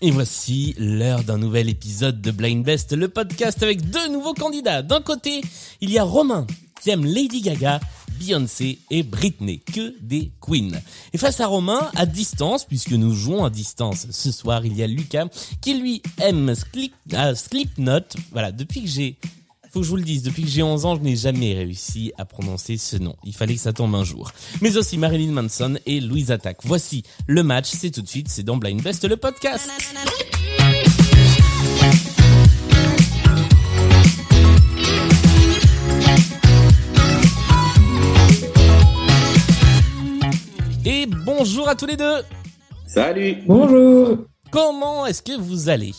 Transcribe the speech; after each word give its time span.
Et 0.00 0.12
voici 0.12 0.76
l'heure 0.78 1.24
d'un 1.24 1.38
nouvel 1.38 1.68
épisode 1.68 2.20
de 2.20 2.30
Blind 2.30 2.64
Best, 2.64 2.92
le 2.92 3.08
podcast 3.08 3.60
avec 3.64 3.90
deux 3.90 4.08
nouveaux 4.08 4.32
candidats. 4.32 4.82
D'un 4.82 5.00
côté, 5.00 5.40
il 5.80 5.90
y 5.90 5.98
a 5.98 6.04
Romain, 6.04 6.46
qui 6.80 6.90
aime 6.90 7.04
Lady 7.04 7.40
Gaga, 7.40 7.80
Beyoncé 8.18 8.78
et 8.90 9.02
Britney, 9.02 9.58
que 9.58 9.94
des 10.00 10.30
queens. 10.40 10.80
Et 11.12 11.18
face 11.18 11.40
à 11.40 11.48
Romain, 11.48 11.90
à 11.96 12.06
distance, 12.06 12.64
puisque 12.64 12.92
nous 12.92 13.12
jouons 13.12 13.44
à 13.44 13.50
distance 13.50 14.06
ce 14.10 14.30
soir, 14.30 14.64
il 14.64 14.76
y 14.76 14.84
a 14.84 14.86
Lucas, 14.86 15.26
qui 15.60 15.74
lui 15.74 16.00
aime 16.18 16.54
euh, 17.14 17.34
Slipknot. 17.34 18.04
Voilà, 18.30 18.52
depuis 18.52 18.82
que 18.82 18.88
j'ai 18.88 19.18
faut 19.70 19.80
que 19.80 19.84
je 19.84 19.90
vous 19.90 19.96
le 19.96 20.02
dise, 20.02 20.22
depuis 20.22 20.42
que 20.44 20.48
j'ai 20.48 20.62
11 20.62 20.86
ans, 20.86 20.96
je 20.96 21.02
n'ai 21.02 21.16
jamais 21.16 21.54
réussi 21.54 22.12
à 22.16 22.24
prononcer 22.24 22.76
ce 22.76 22.96
nom. 22.96 23.14
Il 23.24 23.34
fallait 23.34 23.54
que 23.54 23.60
ça 23.60 23.72
tombe 23.72 23.94
un 23.94 24.04
jour. 24.04 24.32
Mais 24.60 24.76
aussi 24.76 24.98
Marilyn 24.98 25.32
Manson 25.32 25.78
et 25.86 26.00
Louise 26.00 26.30
Attack. 26.30 26.58
Voici 26.64 27.02
le 27.26 27.42
match, 27.42 27.66
c'est 27.70 27.90
tout 27.90 28.02
de 28.02 28.08
suite, 28.08 28.28
c'est 28.28 28.42
dans 28.42 28.56
Blind 28.56 28.82
Best 28.82 29.04
le 29.08 29.16
podcast. 29.16 29.68
Et 40.84 41.06
bonjour 41.06 41.68
à 41.68 41.74
tous 41.74 41.86
les 41.86 41.96
deux. 41.96 42.22
Salut. 42.86 43.36
Bonjour. 43.46 44.18
Comment 44.50 45.04
est-ce 45.04 45.22
que 45.22 45.38
vous 45.38 45.68
allez? 45.68 45.92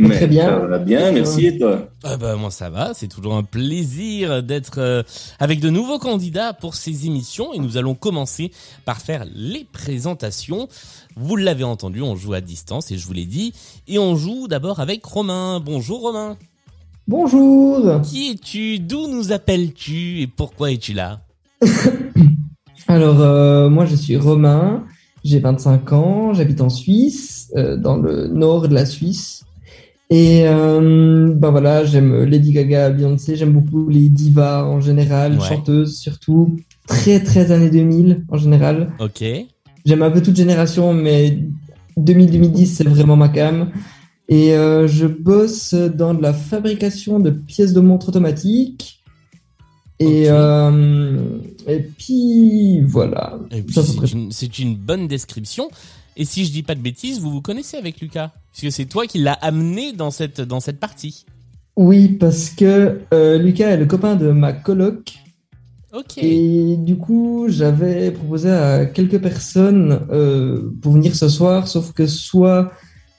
Mais 0.00 0.16
Très 0.16 0.26
bien. 0.26 0.46
Ça 0.46 0.66
va 0.66 0.78
bien, 0.78 1.12
merci 1.12 1.46
et 1.46 1.58
toi 1.58 1.88
Ah 2.02 2.16
bah 2.16 2.34
moi 2.36 2.50
ça 2.50 2.70
va, 2.70 2.94
c'est 2.94 3.08
toujours 3.08 3.34
un 3.36 3.42
plaisir 3.42 4.42
d'être 4.42 4.78
euh, 4.78 5.02
avec 5.38 5.60
de 5.60 5.68
nouveaux 5.68 5.98
candidats 5.98 6.54
pour 6.54 6.74
ces 6.74 7.06
émissions 7.06 7.52
et 7.52 7.58
nous 7.58 7.76
allons 7.76 7.94
commencer 7.94 8.50
par 8.86 8.98
faire 8.98 9.26
les 9.34 9.66
présentations. 9.70 10.68
Vous 11.16 11.36
l'avez 11.36 11.64
entendu, 11.64 12.00
on 12.00 12.16
joue 12.16 12.32
à 12.32 12.40
distance 12.40 12.90
et 12.90 12.96
je 12.96 13.06
vous 13.06 13.12
l'ai 13.12 13.26
dit 13.26 13.52
et 13.88 13.98
on 13.98 14.16
joue 14.16 14.48
d'abord 14.48 14.80
avec 14.80 15.04
Romain. 15.04 15.60
Bonjour 15.60 16.00
Romain. 16.00 16.36
Bonjour. 17.06 18.00
Qui 18.02 18.30
es-tu? 18.30 18.78
D'où 18.78 19.06
nous 19.08 19.32
appelles-tu? 19.32 20.20
Et 20.22 20.26
pourquoi 20.26 20.70
es-tu 20.70 20.92
là? 20.92 21.20
Alors, 22.88 23.20
euh, 23.20 23.68
moi, 23.68 23.84
je 23.84 23.96
suis 23.96 24.16
Romain, 24.16 24.84
j'ai 25.24 25.40
25 25.40 25.92
ans, 25.92 26.32
j'habite 26.32 26.60
en 26.60 26.68
Suisse, 26.68 27.50
euh, 27.56 27.76
dans 27.76 27.96
le 27.96 28.28
nord 28.28 28.68
de 28.68 28.74
la 28.74 28.86
Suisse. 28.86 29.44
Et 30.12 30.42
euh, 30.44 31.32
ben 31.34 31.50
voilà, 31.52 31.84
j'aime 31.84 32.24
Lady 32.24 32.52
Gaga, 32.52 32.90
Beyoncé, 32.90 33.36
j'aime 33.36 33.52
beaucoup 33.52 33.88
les 33.88 34.08
divas 34.08 34.64
en 34.64 34.80
général, 34.80 35.34
Ouais. 35.38 35.48
chanteuses 35.48 35.96
surtout, 35.96 36.56
très 36.88 37.22
très 37.22 37.52
années 37.52 37.70
2000 37.70 38.24
en 38.28 38.36
général. 38.36 38.92
Ok. 38.98 39.22
J'aime 39.86 40.02
un 40.02 40.10
peu 40.10 40.20
toute 40.20 40.34
génération, 40.36 40.92
mais 40.92 41.38
2000-2010, 41.96 42.66
c'est 42.66 42.88
vraiment 42.88 43.16
ma 43.16 43.28
cam. 43.28 43.70
Et 44.28 44.52
euh, 44.54 44.86
je 44.88 45.06
bosse 45.06 45.74
dans 45.74 46.12
de 46.14 46.22
la 46.22 46.32
fabrication 46.32 47.20
de 47.20 47.30
pièces 47.30 47.72
de 47.72 47.80
montres 47.80 48.08
automatiques. 48.08 49.02
Et, 50.00 50.24
euh, 50.28 51.20
et 51.68 51.80
puis, 51.80 52.80
voilà. 52.80 53.38
C'est 53.70 54.12
une, 54.12 54.32
c'est 54.32 54.58
une 54.58 54.74
bonne 54.76 55.06
description. 55.08 55.68
Et 56.16 56.24
si 56.24 56.44
je 56.44 56.52
dis 56.52 56.62
pas 56.62 56.74
de 56.74 56.80
bêtises, 56.80 57.20
vous 57.20 57.30
vous 57.30 57.40
connaissez 57.40 57.76
avec 57.76 58.00
Lucas 58.00 58.32
Puisque 58.52 58.74
c'est 58.74 58.86
toi 58.86 59.06
qui 59.06 59.18
l'as 59.18 59.32
amené 59.34 59.92
dans 59.92 60.10
cette, 60.10 60.40
dans 60.40 60.60
cette 60.60 60.80
partie. 60.80 61.24
Oui, 61.76 62.08
parce 62.08 62.50
que 62.50 63.00
euh, 63.14 63.38
Lucas 63.38 63.70
est 63.70 63.76
le 63.76 63.86
copain 63.86 64.16
de 64.16 64.30
ma 64.30 64.52
coloc. 64.52 65.14
Ok. 65.92 66.18
Et 66.18 66.76
du 66.76 66.96
coup, 66.96 67.46
j'avais 67.48 68.10
proposé 68.10 68.50
à 68.50 68.86
quelques 68.86 69.20
personnes 69.20 70.00
euh, 70.10 70.70
pour 70.82 70.92
venir 70.92 71.14
ce 71.14 71.28
soir, 71.28 71.68
sauf 71.68 71.92
que 71.92 72.06
soit 72.06 72.72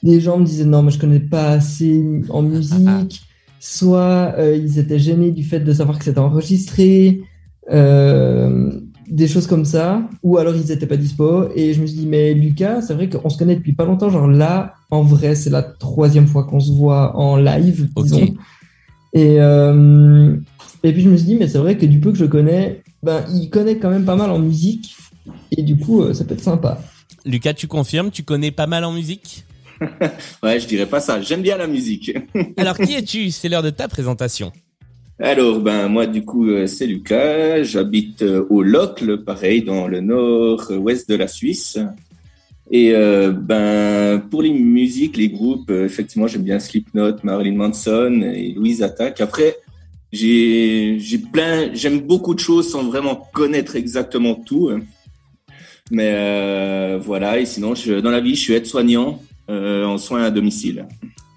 des 0.04 0.22
gens 0.22 0.38
me 0.38 0.46
disaient 0.46 0.66
non, 0.66 0.82
mais 0.82 0.92
je 0.92 1.00
connais 1.00 1.20
pas 1.20 1.50
assez 1.50 2.22
en 2.30 2.42
musique, 2.42 3.22
soit 3.60 4.34
euh, 4.38 4.56
ils 4.56 4.80
étaient 4.80 5.00
gênés 5.00 5.32
du 5.32 5.44
fait 5.44 5.60
de 5.60 5.74
savoir 5.74 6.00
que 6.00 6.06
c'était 6.06 6.20
enregistré, 6.20 7.22
euh, 7.72 8.72
des 9.12 9.28
choses 9.28 9.46
comme 9.46 9.66
ça, 9.66 10.02
ou 10.24 10.38
alors 10.38 10.56
ils 10.56 10.72
étaient 10.72 10.88
pas 10.88 10.96
dispo. 10.96 11.50
Et 11.54 11.74
je 11.74 11.82
me 11.82 11.86
suis 11.86 11.98
dit, 11.98 12.08
mais 12.08 12.34
Lucas, 12.34 12.82
c'est 12.82 12.94
vrai 12.94 13.10
qu'on 13.10 13.30
se 13.30 13.38
connaît 13.38 13.58
depuis 13.58 13.74
pas 13.74 13.86
longtemps, 13.86 14.10
genre 14.10 14.28
là, 14.28 14.74
en 14.90 15.04
vrai, 15.04 15.36
c'est 15.36 15.50
la 15.50 15.62
troisième 15.62 16.28
fois 16.28 16.46
qu'on 16.46 16.62
se 16.62 16.72
voit 16.72 17.16
en 17.18 17.36
live, 17.36 17.90
disons. 17.98 18.34
Et, 19.14 19.42
euh, 19.42 20.36
et 20.84 20.94
puis 20.94 21.02
je 21.02 21.10
me 21.10 21.18
suis 21.18 21.28
dit, 21.28 21.36
mais 21.36 21.50
c'est 21.50 21.58
vrai 21.58 21.78
que 21.78 21.86
du 21.86 22.00
peu 22.00 22.14
que 22.14 22.18
je 22.18 22.26
connais, 22.26 22.82
ben, 23.04 23.26
il 23.34 23.50
connaît 23.50 23.78
quand 23.78 23.90
même 23.90 24.06
pas 24.06 24.16
mal 24.16 24.32
en 24.32 24.40
musique. 24.40 24.96
Et 25.52 25.62
du 25.62 25.78
coup, 25.78 26.02
euh, 26.02 26.14
ça 26.14 26.24
peut 26.24 26.34
être 26.34 26.42
sympa. 26.42 26.82
Lucas, 27.26 27.54
tu 27.54 27.68
confirmes, 27.68 28.12
tu 28.12 28.24
connais 28.24 28.52
pas 28.52 28.66
mal 28.66 28.84
en 28.86 28.94
musique? 28.94 29.46
Ouais, 30.44 30.60
je 30.60 30.68
dirais 30.68 30.86
pas 30.86 31.00
ça. 31.00 31.20
J'aime 31.22 31.42
bien 31.42 31.58
la 31.58 31.66
musique. 31.66 32.16
Alors 32.56 32.78
qui 32.78 32.94
es-tu? 32.94 33.32
C'est 33.32 33.50
l'heure 33.50 33.64
de 33.64 33.72
ta 33.72 33.88
présentation. 33.88 34.52
Alors, 35.24 35.60
ben 35.60 35.88
moi 35.88 36.08
du 36.08 36.26
coup 36.26 36.50
euh, 36.50 36.66
c'est 36.66 36.88
Lucas. 36.88 37.62
J'habite 37.62 38.24
euh, 38.24 38.44
au 38.50 38.64
Locle, 38.64 39.20
pareil 39.24 39.62
dans 39.62 39.88
le 39.88 40.02
nord-ouest 40.02 41.08
de 41.08 41.14
la 41.16 41.28
Suisse. 41.28 41.78
Et 42.72 42.96
euh, 42.96 43.32
ben 43.32 44.20
pour 44.32 44.42
les 44.42 44.52
musiques, 44.52 45.18
les 45.18 45.30
groupes, 45.30 45.70
effectivement 45.70 46.26
j'aime 46.26 46.42
bien 46.42 46.58
Slipknot, 46.58 47.18
Marilyn 47.22 47.56
Manson 47.56 48.32
et 48.34 48.54
Louise 48.54 48.82
Attack. 48.82 49.22
Après 49.22 49.58
j'ai 50.12 50.98
plein, 51.32 51.72
j'aime 51.76 52.00
beaucoup 52.00 52.34
de 52.34 52.40
choses 52.40 52.72
sans 52.72 52.84
vraiment 52.84 53.30
connaître 53.32 53.76
exactement 53.76 54.34
tout. 54.34 54.72
hein. 54.74 54.82
Mais 55.92 56.98
voilà. 56.98 57.40
Et 57.40 57.46
sinon, 57.46 57.74
dans 58.02 58.10
la 58.10 58.22
vie, 58.22 58.36
je 58.36 58.42
suis 58.42 58.54
aide-soignant 58.54 59.22
en 59.48 59.98
soins 59.98 60.24
à 60.24 60.32
domicile. 60.32 60.86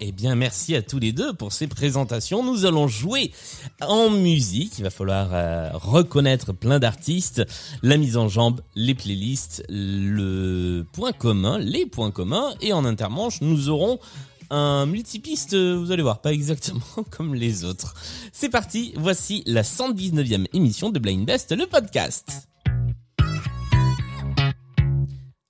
Eh 0.01 0.11
bien, 0.11 0.35
merci 0.35 0.75
à 0.75 0.81
tous 0.81 0.99
les 0.99 1.13
deux 1.13 1.33
pour 1.33 1.53
ces 1.53 1.67
présentations. 1.67 2.43
Nous 2.43 2.65
allons 2.65 2.87
jouer 2.87 3.31
en 3.81 4.09
musique. 4.09 4.77
Il 4.77 4.83
va 4.83 4.89
falloir 4.89 5.29
euh, 5.31 5.69
reconnaître 5.73 6.51
plein 6.51 6.79
d'artistes, 6.79 7.43
la 7.81 7.95
mise 7.95 8.17
en 8.17 8.27
jambe, 8.27 8.59
les 8.75 8.93
playlists, 8.93 9.63
le 9.69 10.83
point 10.91 11.13
commun, 11.13 11.59
les 11.59 11.85
points 11.85 12.11
communs. 12.11 12.53
Et 12.59 12.73
en 12.73 12.83
intermanche, 12.83 13.39
nous 13.39 13.69
aurons 13.69 13.99
un 14.49 14.85
multipiste, 14.85 15.55
vous 15.55 15.91
allez 15.91 16.03
voir, 16.03 16.19
pas 16.19 16.33
exactement 16.33 16.81
comme 17.09 17.33
les 17.33 17.63
autres. 17.63 17.95
C'est 18.33 18.49
parti, 18.49 18.93
voici 18.97 19.43
la 19.45 19.61
119e 19.61 20.45
émission 20.53 20.89
de 20.89 20.99
Blind 20.99 21.25
Best, 21.25 21.55
le 21.55 21.67
podcast. 21.67 22.49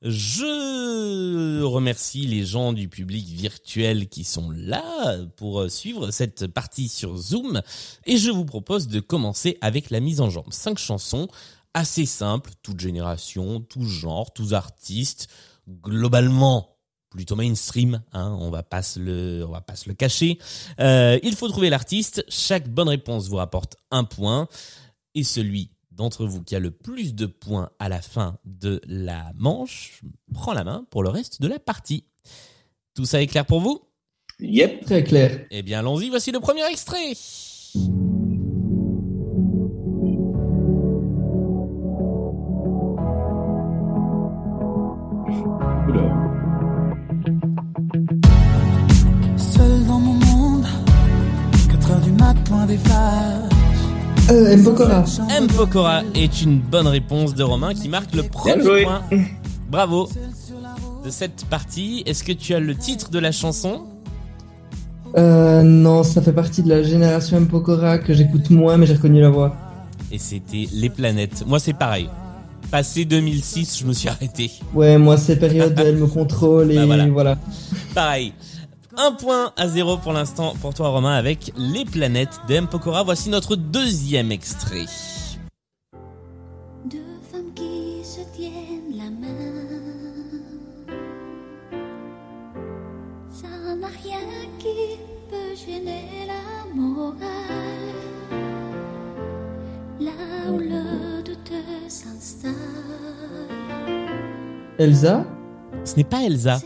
Je 0.08 1.64
remercie 1.64 2.28
les 2.28 2.46
gens 2.46 2.74
du 2.74 2.88
public 2.88 3.26
virtuel 3.26 4.08
qui 4.08 4.24
sont 4.24 4.52
là 4.52 5.18
pour 5.36 5.62
euh, 5.62 5.68
suivre 5.68 6.12
cette 6.12 6.46
partie 6.46 6.90
sur 6.90 7.18
Zoom 7.18 7.64
et 8.06 8.18
je 8.18 8.30
vous 8.30 8.46
propose 8.46 8.88
de 8.88 9.00
commencer 9.00 9.58
avec 9.62 9.90
la 9.90 10.00
mise 10.00 10.22
en 10.22 10.30
jambe. 10.30 10.52
Cinq 10.52 10.78
chansons 10.78 11.28
assez 11.74 12.06
simples, 12.06 12.52
toute 12.62 12.80
génération, 12.80 13.62
tout 13.62 13.84
genre, 13.84 14.32
tous 14.32 14.54
artistes, 14.54 15.28
globalement 15.68 16.78
plutôt 17.10 17.36
mainstream, 17.36 18.04
hein, 18.14 18.38
on 18.40 18.52
va 18.52 18.62
pas 18.62 18.84
se 18.84 19.00
le, 19.00 19.44
on 19.48 19.52
va 19.52 19.62
pas 19.62 19.76
se 19.76 19.90
le 19.90 19.96
cacher. 19.96 20.38
Euh, 20.80 21.18
il 21.24 21.36
faut 21.36 21.48
trouver 21.48 21.72
l'artiste. 21.72 22.24
Chaque 22.30 22.70
bonne 22.70 22.90
réponse 22.90 23.28
vous 23.28 23.38
rapporte 23.38 23.76
un 23.90 24.04
point 24.04 24.48
et 25.16 25.24
celui 25.24 25.72
d'entre 25.95 26.25
vous 26.25 26.44
qui 26.44 26.56
a 26.56 26.59
le 26.59 26.72
plus 26.72 27.16
de 27.16 27.25
points 27.25 27.69
à 27.79 27.89
la 27.89 28.01
fin 28.01 28.38
de 28.45 28.81
la 28.88 29.31
manche 29.35 30.01
prend 30.33 30.53
la 30.53 30.63
main 30.63 30.85
pour 30.89 31.03
le 31.03 31.09
reste 31.09 31.41
de 31.41 31.47
la 31.47 31.59
partie. 31.59 32.06
Tout 32.94 33.06
ça 33.06 33.22
est 33.22 33.28
clair 33.28 33.45
pour 33.45 33.61
vous? 33.61 33.81
Yep. 34.39 34.85
Très 34.85 35.03
clair. 35.03 35.45
Eh 35.51 35.63
bien, 35.63 35.79
allons-y, 35.79 36.09
voici 36.09 36.31
le 36.31 36.39
premier 36.39 36.66
extrait. 36.69 37.13
Oula. 45.88 46.07
Seul 49.38 49.86
dans 49.88 50.00
mon 50.00 50.13
monde, 50.13 50.65
4 51.71 51.91
heures 51.91 52.01
du 52.01 52.12
mat, 52.12 52.36
loin 52.50 52.65
des 52.65 52.77
flashs. 52.77 53.44
Euh, 54.31 54.51
M. 54.51 54.63
Pokora. 54.63 55.04
M. 55.38 55.48
Pokora 55.48 56.01
est 56.16 56.42
une 56.42 56.60
bonne 56.60 56.88
réponse 56.88 57.36
de 57.36 57.44
Romain 57.44 57.74
qui 57.74 57.89
marque 57.89 58.13
le 58.16 58.24
premier 58.24 58.62
joué. 58.63 58.83
point. 58.83 59.01
Bravo. 59.69 60.10
De 61.04 61.10
cette 61.12 61.45
partie, 61.45 62.01
est-ce 62.07 62.24
que 62.24 62.31
tu 62.31 62.54
as 62.56 62.60
le 62.60 62.75
titre 62.75 63.12
de 63.12 63.19
la 63.19 63.31
chanson? 63.31 63.83
Euh, 65.18 65.62
non, 65.62 66.04
ça 66.04 66.22
fait 66.22 66.33
partie 66.33 66.63
de 66.63 66.69
la 66.69 66.81
génération 66.81 67.38
M. 67.38 67.48
Pokora 67.48 68.00
que 68.00 68.13
j'écoute 68.13 68.50
moins, 68.50 68.77
mais 68.77 68.88
j'ai 68.88 68.95
reconnu 68.95 69.22
la 69.22 69.30
voix. 69.30 69.56
Et 70.12 70.18
c'était 70.18 70.68
Les 70.74 70.89
Planètes. 70.89 71.44
Moi, 71.45 71.60
c'est 71.60 71.74
pareil. 71.74 72.10
Passé 72.72 73.06
2006, 73.06 73.77
je 73.80 73.86
me 73.86 73.94
suis 73.94 74.10
arrêté. 74.10 74.50
Ouais, 74.74 74.98
moi, 74.98 75.18
ces 75.18 75.36
périodes, 75.38 75.75
elle 75.86 75.98
me 75.98 76.07
contrôle 76.07 76.72
et 76.72 76.75
Bah, 76.75 76.86
voilà. 76.88 77.07
voilà. 77.07 77.38
Pareil. 77.94 78.33
Un 78.97 79.12
point 79.12 79.51
à 79.57 79.68
zéro 79.68 79.97
pour 79.97 80.13
l'instant 80.13 80.53
pour 80.62 80.74
toi 80.74 80.88
Romain 80.88 81.15
avec 81.15 81.51
Les 81.57 81.83
planètes 81.83 82.39
d'M. 82.47 82.65
Pokora. 82.68 83.03
Voici 83.03 83.30
notre 83.30 83.57
deuxième 83.57 84.31
extrait. 84.31 84.86
Deux 86.86 87.19
femmes 87.30 87.53
qui 87.53 88.03
se 88.06 88.21
tiennent 88.33 88.95
la 88.95 89.09
main. 89.09 89.27
Ça 93.30 93.47
n'a 93.75 93.88
rien 93.88 94.19
qui 94.59 94.98
peut 95.30 95.56
gêner 95.68 96.25
la 96.25 96.74
morale. 96.74 97.19
Là 100.00 100.12
où 100.50 100.57
le 100.57 101.21
doute 101.21 101.51
s'installe, 101.89 102.53
Elsa? 104.77 105.25
Ce 105.83 105.95
n'est 105.98 106.06
pas 106.06 106.24
Elsa. 106.24 106.59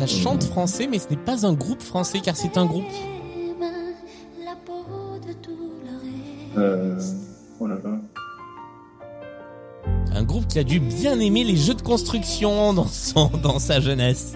Ça 0.00 0.06
chante 0.06 0.44
français 0.44 0.86
mais 0.90 0.98
ce 0.98 1.10
n'est 1.10 1.18
pas 1.18 1.44
un 1.44 1.52
groupe 1.52 1.82
français 1.82 2.20
car 2.20 2.34
c'est 2.34 2.56
un 2.56 2.64
groupe. 2.64 2.86
Euh, 6.56 6.98
oh 7.60 7.66
là 7.66 7.76
là. 7.84 8.00
Un 10.14 10.22
groupe 10.22 10.48
qui 10.48 10.58
a 10.58 10.64
dû 10.64 10.80
bien 10.80 11.20
aimer 11.20 11.44
les 11.44 11.54
jeux 11.56 11.74
de 11.74 11.82
construction 11.82 12.72
dans 12.72 12.86
son, 12.86 13.28
dans 13.42 13.58
sa 13.58 13.78
jeunesse. 13.80 14.32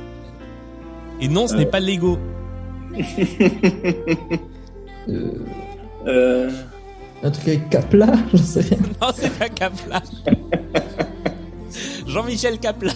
Et 1.23 1.29
non, 1.29 1.47
ce 1.47 1.55
n'est 1.55 1.65
pas 1.65 1.81
Lego. 1.81 2.19
euh, 5.09 5.33
Euh, 6.07 6.51
Un 7.23 7.31
truc 7.31 7.49
avec 7.49 7.71
Capla 7.71 8.13
J'en 8.35 8.39
sais 8.43 8.61
rien. 8.61 8.79
Non, 9.01 9.09
c'est 9.15 9.33
pas 9.39 9.49
Capla. 9.49 10.03
Jean-Michel 12.07 12.59
Capla. 12.59 12.93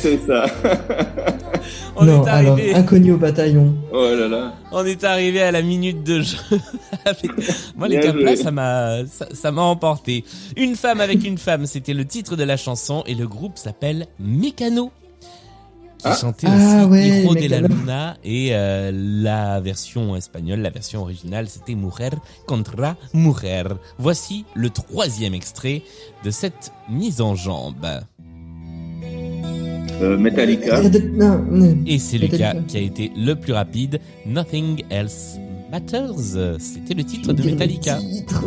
C'est 0.00 0.18
ça. 0.26 0.46
On 1.96 2.04
non, 2.04 2.24
est 2.24 2.28
alors, 2.28 2.52
arrivé. 2.52 2.74
inconnu 2.74 3.12
au 3.12 3.16
bataillon. 3.18 3.74
Oh 3.92 4.02
là 4.14 4.28
là. 4.28 4.54
On 4.72 4.84
est 4.86 5.04
arrivé 5.04 5.42
à 5.42 5.50
la 5.52 5.60
minute 5.62 6.02
de 6.02 6.22
jeu. 6.22 6.38
Avec- 7.04 7.30
Moi, 7.76 7.88
les 7.88 8.36
ça 8.36 8.50
m'a, 8.50 9.04
ça, 9.06 9.26
ça 9.32 9.50
m'a 9.52 9.62
emporté. 9.62 10.24
Une 10.56 10.76
femme 10.76 11.00
avec 11.00 11.24
une 11.24 11.36
femme, 11.38 11.66
c'était 11.66 11.92
le 11.94 12.04
titre 12.06 12.36
de 12.36 12.44
la 12.44 12.56
chanson 12.56 13.02
et 13.06 13.14
le 13.14 13.26
groupe 13.26 13.58
s'appelle 13.58 14.06
Mécano. 14.18 14.90
Qui 15.98 16.06
Ah. 16.06 16.16
chantait 16.18 16.46
Ah 16.48 16.86
aussi 16.86 16.90
ouais, 16.92 17.08
Hijo 17.24 17.34
de 17.34 17.46
la. 17.48 17.60
Luna 17.60 18.16
et 18.24 18.48
euh, 18.52 18.90
la 18.94 19.60
version 19.60 20.16
espagnole, 20.16 20.60
la 20.60 20.70
version 20.70 21.02
originale, 21.02 21.46
c'était 21.50 21.74
Mujer 21.74 22.08
contra 22.46 22.96
Mujer. 23.12 23.64
Voici 23.98 24.46
le 24.54 24.70
troisième 24.70 25.34
extrait 25.34 25.82
de 26.24 26.30
cette 26.30 26.72
mise 26.88 27.20
en 27.20 27.34
jambe. 27.34 27.86
Euh, 30.00 30.16
Metallica. 30.16 30.80
Et 31.86 31.98
c'est 31.98 32.18
Lucas 32.18 32.54
Metallica. 32.54 32.62
qui 32.68 32.76
a 32.76 32.80
été 32.80 33.12
le 33.16 33.34
plus 33.34 33.52
rapide. 33.52 34.00
Nothing 34.26 34.82
else 34.90 35.36
matters. 35.70 36.14
C'était 36.58 36.94
le 36.94 37.04
titre 37.04 37.32
de 37.32 37.42
Metallica. 37.42 37.98
titre. 37.98 38.44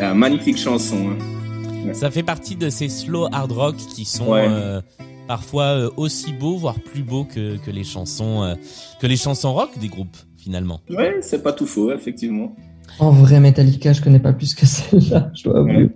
Ah, 0.00 0.14
magnifique 0.14 0.58
chanson. 0.58 0.96
hein. 1.10 1.92
Ça 1.94 2.10
fait 2.10 2.22
partie 2.22 2.56
de 2.56 2.70
ces 2.70 2.88
slow 2.88 3.26
hard 3.30 3.52
rock 3.52 3.76
qui 3.76 4.04
sont 4.04 4.32
Ouais. 4.32 4.46
euh, 4.48 4.80
parfois 5.28 5.64
euh, 5.64 5.90
aussi 5.96 6.32
beaux, 6.32 6.56
voire 6.56 6.80
plus 6.80 7.02
beaux 7.02 7.24
que, 7.24 7.56
que 7.58 7.70
les 7.70 7.84
chansons 7.84 8.42
euh, 8.42 8.54
que 9.00 9.06
les 9.06 9.16
chansons 9.16 9.52
rock 9.52 9.70
des 9.78 9.88
groupes 9.88 10.16
finalement. 10.36 10.80
Ouais, 10.90 11.18
c'est 11.22 11.42
pas 11.42 11.52
tout 11.52 11.66
faux, 11.66 11.92
effectivement. 11.92 12.54
En 12.98 13.10
vrai, 13.10 13.40
Metallica, 13.40 13.92
je 13.92 14.00
connais 14.00 14.20
pas 14.20 14.32
plus 14.32 14.54
que 14.54 14.66
celle-là, 14.66 15.30
je 15.34 15.44
dois 15.44 15.58
avouer. 15.60 15.90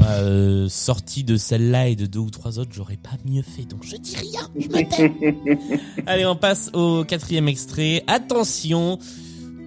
Euh, 0.00 0.68
sorti 0.68 1.24
de 1.24 1.36
celle-là 1.36 1.88
et 1.88 1.96
de 1.96 2.06
deux 2.06 2.20
ou 2.20 2.30
trois 2.30 2.58
autres, 2.58 2.70
j'aurais 2.72 2.96
pas 2.96 3.16
mieux 3.24 3.42
fait, 3.42 3.64
donc 3.64 3.82
je 3.82 3.96
dis 3.96 4.16
rien, 4.16 4.48
je 4.56 4.68
me 4.68 4.88
tais. 4.88 5.68
Allez, 6.06 6.24
on 6.24 6.36
passe 6.36 6.70
au 6.72 7.04
quatrième 7.04 7.48
extrait. 7.48 8.04
Attention, 8.06 8.98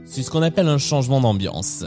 c'est 0.06 0.24
ce 0.24 0.32
qu'on 0.32 0.42
appelle 0.42 0.70
un 0.70 0.78
changement 0.78 1.20
d'ambiance. 1.20 1.84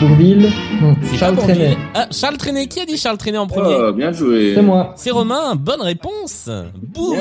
Bourville 0.00 0.48
Non, 0.80 0.96
C'est 1.02 1.16
Charles. 1.16 1.36
Trenet. 1.36 1.76
Ah, 1.94 2.06
Charles 2.10 2.36
Trenet, 2.38 2.66
qui 2.66 2.80
a 2.80 2.86
dit 2.86 2.96
Charles 2.96 3.18
Trenet 3.18 3.38
en 3.38 3.46
premier 3.46 3.74
Oh, 3.78 3.92
bien 3.92 4.12
joué. 4.12 4.52
C'est 4.54 4.62
moi. 4.62 4.94
C'est 4.96 5.10
Romain, 5.10 5.54
bonne 5.56 5.82
réponse. 5.82 6.48
Boum, 6.82 7.16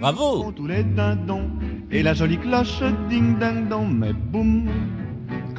bravo. 0.00 0.50
tous 0.54 0.66
les 0.66 0.82
dindons 0.82 1.48
et 1.90 2.02
la 2.02 2.14
jolie 2.14 2.38
cloche 2.38 2.80
ding 3.08 3.38
ding 3.38 3.68
dong 3.68 3.88
mais 3.96 4.12
boum 4.12 4.66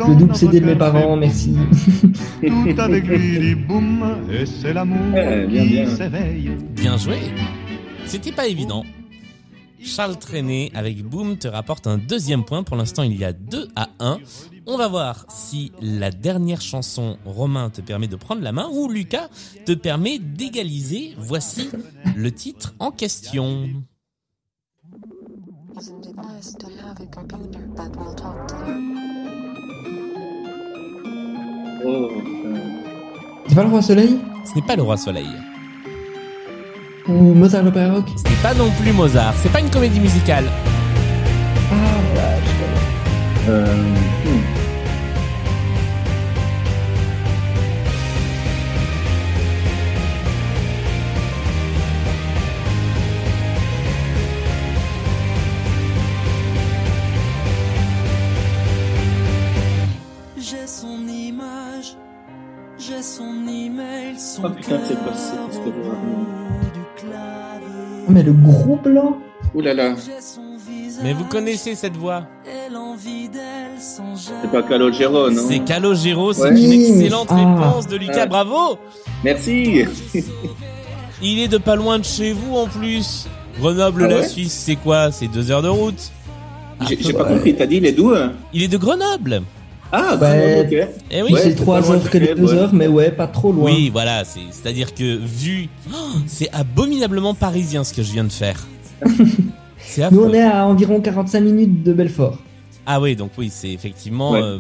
Le 0.08 0.16
double 0.16 0.36
CD 0.36 0.60
de 0.60 0.66
mes 0.66 0.76
parents, 0.76 1.16
merci. 1.16 1.56
tout 2.42 2.82
avec 2.82 3.06
lui 3.08 3.40
dit 3.40 3.56
boum 3.56 4.04
et 4.30 4.46
c'est 4.46 4.74
l'amour 4.74 4.98
bien, 5.48 5.64
qui 5.66 5.88
s'éveille 5.96 6.52
Bien 6.76 6.98
joué. 6.98 7.16
C'était 8.06 8.32
pas 8.34 8.48
évident. 8.48 8.84
Charles 9.84 10.18
Trenet 10.18 10.72
avec 10.74 11.04
Boom 11.04 11.38
te 11.38 11.48
rapporte 11.48 11.88
un 11.88 11.98
deuxième 11.98 12.44
point. 12.44 12.64
Pour 12.64 12.76
l'instant, 12.76 13.04
il 13.04 13.18
y 13.18 13.26
a 13.26 13.34
2 13.34 13.70
à 13.76 13.90
1. 14.00 14.20
On 14.66 14.78
va 14.78 14.88
voir 14.88 15.26
si 15.30 15.72
la 15.82 16.12
dernière 16.12 16.62
chanson 16.62 17.18
Romain 17.26 17.70
te 17.70 17.82
permet 17.82 18.08
de 18.08 18.16
prendre 18.16 18.42
la 18.42 18.52
main 18.52 18.70
ou 18.72 18.90
Lucas 18.90 19.30
te 19.66 19.72
permet 19.72 20.20
d'égaliser. 20.20 21.14
Voici 21.18 21.70
le 22.16 22.32
titre 22.32 22.74
en 22.80 22.92
question. 22.92 23.70
Oh. 31.86 32.10
C'est 33.48 33.56
pas 33.56 33.64
le 33.64 33.70
Roi 33.70 33.82
Soleil? 33.82 34.20
Ce 34.44 34.56
n'est 34.56 34.66
pas 34.66 34.76
le 34.76 34.84
Roi 34.84 34.98
Soleil. 34.98 35.30
Ou 37.08 37.34
Mozart 37.34 37.64
l'Opéra 37.64 37.94
Rock 37.96 38.06
Ce 38.16 38.24
n'est 38.30 38.36
pas 38.42 38.54
non 38.54 38.70
plus 38.82 38.92
Mozart. 38.92 39.34
C'est 39.42 39.52
pas 39.52 39.60
une 39.60 39.70
comédie 39.70 40.00
musicale. 40.00 40.46
Ah, 41.72 41.76
voilà, 42.14 42.30
je 42.42 43.50
connais. 43.50 43.50
Euh, 43.50 43.76
hmm. 44.26 44.44
J'ai 60.38 60.68
son 60.68 61.08
image, 61.08 61.96
j'ai 62.78 63.02
son 63.02 63.48
email, 63.48 64.18
son 64.20 64.44
Oh 64.46 64.50
putain, 64.50 64.80
c'est 64.88 64.96
pas- 64.96 65.14
c'est 65.16 65.36
cœur 65.64 66.27
mais 68.10 68.24
le 68.24 68.34
gros 68.34 68.78
blanc 68.78 69.18
Ouh 69.54 69.62
là 69.62 69.74
là. 69.74 69.96
Mais 71.04 71.14
vous 71.14 71.26
connaissez 71.26 71.76
cette 71.76 71.96
voix. 71.96 72.24
C'est 73.80 74.52
pas 74.52 74.64
Calogero, 74.64 75.30
non 75.30 75.42
C'est 75.48 75.60
Calogero. 75.60 76.34
C'est 76.34 76.42
Ouais. 76.44 76.62
une 76.62 76.72
excellente 76.74 77.28
ah. 77.32 77.36
réponse 77.36 77.88
de 77.88 77.98
Lucas. 77.98 78.24
Ah. 78.24 78.26
Bravo. 78.26 78.78
Merci. 79.24 79.86
Il 81.22 81.40
est 81.40 81.48
de 81.48 81.58
pas 81.58 81.76
loin 81.76 82.00
de 82.00 82.04
chez 82.06 82.34
vous 82.34 82.56
en 82.58 82.68
plus. 82.68 83.28
Grenoble, 83.60 84.04
Ah 84.06 84.08
la 84.08 84.28
Suisse, 84.28 84.54
c'est 84.54 84.76
quoi? 84.76 85.12
C'est 85.12 85.28
deux 85.28 85.50
heures 85.52 85.64
de 85.64 85.68
route. 85.70 86.12
J'ai 86.88 87.14
pas 87.14 87.24
ouais. 87.24 87.30
compris, 87.34 87.56
t'as 87.56 87.66
dit 87.66 87.80
les 87.80 87.92
d'où 87.92 88.12
hein? 88.12 88.34
Il 88.54 88.62
est 88.62 88.68
de 88.68 88.78
Grenoble. 88.78 89.42
Ah, 89.92 90.18
Ouais. 90.20 90.68
bon, 90.70 90.78
ok. 90.84 90.88
Eh 91.12 91.22
oui. 91.24 91.30
Oui, 91.32 91.40
c'est 91.42 91.50
c'est 91.52 91.56
pas 91.56 91.62
3 91.64 91.80
loin 91.82 91.90
heures 91.96 92.04
de 92.04 92.10
que 92.10 92.18
les 92.18 92.26
Genève, 92.28 92.40
2 92.40 92.46
ouais. 92.46 92.54
heures, 92.60 92.74
mais 92.74 92.88
ouais, 92.88 93.12
pas 93.12 93.28
trop 93.28 93.52
loin. 93.52 93.66
Oui, 93.72 93.90
voilà. 93.90 94.24
C'est 94.26 94.40
c'est-à-dire 94.52 94.94
que 94.94 95.18
vu, 95.18 95.70
Oh, 95.92 95.96
c'est 96.26 96.50
abominablement 96.54 97.34
parisien 97.34 97.84
ce 97.84 97.94
que 97.94 98.04
je 98.04 98.12
viens 98.12 98.24
de 98.26 98.32
faire. 98.32 98.66
Nous, 100.12 100.22
on 100.24 100.34
est 100.34 100.42
à 100.44 100.66
environ 100.66 101.00
45 101.00 101.40
minutes 101.40 101.84
de 101.84 101.94
Belfort. 101.94 102.38
Ah 102.86 103.02
oui, 103.02 103.16
donc 103.16 103.32
oui, 103.38 103.50
c'est 103.52 103.70
effectivement 103.72 104.32
Ouais. 104.32 104.42
euh, 104.42 104.60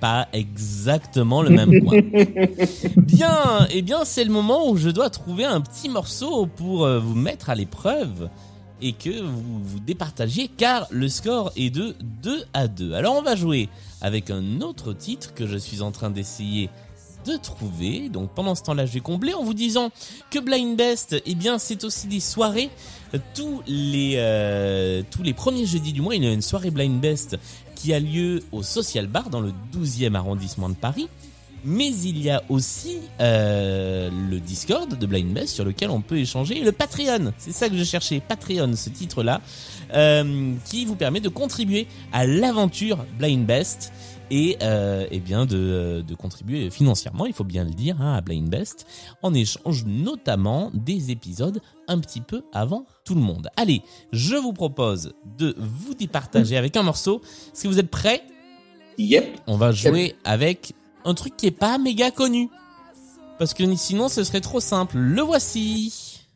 pas 0.00 0.26
exactement 0.32 1.42
le 1.42 1.50
même 1.50 1.80
coin. 1.84 2.00
Bien, 2.96 3.66
eh 3.72 3.82
bien, 3.82 3.98
c'est 4.04 4.24
le 4.24 4.30
moment 4.32 4.68
où 4.70 4.76
je 4.76 4.88
dois 4.90 5.10
trouver 5.10 5.44
un 5.44 5.60
petit 5.60 5.88
morceau 5.88 6.46
pour 6.46 6.84
euh, 6.84 6.98
vous 6.98 7.14
mettre 7.14 7.50
à 7.50 7.54
l'épreuve 7.54 8.28
et 8.80 8.92
que 8.92 9.20
vous 9.20 9.62
vous 9.62 9.80
départagiez 9.80 10.48
car 10.48 10.86
le 10.90 11.08
score 11.08 11.52
est 11.56 11.70
de 11.70 11.94
2 12.22 12.44
à 12.54 12.68
2. 12.68 12.92
Alors 12.94 13.16
on 13.16 13.22
va 13.22 13.36
jouer 13.36 13.68
avec 14.00 14.30
un 14.30 14.60
autre 14.60 14.92
titre 14.92 15.34
que 15.34 15.46
je 15.46 15.56
suis 15.56 15.82
en 15.82 15.90
train 15.90 16.10
d'essayer 16.10 16.70
de 17.26 17.36
trouver. 17.36 18.08
Donc 18.08 18.30
pendant 18.30 18.54
ce 18.54 18.62
temps-là, 18.62 18.86
je 18.86 18.92
vais 18.92 19.00
combler 19.00 19.34
en 19.34 19.44
vous 19.44 19.54
disant 19.54 19.90
que 20.30 20.38
Blind 20.38 20.76
Best, 20.76 21.20
eh 21.24 21.34
bien, 21.34 21.58
c'est 21.58 21.84
aussi 21.84 22.06
des 22.06 22.20
soirées. 22.20 22.70
Tous 23.34 23.62
les 23.66 24.14
euh, 24.16 25.02
tous 25.10 25.22
les 25.22 25.32
premiers 25.32 25.66
jeudis 25.66 25.92
du 25.92 26.02
mois, 26.02 26.14
il 26.14 26.24
y 26.24 26.26
a 26.26 26.32
une 26.32 26.42
soirée 26.42 26.70
Blind 26.70 27.00
Best 27.00 27.38
qui 27.74 27.94
a 27.94 28.00
lieu 28.00 28.42
au 28.52 28.62
Social 28.62 29.06
Bar 29.06 29.30
dans 29.30 29.40
le 29.40 29.52
12e 29.72 30.14
arrondissement 30.14 30.68
de 30.68 30.74
Paris. 30.74 31.08
Mais 31.68 31.94
il 31.94 32.22
y 32.22 32.30
a 32.30 32.42
aussi 32.48 32.96
euh, 33.20 34.08
le 34.30 34.40
Discord 34.40 34.98
de 34.98 35.06
Blind 35.06 35.34
Best 35.34 35.54
sur 35.54 35.66
lequel 35.66 35.90
on 35.90 36.00
peut 36.00 36.16
échanger 36.16 36.56
et 36.56 36.64
le 36.64 36.72
Patreon. 36.72 37.34
C'est 37.36 37.52
ça 37.52 37.68
que 37.68 37.76
je 37.76 37.84
cherchais, 37.84 38.22
Patreon, 38.26 38.74
ce 38.74 38.88
titre-là, 38.88 39.42
euh, 39.92 40.54
qui 40.64 40.86
vous 40.86 40.96
permet 40.96 41.20
de 41.20 41.28
contribuer 41.28 41.86
à 42.10 42.26
l'aventure 42.26 43.04
Blind 43.18 43.44
Best 43.44 43.92
et 44.30 44.56
euh, 44.62 45.06
eh 45.10 45.20
bien 45.20 45.44
de, 45.44 46.02
de 46.06 46.14
contribuer 46.14 46.70
financièrement, 46.70 47.26
il 47.26 47.34
faut 47.34 47.44
bien 47.44 47.64
le 47.64 47.70
dire, 47.70 48.00
hein, 48.00 48.14
à 48.14 48.22
Blind 48.22 48.48
Best, 48.48 48.86
en 49.22 49.34
échange 49.34 49.84
notamment 49.84 50.70
des 50.72 51.10
épisodes 51.10 51.60
un 51.86 51.98
petit 51.98 52.22
peu 52.22 52.44
avant 52.54 52.86
tout 53.04 53.14
le 53.14 53.20
monde. 53.20 53.50
Allez, 53.56 53.82
je 54.10 54.36
vous 54.36 54.54
propose 54.54 55.12
de 55.36 55.54
vous 55.58 55.92
départager 55.92 56.56
avec 56.56 56.78
un 56.78 56.82
morceau. 56.82 57.20
Est-ce 57.52 57.64
que 57.64 57.68
vous 57.68 57.78
êtes 57.78 57.90
prêts? 57.90 58.22
Yep. 58.98 59.42
On 59.46 59.56
va 59.56 59.70
jouer 59.70 60.16
avec 60.24 60.74
un 61.08 61.14
truc 61.14 61.36
qui 61.36 61.46
est 61.46 61.50
pas 61.50 61.78
méga 61.78 62.10
connu. 62.10 62.50
Parce 63.38 63.54
que 63.54 63.74
sinon 63.76 64.08
ce 64.08 64.24
serait 64.24 64.40
trop 64.42 64.60
simple. 64.60 64.98
Le 64.98 65.22
voici. 65.22 66.26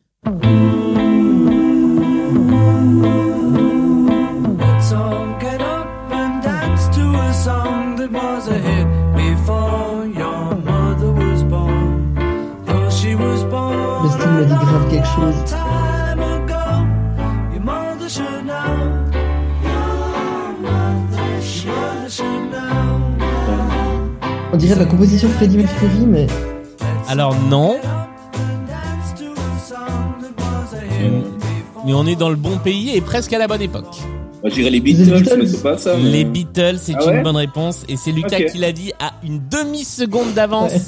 Le 14.03 14.09
style 14.09 14.31
me 14.31 14.45
dit 14.45 14.53
grave 14.53 14.89
quelque 14.89 15.07
chose. 15.07 15.72
On 24.53 24.57
dirait 24.57 24.75
de 24.75 24.79
la 24.81 24.85
composition 24.85 25.29
Freddie 25.29 25.57
Mercury, 25.57 26.05
mais 26.07 26.27
Alors 27.07 27.35
non, 27.45 27.75
before. 30.21 31.85
mais 31.85 31.93
on 31.93 32.05
est 32.05 32.15
dans 32.15 32.29
le 32.29 32.35
bon 32.35 32.57
pays 32.59 32.95
et 32.95 33.01
presque 33.01 33.33
à 33.33 33.39
la 33.39 33.47
bonne 33.47 33.61
époque. 33.61 33.95
Moi, 34.41 34.49
je 34.49 34.55
dirais 34.55 34.69
les 34.69 34.79
Beatles, 34.81 35.05
Beatles. 35.11 35.35
mais 35.39 35.47
c'est 35.47 35.63
pas 35.63 35.77
ça. 35.77 35.95
mais- 35.97 36.03
Les 36.03 36.25
Beatles, 36.25 36.77
c'est 36.77 36.93
Ah 36.99 37.13
une 37.13 37.23
bonne 37.23 37.35
réponse 37.37 37.83
et 37.87 37.95
c'est 37.97 38.11
Lucas 38.11 38.41
qui 38.43 38.57
l'a 38.57 38.71
dit 38.73 38.91
à 38.99 39.13
une 39.23 39.41
demi-seconde 39.49 40.33
d'avance. 40.33 40.71
Ouais. 40.73 40.81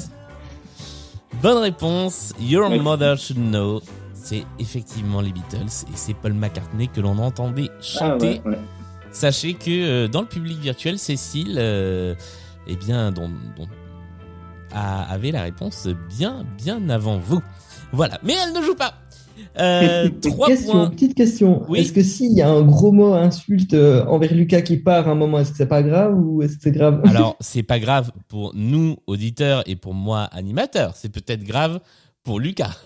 Bonne 1.42 1.58
réponse. 1.58 2.32
Your 2.40 2.70
Ouais. 2.70 2.78
Mother 2.78 3.18
Should 3.18 3.38
Know. 3.38 3.80
C'est 4.14 4.44
effectivement 4.58 5.20
les 5.20 5.32
Beatles 5.32 5.66
et 5.88 5.92
c'est 5.94 6.14
Paul 6.14 6.34
McCartney 6.34 6.88
que 6.88 7.00
l'on 7.00 7.18
entendait 7.18 7.68
Ah, 7.70 7.82
chanter. 7.82 8.40
ouais, 8.44 8.52
ouais. 8.52 8.58
Sachez 9.12 9.54
que 9.54 9.70
euh, 9.70 10.08
dans 10.08 10.20
le 10.20 10.26
public 10.26 10.58
virtuel, 10.58 10.98
Cécile, 10.98 11.56
euh, 11.58 12.14
eh 12.68 12.76
bien, 12.76 13.12
dont, 13.12 13.30
dont- 13.56 13.68
a- 14.72 15.10
avait 15.12 15.30
la 15.32 15.42
réponse 15.42 15.88
bien, 16.16 16.44
bien 16.62 16.88
avant 16.88 17.18
vous. 17.18 17.40
Voilà, 17.92 18.18
mais 18.22 18.34
elle 18.34 18.52
ne 18.52 18.62
joue 18.64 18.74
pas. 18.74 18.94
Euh, 19.58 20.08
trois 20.22 20.48
question, 20.48 20.72
points. 20.72 20.90
petite 20.90 21.14
question. 21.14 21.62
Oui. 21.68 21.80
Est-ce 21.80 21.92
que 21.92 22.02
s'il 22.02 22.32
y 22.32 22.42
a 22.42 22.48
un 22.48 22.62
gros 22.62 22.92
mot 22.92 23.12
insulte 23.14 23.74
euh, 23.74 24.04
envers 24.06 24.34
Lucas 24.34 24.62
qui 24.62 24.76
part 24.78 25.08
à 25.08 25.12
un 25.12 25.14
moment, 25.14 25.38
est-ce 25.38 25.50
que 25.52 25.56
c'est 25.58 25.66
pas 25.66 25.82
grave 25.82 26.14
ou 26.18 26.42
est-ce 26.42 26.56
que 26.56 26.62
c'est 26.62 26.72
grave 26.72 27.00
Alors, 27.08 27.36
c'est 27.40 27.62
pas 27.62 27.78
grave 27.78 28.12
pour 28.28 28.52
nous 28.54 28.96
auditeurs 29.06 29.62
et 29.66 29.76
pour 29.76 29.94
moi 29.94 30.24
animateur. 30.32 30.94
C'est 30.96 31.10
peut-être 31.10 31.44
grave 31.44 31.80
pour 32.24 32.40
Lucas. 32.40 32.76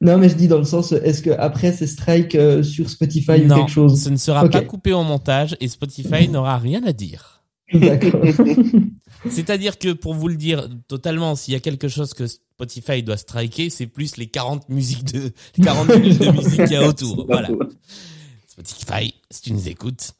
Non, 0.00 0.18
mais 0.18 0.28
je 0.28 0.34
dis 0.36 0.46
dans 0.48 0.58
le 0.58 0.64
sens, 0.64 0.92
est-ce 0.92 1.20
que 1.22 1.30
après 1.30 1.72
c'est 1.72 1.88
strike 1.88 2.36
euh, 2.36 2.62
sur 2.62 2.88
Spotify 2.88 3.42
ou 3.42 3.46
non, 3.46 3.56
quelque 3.56 3.70
chose 3.72 4.00
ce 4.00 4.08
ne 4.08 4.16
sera 4.16 4.48
pas 4.48 4.60
coupé 4.60 4.92
au 4.92 5.02
montage 5.02 5.56
et 5.60 5.66
Spotify 5.66 6.28
n'aura 6.30 6.58
rien 6.58 6.82
à 6.86 6.92
dire. 6.92 7.33
C'est-à-dire 9.30 9.78
que 9.78 9.92
pour 9.92 10.14
vous 10.14 10.28
le 10.28 10.36
dire 10.36 10.68
totalement, 10.88 11.34
s'il 11.34 11.54
y 11.54 11.56
a 11.56 11.60
quelque 11.60 11.88
chose 11.88 12.12
que 12.14 12.26
Spotify 12.26 13.02
doit 13.02 13.16
striker, 13.16 13.70
c'est 13.70 13.86
plus 13.86 14.16
les 14.16 14.26
40 14.26 14.68
musiques 14.68 15.04
de 15.12 15.32
les 15.56 15.64
40 15.64 15.88
minutes 15.98 16.20
de 16.20 16.30
musique 16.30 16.64
qu'il 16.64 16.72
y 16.72 16.76
a 16.76 16.86
autour. 16.86 17.26
Voilà. 17.26 17.48
Spotify, 18.46 19.14
si 19.30 19.42
tu 19.42 19.52
nous 19.52 19.68
écoutes, 19.68 20.12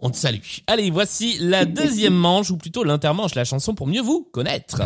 on 0.00 0.10
te 0.10 0.16
salue. 0.16 0.38
Allez, 0.66 0.90
voici 0.90 1.36
la 1.40 1.64
deuxième 1.64 2.14
manche, 2.14 2.50
ou 2.50 2.56
plutôt 2.56 2.84
l'intermanche, 2.84 3.34
la 3.34 3.44
chanson 3.44 3.74
pour 3.74 3.86
mieux 3.86 4.02
vous 4.02 4.28
connaître. 4.32 4.82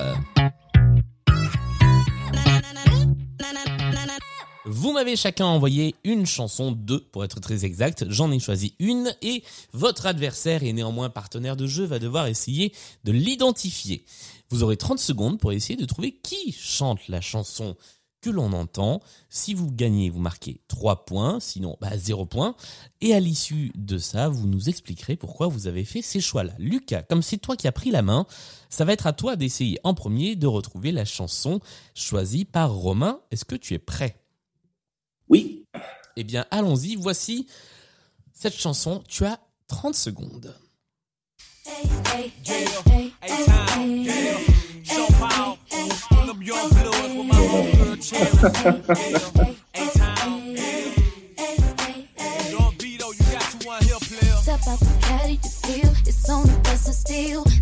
Vous 4.70 4.92
m'avez 4.92 5.16
chacun 5.16 5.46
envoyé 5.46 5.94
une 6.04 6.26
chanson, 6.26 6.72
deux 6.72 7.00
pour 7.00 7.24
être 7.24 7.40
très 7.40 7.64
exact. 7.64 8.04
J'en 8.10 8.30
ai 8.30 8.38
choisi 8.38 8.74
une 8.78 9.14
et 9.22 9.42
votre 9.72 10.04
adversaire 10.04 10.62
et 10.62 10.74
néanmoins 10.74 11.08
partenaire 11.08 11.56
de 11.56 11.66
jeu 11.66 11.86
va 11.86 11.98
devoir 11.98 12.26
essayer 12.26 12.74
de 13.04 13.12
l'identifier. 13.12 14.04
Vous 14.50 14.62
aurez 14.62 14.76
30 14.76 14.98
secondes 14.98 15.40
pour 15.40 15.52
essayer 15.52 15.76
de 15.76 15.86
trouver 15.86 16.12
qui 16.22 16.52
chante 16.52 17.08
la 17.08 17.22
chanson 17.22 17.76
que 18.20 18.28
l'on 18.28 18.52
entend. 18.52 19.00
Si 19.30 19.54
vous 19.54 19.70
gagnez, 19.72 20.10
vous 20.10 20.20
marquez 20.20 20.60
3 20.68 21.06
points, 21.06 21.40
sinon 21.40 21.78
bah 21.80 21.96
0 21.96 22.26
points. 22.26 22.54
Et 23.00 23.14
à 23.14 23.20
l'issue 23.20 23.72
de 23.74 23.96
ça, 23.96 24.28
vous 24.28 24.46
nous 24.46 24.68
expliquerez 24.68 25.16
pourquoi 25.16 25.46
vous 25.46 25.66
avez 25.66 25.86
fait 25.86 26.02
ces 26.02 26.20
choix-là. 26.20 26.52
Lucas, 26.58 27.04
comme 27.04 27.22
c'est 27.22 27.38
toi 27.38 27.56
qui 27.56 27.68
as 27.68 27.72
pris 27.72 27.90
la 27.90 28.02
main, 28.02 28.26
ça 28.68 28.84
va 28.84 28.92
être 28.92 29.06
à 29.06 29.14
toi 29.14 29.34
d'essayer 29.34 29.78
en 29.82 29.94
premier 29.94 30.36
de 30.36 30.46
retrouver 30.46 30.92
la 30.92 31.06
chanson 31.06 31.60
choisie 31.94 32.44
par 32.44 32.74
Romain. 32.74 33.20
Est-ce 33.30 33.46
que 33.46 33.56
tu 33.56 33.72
es 33.72 33.78
prêt? 33.78 34.14
Oui. 35.28 35.64
Eh 36.16 36.24
bien, 36.24 36.46
allons-y. 36.50 36.96
Voici 36.96 37.46
cette 38.32 38.56
chanson. 38.56 39.02
Tu 39.08 39.24
as 39.24 39.38
30 39.68 39.94
secondes. 39.94 40.54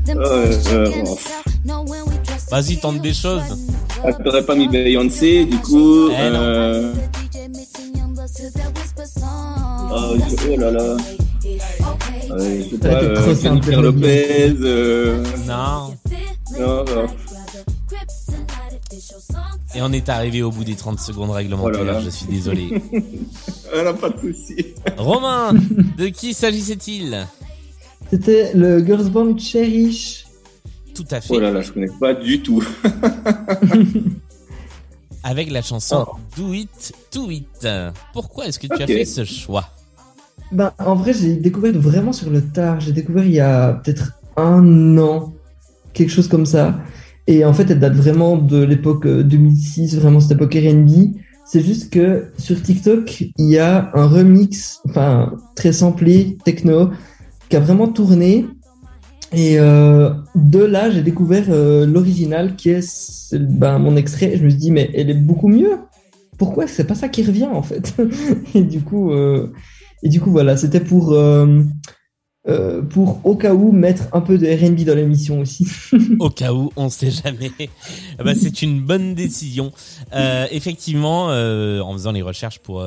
Euh, 0.09 0.53
euh, 0.73 0.91
Vas-y, 2.51 2.77
tente 2.79 3.01
des 3.01 3.13
choses. 3.13 3.43
Ah, 4.05 4.13
t'aurais 4.13 4.45
pas 4.45 4.55
mis 4.55 4.69
Beyoncé, 4.69 5.45
du 5.47 5.59
coup. 5.59 6.09
Eh 6.11 6.15
euh, 6.17 6.93
Oh, 10.49 10.57
là 10.57 10.71
là. 10.71 10.97
Euh, 12.31 12.63
je 12.63 12.71
sais 12.71 12.79
pas, 12.79 13.03
euh, 13.03 13.35
Jennifer. 13.35 13.83
Lopez. 13.83 14.55
Euh... 14.61 15.23
Non. 15.47 15.95
Non, 16.59 16.85
non. 16.85 17.07
Et 19.75 19.83
on 19.83 19.93
est 19.93 20.09
arrivé 20.09 20.43
au 20.43 20.51
bout 20.51 20.65
des 20.65 20.75
30 20.75 20.99
secondes 21.01 21.31
réglementaires. 21.31 21.81
Oh 21.83 21.85
là 21.85 21.93
là. 21.95 22.01
Je 22.01 22.11
suis 22.11 22.27
désolé. 22.27 22.83
Elle 23.75 23.87
a 23.87 23.95
pas 23.95 24.11
de 24.11 24.21
souci. 24.21 24.75
Romain, 24.97 25.53
de 25.99 26.07
qui 26.07 26.33
s'agissait-il? 26.35 27.27
C'était 28.11 28.53
le 28.55 28.85
girls 28.85 29.11
band 29.11 29.37
Cherish. 29.39 30.27
Tout 30.95 31.05
à 31.11 31.21
fait. 31.21 31.35
Oh 31.35 31.41
là 31.41 31.51
là, 31.51 31.61
je 31.61 31.73
connais 31.73 31.91
pas 32.01 32.15
du 32.15 32.41
tout. 32.43 32.65
Avec 35.25 35.51
la 35.51 35.61
chanson 35.61 36.07
Oh. 36.09 36.17
Do 36.37 36.53
It, 36.53 36.93
To 37.11 37.31
It. 37.31 37.67
Pourquoi 38.13 38.47
est-ce 38.47 38.59
que 38.61 38.69
tu 38.69 38.81
as 38.83 38.87
fait 38.87 39.05
ce 39.05 39.25
choix? 39.25 39.69
Ben, 40.53 40.73
en 40.79 40.95
vrai, 40.95 41.13
j'ai 41.13 41.37
découvert 41.37 41.73
vraiment 41.73 42.13
sur 42.13 42.31
le 42.31 42.41
tard. 42.43 42.81
J'ai 42.81 42.93
découvert 42.93 43.25
il 43.25 43.33
y 43.33 43.41
a 43.41 43.73
peut-être 43.73 44.13
un 44.37 44.99
an, 44.99 45.35
quelque 45.93 46.11
chose 46.11 46.29
comme 46.29 46.47
ça. 46.47 46.79
Et 47.27 47.45
en 47.45 47.53
fait, 47.53 47.71
elle 47.71 47.81
date 47.81 47.95
vraiment 47.95 48.37
de 48.37 48.63
l'époque 48.63 49.07
euh, 49.07 49.23
2006, 49.25 49.97
vraiment 49.97 50.21
cette 50.21 50.33
époque 50.33 50.55
R&B. 50.55 51.17
C'est 51.45 51.63
juste 51.63 51.93
que 51.93 52.27
sur 52.39 52.61
TikTok, 52.61 53.21
il 53.37 53.47
y 53.47 53.59
a 53.59 53.91
un 53.95 54.07
remix, 54.07 54.81
enfin 54.89 55.33
très 55.55 55.73
samplé, 55.73 56.39
techno, 56.45 56.91
qui 57.49 57.57
a 57.57 57.61
vraiment 57.61 57.89
tourné. 57.89 58.47
Et 59.33 59.59
euh, 59.59 60.11
de 60.35 60.59
là, 60.61 60.91
j'ai 60.91 61.03
découvert 61.03 61.47
euh, 61.49 61.87
l'original 61.87 62.57
qui 62.57 62.71
est 62.71 62.83
c'est, 62.83 63.39
ben, 63.39 63.79
mon 63.79 63.97
extrait. 63.97 64.37
Je 64.37 64.45
me 64.45 64.51
suis 64.51 64.59
dit, 64.59 64.71
mais 64.71 64.91
elle 64.95 65.11
est 65.11 65.15
beaucoup 65.15 65.49
mieux. 65.49 65.79
Pourquoi? 66.39 66.67
C'est 66.67 66.85
pas 66.85 66.95
ça 66.95 67.09
qui 67.09 67.25
revient 67.25 67.49
en 67.53 67.63
fait 67.63 67.95
Et 68.55 68.63
du 68.63 68.81
coup, 68.83 69.13
euh, 69.13 69.53
et 70.07 70.09
du 70.09 70.21
coup 70.21 70.31
voilà, 70.31 70.57
c'était 70.57 70.79
pour 70.79 71.15
euh, 71.15 71.65
euh, 72.47 72.81
pour 72.81 73.21
au 73.25 73.35
cas 73.35 73.55
où 73.55 73.73
mettre 73.73 74.05
un 74.13 74.21
peu 74.21 74.39
de 74.39 74.47
R&B 74.47 74.85
dans 74.85 74.95
l'émission 74.95 75.41
aussi. 75.41 75.67
Au 76.21 76.31
cas 76.31 76.53
où, 76.53 76.71
on 76.77 76.89
sait 76.91 77.11
jamais. 77.11 77.51
Eh 77.59 78.23
ben, 78.23 78.37
c'est 78.41 78.63
une 78.63 78.81
bonne 78.81 79.17
décision. 79.17 79.73
Euh, 80.15 80.47
effectivement, 80.53 81.25
en 81.25 81.93
faisant 81.95 82.13
les 82.13 82.23
recherches 82.23 82.61
pour 82.61 82.87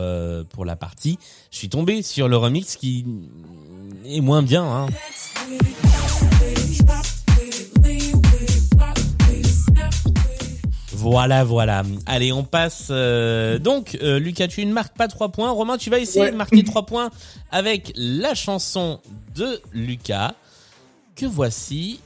pour 0.50 0.64
la 0.64 0.78
partie, 0.78 1.20
je 1.52 1.58
suis 1.58 1.68
tombé 1.68 2.04
sur 2.04 2.30
le 2.30 2.38
remix 2.38 2.78
qui 2.78 3.06
est 4.06 4.22
moins 4.22 4.42
bien. 4.42 4.64
Hein. 4.64 4.88
Voilà, 11.02 11.44
voilà. 11.46 11.84
Allez, 12.06 12.34
on 12.34 12.44
passe. 12.44 12.88
euh, 12.92 13.58
donc, 13.58 13.98
euh, 14.04 14.20
Lucas, 14.20 14.48
tu 14.48 14.66
ne 14.66 14.74
marques 14.74 14.98
pas 14.98 15.08
trois 15.08 15.30
points. 15.30 15.50
Romain, 15.52 15.78
tu 15.78 15.90
vas 15.90 15.98
essayer 16.00 16.26
Ouais. 16.26 16.32
de 16.32 16.36
marquer 16.36 16.64
trois 16.64 16.86
points 16.86 17.10
avec 17.52 17.94
la 17.96 18.36
chanson 18.36 19.00
de 19.36 19.62
Lucas. 19.74 20.34
Que 21.16 21.26
voici. 21.26 22.00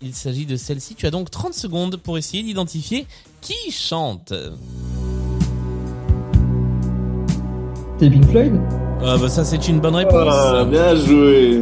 il 0.00 0.14
s'agit 0.14 0.46
de 0.46 0.56
celle-ci. 0.56 0.94
Tu 0.94 1.06
as 1.06 1.10
donc 1.10 1.30
30 1.30 1.52
secondes 1.54 1.96
pour 1.96 2.16
essayer 2.18 2.42
d'identifier 2.44 3.04
qui 3.40 3.70
chante. 3.72 4.32
C'est 7.98 8.08
Pink 8.10 8.30
Floyd? 8.30 8.52
Ah 9.04 9.16
bah 9.20 9.28
ça 9.28 9.44
c'est 9.44 9.66
une 9.68 9.80
bonne 9.80 9.96
réponse. 9.96 10.28
Ah, 10.32 10.64
bien 10.64 10.94
joué. 10.94 11.60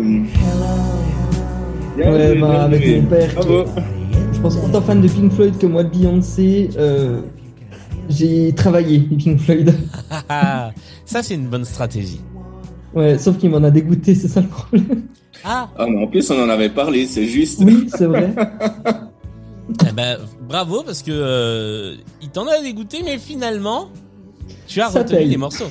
Bien 1.97 2.13
Ouais, 2.13 2.27
joué, 2.29 2.41
bah, 2.41 2.47
bien 2.49 2.61
avec 2.61 2.83
joué. 2.85 3.01
mon 3.01 3.09
père 3.09 3.29
qui- 3.31 3.35
Bravo. 3.37 3.65
Je 4.37 4.41
pense 4.43 4.57
autant 4.57 4.83
fan 4.83 5.01
de 5.01 5.09
Pink 5.09 5.33
Floyd 5.33 5.57
que 5.59 5.67
moi 5.67 5.83
de 5.83 5.89
Beyoncé. 5.89 6.71
euh, 6.77 7.23
j'ai 8.09 8.53
travaillé 8.55 9.01
Pink 9.01 9.39
Floyd. 9.41 9.75
Ça 11.05 11.23
c'est 11.23 11.35
une 11.35 11.49
bonne 11.49 11.65
stratégie. 11.65 12.21
Ouais, 12.95 13.19
sauf 13.19 13.37
qu'il 13.39 13.51
m'en 13.51 13.63
a 13.65 13.71
dégoûté, 13.71 14.15
c'est 14.15 14.29
ça 14.29 14.41
le 14.41 14.47
problème. 14.49 15.03
Ah, 15.45 15.69
Ah, 15.77 15.87
mais 15.87 16.03
en 16.03 16.07
plus, 16.07 16.31
on 16.31 16.43
en 16.43 16.49
avait 16.49 16.71
parlé, 16.71 17.07
c'est 17.07 17.27
juste. 17.27 17.61
Oui, 17.63 17.89
c'est 17.95 18.07
vrai. 18.07 18.33
eh 19.89 19.93
ben, 19.93 20.17
bravo 20.49 20.83
parce 20.83 21.03
que 21.03 21.11
euh, 21.13 21.95
il 22.23 22.31
t'en 22.31 22.47
a 22.47 22.61
dégoûté, 22.63 23.03
mais 23.05 23.19
finalement, 23.19 23.89
tu 24.67 24.81
as 24.81 24.89
Ça 24.91 25.01
retenu 25.01 25.19
paye. 25.19 25.29
les 25.29 25.37
morceaux. 25.37 25.71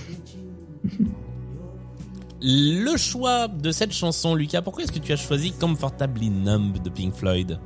Le 2.41 2.95
choix 2.97 3.47
de 3.47 3.71
cette 3.71 3.91
chanson, 3.93 4.35
Lucas, 4.35 4.61
pourquoi 4.61 4.83
est-ce 4.83 4.91
que 4.91 4.99
tu 4.99 5.11
as 5.11 5.15
choisi 5.15 5.51
Comfortably 5.53 6.29
Numb 6.29 6.77
de 6.83 6.89
Pink 6.89 7.15
Floyd? 7.15 7.57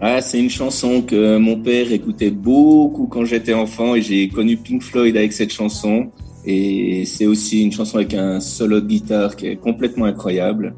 Ah, 0.00 0.20
c'est 0.20 0.38
une 0.38 0.50
chanson 0.50 1.02
que 1.02 1.38
mon 1.38 1.60
père 1.60 1.90
écoutait 1.90 2.30
beaucoup 2.30 3.08
quand 3.08 3.24
j'étais 3.24 3.54
enfant 3.54 3.96
et 3.96 4.02
j'ai 4.02 4.28
connu 4.28 4.56
Pink 4.56 4.82
Floyd 4.82 5.16
avec 5.16 5.32
cette 5.32 5.52
chanson. 5.52 6.12
Et 6.44 7.04
c'est 7.04 7.26
aussi 7.26 7.62
une 7.62 7.72
chanson 7.72 7.96
avec 7.96 8.14
un 8.14 8.38
solo 8.38 8.80
de 8.80 8.86
guitare 8.86 9.34
qui 9.34 9.46
est 9.46 9.56
complètement 9.56 10.04
incroyable. 10.04 10.74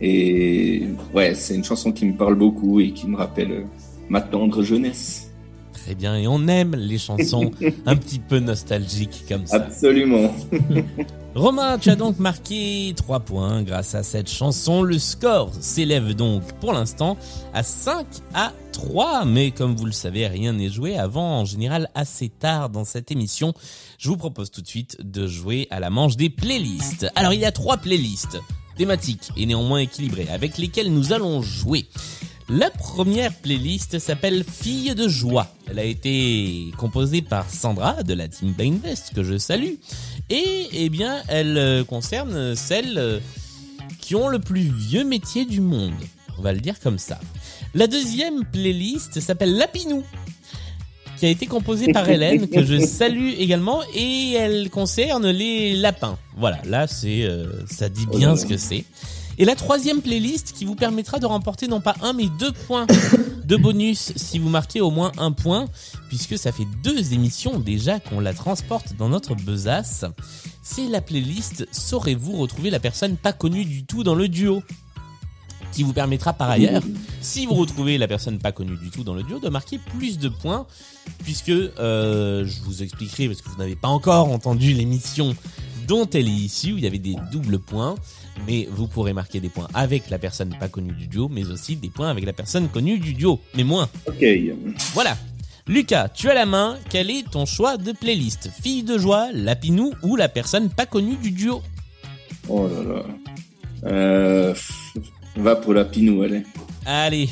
Et 0.00 0.82
ouais, 1.14 1.34
c'est 1.34 1.54
une 1.54 1.64
chanson 1.64 1.92
qui 1.92 2.06
me 2.06 2.16
parle 2.16 2.34
beaucoup 2.34 2.80
et 2.80 2.90
qui 2.90 3.06
me 3.06 3.16
rappelle 3.16 3.66
ma 4.08 4.20
tendre 4.20 4.62
jeunesse. 4.62 5.30
Très 5.72 5.94
bien, 5.94 6.16
et 6.16 6.26
on 6.26 6.46
aime 6.48 6.74
les 6.74 6.98
chansons 6.98 7.52
un 7.86 7.96
petit 7.96 8.18
peu 8.18 8.40
nostalgiques 8.40 9.24
comme 9.28 9.46
ça. 9.46 9.56
Absolument. 9.56 10.34
Romain, 11.36 11.78
tu 11.78 11.90
as 11.90 11.96
donc 11.96 12.18
marqué 12.18 12.92
3 12.96 13.20
points 13.20 13.62
grâce 13.62 13.94
à 13.94 14.02
cette 14.02 14.28
chanson. 14.28 14.82
Le 14.82 14.98
score 14.98 15.52
s'élève 15.60 16.12
donc 16.14 16.42
pour 16.54 16.72
l'instant 16.72 17.16
à 17.54 17.62
5 17.62 18.04
à 18.34 18.52
3. 18.72 19.26
Mais 19.26 19.52
comme 19.52 19.76
vous 19.76 19.86
le 19.86 19.92
savez, 19.92 20.26
rien 20.26 20.52
n'est 20.52 20.70
joué 20.70 20.98
avant 20.98 21.40
en 21.40 21.44
général 21.44 21.88
assez 21.94 22.28
tard 22.28 22.68
dans 22.68 22.84
cette 22.84 23.12
émission. 23.12 23.54
Je 23.96 24.08
vous 24.08 24.16
propose 24.16 24.50
tout 24.50 24.60
de 24.60 24.66
suite 24.66 24.96
de 25.00 25.28
jouer 25.28 25.68
à 25.70 25.78
la 25.78 25.88
manche 25.88 26.16
des 26.16 26.30
playlists. 26.30 27.06
Alors 27.14 27.32
il 27.32 27.40
y 27.40 27.44
a 27.44 27.52
trois 27.52 27.76
playlists 27.76 28.40
thématiques 28.76 29.30
et 29.36 29.46
néanmoins 29.46 29.78
équilibrées 29.78 30.28
avec 30.32 30.58
lesquelles 30.58 30.92
nous 30.92 31.12
allons 31.12 31.42
jouer. 31.42 31.86
La 32.52 32.68
première 32.68 33.32
playlist 33.32 34.00
s'appelle 34.00 34.42
Fille 34.42 34.92
de 34.96 35.06
joie. 35.06 35.54
Elle 35.68 35.78
a 35.78 35.84
été 35.84 36.72
composée 36.78 37.22
par 37.22 37.48
Sandra 37.48 38.02
de 38.02 38.12
la 38.12 38.26
team 38.26 38.52
Bainvest 38.58 39.14
que 39.14 39.22
je 39.22 39.38
salue. 39.38 39.74
Et 40.30 40.66
eh 40.72 40.88
bien, 40.88 41.22
elle 41.28 41.56
euh, 41.56 41.84
concerne 41.84 42.56
celles 42.56 42.98
euh, 42.98 43.20
qui 44.00 44.16
ont 44.16 44.26
le 44.26 44.40
plus 44.40 44.62
vieux 44.62 45.04
métier 45.04 45.44
du 45.44 45.60
monde. 45.60 45.94
On 46.38 46.42
va 46.42 46.52
le 46.52 46.58
dire 46.58 46.80
comme 46.80 46.98
ça. 46.98 47.20
La 47.72 47.86
deuxième 47.86 48.44
playlist 48.44 49.20
s'appelle 49.20 49.56
Lapinou 49.56 50.02
qui 51.18 51.26
a 51.26 51.28
été 51.28 51.46
composée 51.46 51.92
par 51.92 52.08
Hélène, 52.08 52.48
que 52.48 52.64
je 52.64 52.78
salue 52.84 53.34
également, 53.38 53.82
et 53.94 54.32
elle 54.32 54.70
concerne 54.70 55.28
les 55.28 55.76
lapins. 55.76 56.18
Voilà, 56.36 56.58
là 56.64 56.86
c'est, 56.86 57.24
euh, 57.24 57.64
ça 57.66 57.90
dit 57.90 58.06
bien 58.06 58.34
ce 58.36 58.46
que 58.46 58.56
c'est. 58.56 58.86
Et 59.40 59.46
la 59.46 59.54
troisième 59.54 60.02
playlist 60.02 60.52
qui 60.52 60.66
vous 60.66 60.74
permettra 60.74 61.18
de 61.18 61.24
remporter 61.24 61.66
non 61.66 61.80
pas 61.80 61.94
un 62.02 62.12
mais 62.12 62.26
deux 62.38 62.52
points 62.52 62.86
de 63.42 63.56
bonus 63.56 64.12
si 64.14 64.38
vous 64.38 64.50
marquez 64.50 64.82
au 64.82 64.90
moins 64.90 65.12
un 65.16 65.32
point, 65.32 65.64
puisque 66.08 66.36
ça 66.36 66.52
fait 66.52 66.66
deux 66.84 67.14
émissions 67.14 67.58
déjà 67.58 68.00
qu'on 68.00 68.20
la 68.20 68.34
transporte 68.34 68.96
dans 68.98 69.08
notre 69.08 69.34
besace. 69.34 70.04
C'est 70.62 70.88
la 70.88 71.00
playlist 71.00 71.66
Saurez-vous 71.72 72.36
retrouver 72.36 72.68
la 72.68 72.80
personne 72.80 73.16
pas 73.16 73.32
connue 73.32 73.64
du 73.64 73.86
tout 73.86 74.04
dans 74.04 74.14
le 74.14 74.28
duo 74.28 74.62
qui 75.72 75.84
vous 75.84 75.94
permettra 75.94 76.34
par 76.34 76.50
ailleurs, 76.50 76.82
si 77.22 77.46
vous 77.46 77.54
retrouvez 77.54 77.96
la 77.96 78.08
personne 78.08 78.38
pas 78.38 78.52
connue 78.52 78.76
du 78.76 78.90
tout 78.90 79.04
dans 79.04 79.14
le 79.14 79.22
duo, 79.22 79.38
de 79.38 79.48
marquer 79.48 79.78
plus 79.96 80.18
de 80.18 80.28
points, 80.28 80.66
puisque 81.22 81.48
euh, 81.48 82.44
je 82.44 82.60
vous 82.62 82.82
expliquerai, 82.82 83.28
parce 83.28 83.40
que 83.40 83.48
vous 83.48 83.56
n'avez 83.56 83.76
pas 83.76 83.88
encore 83.88 84.28
entendu 84.28 84.72
l'émission 84.74 85.34
dont 85.90 86.08
elle 86.10 86.28
est 86.28 86.30
issue, 86.30 86.74
où 86.74 86.78
il 86.78 86.84
y 86.84 86.86
avait 86.86 86.98
des 86.98 87.16
doubles 87.32 87.58
points, 87.58 87.96
mais 88.46 88.68
vous 88.70 88.86
pourrez 88.86 89.12
marquer 89.12 89.40
des 89.40 89.48
points 89.48 89.66
avec 89.74 90.08
la 90.08 90.20
personne 90.20 90.54
pas 90.56 90.68
connue 90.68 90.92
du 90.92 91.08
duo, 91.08 91.28
mais 91.28 91.44
aussi 91.50 91.74
des 91.74 91.88
points 91.88 92.08
avec 92.08 92.24
la 92.24 92.32
personne 92.32 92.68
connue 92.68 93.00
du 93.00 93.12
duo, 93.12 93.40
mais 93.56 93.64
moins. 93.64 93.88
Ok. 94.06 94.24
Voilà. 94.94 95.18
Lucas, 95.66 96.08
tu 96.10 96.30
as 96.30 96.34
la 96.34 96.46
main, 96.46 96.78
quel 96.90 97.10
est 97.10 97.28
ton 97.28 97.44
choix 97.44 97.76
de 97.76 97.90
playlist? 97.90 98.50
Fille 98.62 98.84
de 98.84 98.98
joie, 98.98 99.30
Lapinou 99.32 99.92
ou 100.04 100.14
la 100.14 100.28
personne 100.28 100.70
pas 100.70 100.86
connue 100.86 101.16
du 101.16 101.32
duo? 101.32 101.60
Oh 102.48 102.68
là 102.68 102.94
là. 102.94 103.04
Euh, 103.86 104.54
va 105.40 105.56
pour 105.56 105.74
la 105.74 105.84
pinou, 105.84 106.22
allez. 106.22 106.42
Allez, 106.86 107.28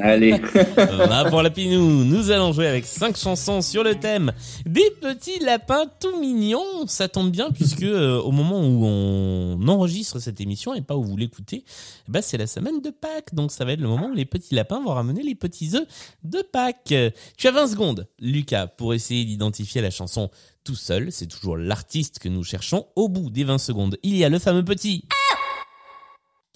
Allez. 0.00 0.32
Va 0.76 1.26
pour 1.28 1.42
la 1.42 1.50
pinou, 1.50 2.04
nous 2.04 2.30
allons 2.30 2.52
jouer 2.52 2.66
avec 2.66 2.86
cinq 2.86 3.16
chansons 3.16 3.60
sur 3.60 3.84
le 3.84 3.94
thème 3.94 4.32
des 4.64 4.90
petits 5.00 5.38
lapins 5.38 5.84
tout 6.00 6.18
mignons. 6.18 6.86
Ça 6.86 7.06
tombe 7.06 7.30
bien 7.30 7.50
puisque 7.50 7.82
euh, 7.82 8.18
au 8.18 8.32
moment 8.32 8.60
où 8.60 8.84
on 8.86 9.68
enregistre 9.68 10.18
cette 10.18 10.40
émission 10.40 10.74
et 10.74 10.80
pas 10.80 10.96
où 10.96 11.04
vous 11.04 11.16
l'écoutez, 11.16 11.64
ben 12.08 12.22
c'est 12.22 12.38
la 12.38 12.46
semaine 12.46 12.80
de 12.80 12.90
Pâques, 12.90 13.34
donc 13.34 13.52
ça 13.52 13.66
va 13.66 13.72
être 13.72 13.80
le 13.80 13.88
moment 13.88 14.06
où 14.06 14.14
les 14.14 14.24
petits 14.24 14.54
lapins 14.54 14.82
vont 14.82 14.94
ramener 14.94 15.22
les 15.22 15.34
petits 15.34 15.76
œufs 15.76 15.86
de 16.24 16.40
Pâques. 16.40 16.94
Tu 17.36 17.48
as 17.48 17.52
20 17.52 17.66
secondes, 17.68 18.08
Lucas, 18.18 18.66
pour 18.66 18.94
essayer 18.94 19.24
d'identifier 19.24 19.82
la 19.82 19.90
chanson 19.90 20.30
tout 20.64 20.74
seul. 20.74 21.12
C'est 21.12 21.26
toujours 21.26 21.56
l'artiste 21.56 22.18
que 22.18 22.28
nous 22.28 22.42
cherchons. 22.42 22.86
Au 22.96 23.08
bout 23.08 23.30
des 23.30 23.44
20 23.44 23.58
secondes, 23.58 23.98
il 24.02 24.16
y 24.16 24.24
a 24.24 24.28
le 24.28 24.38
fameux 24.38 24.64
petit 24.64 25.04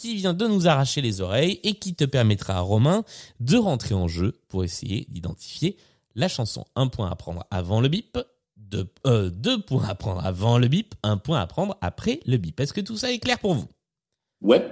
qui 0.00 0.16
vient 0.16 0.32
de 0.32 0.46
nous 0.46 0.66
arracher 0.66 1.02
les 1.02 1.20
oreilles 1.20 1.60
et 1.62 1.74
qui 1.74 1.94
te 1.94 2.04
permettra, 2.04 2.58
Romain, 2.60 3.04
de 3.38 3.58
rentrer 3.58 3.94
en 3.94 4.08
jeu 4.08 4.40
pour 4.48 4.64
essayer 4.64 5.06
d'identifier 5.10 5.76
la 6.14 6.26
chanson. 6.26 6.64
Un 6.74 6.88
point 6.88 7.10
à 7.10 7.16
prendre 7.16 7.46
avant 7.50 7.80
le 7.80 7.88
bip, 7.88 8.18
deux, 8.56 8.90
euh, 9.06 9.28
deux 9.28 9.60
points 9.60 9.86
à 9.88 9.94
prendre 9.94 10.24
avant 10.24 10.58
le 10.58 10.68
bip, 10.68 10.94
un 11.02 11.18
point 11.18 11.38
à 11.38 11.46
prendre 11.46 11.76
après 11.82 12.20
le 12.26 12.38
bip. 12.38 12.58
Est-ce 12.58 12.72
que 12.72 12.80
tout 12.80 12.96
ça 12.96 13.12
est 13.12 13.18
clair 13.18 13.38
pour 13.38 13.54
vous? 13.54 13.68
Ouais. 14.40 14.66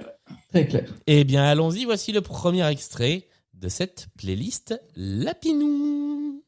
Très 0.49 0.67
clair. 0.67 0.91
Eh 1.07 1.25
bien, 1.25 1.45
allons-y, 1.45 1.85
voici 1.85 2.13
le 2.13 2.23
premier 2.23 2.67
extrait 2.67 3.29
de 3.53 3.69
cette 3.69 4.09
playlist 4.17 4.81
Lapinou. 4.97 6.43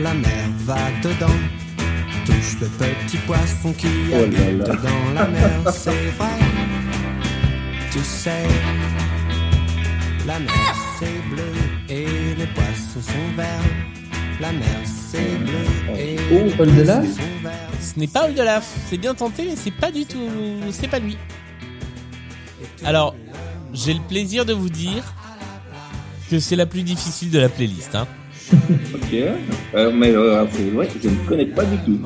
La 0.00 0.14
mer 0.14 0.48
va 0.64 0.78
dedans. 1.02 1.26
Touche 2.24 2.56
le 2.60 2.68
petit 2.68 3.16
poisson 3.18 3.72
qui 3.72 3.86
Oh 4.12 4.16
là 4.16 4.22
habite 4.24 4.66
là. 4.68 4.74
dans 4.76 5.12
la 5.14 5.26
mer, 5.28 5.72
c'est 5.72 5.90
vrai. 6.18 6.38
Tu 7.92 8.00
sais, 8.00 8.46
la 10.26 10.38
mer 10.38 10.74
c'est 10.98 11.20
bleu 11.30 11.52
et 11.88 12.34
les 12.36 12.46
poissons 12.46 13.00
sont 13.00 13.36
verts. 13.36 13.46
La 14.40 14.52
mer 14.52 14.80
c'est 14.84 15.38
bleu 15.38 15.96
et 15.98 16.16
Oh, 16.32 16.44
les 16.44 16.50
Paul 16.52 16.74
Delaf 16.74 16.98
poissons 17.04 17.14
sont 17.20 17.42
verts. 17.42 17.52
Ce 17.80 17.98
n'est 18.00 18.06
pas 18.08 18.24
Oldelaf, 18.26 18.66
c'est 18.90 18.98
bien 18.98 19.14
tenté, 19.14 19.44
mais 19.48 19.56
c'est 19.56 19.70
pas 19.70 19.90
du 19.92 20.04
tout, 20.04 20.28
c'est 20.72 20.88
pas 20.88 20.98
lui. 20.98 21.16
Alors, 22.84 23.14
j'ai 23.72 23.94
le 23.94 24.00
plaisir 24.00 24.44
de 24.44 24.52
vous 24.52 24.68
dire 24.68 25.14
que 26.30 26.38
c'est 26.40 26.56
la 26.56 26.66
plus 26.66 26.82
difficile 26.82 27.30
de 27.30 27.38
la 27.38 27.48
playlist. 27.48 27.94
Hein. 27.94 28.06
Ok. 28.94 29.14
Euh, 29.74 29.92
mais 29.94 30.10
euh, 30.10 30.44
ouais, 30.74 30.88
je 31.02 31.08
ne 31.08 31.16
connais 31.28 31.46
pas 31.46 31.64
du 31.64 31.76
tout. 31.78 32.00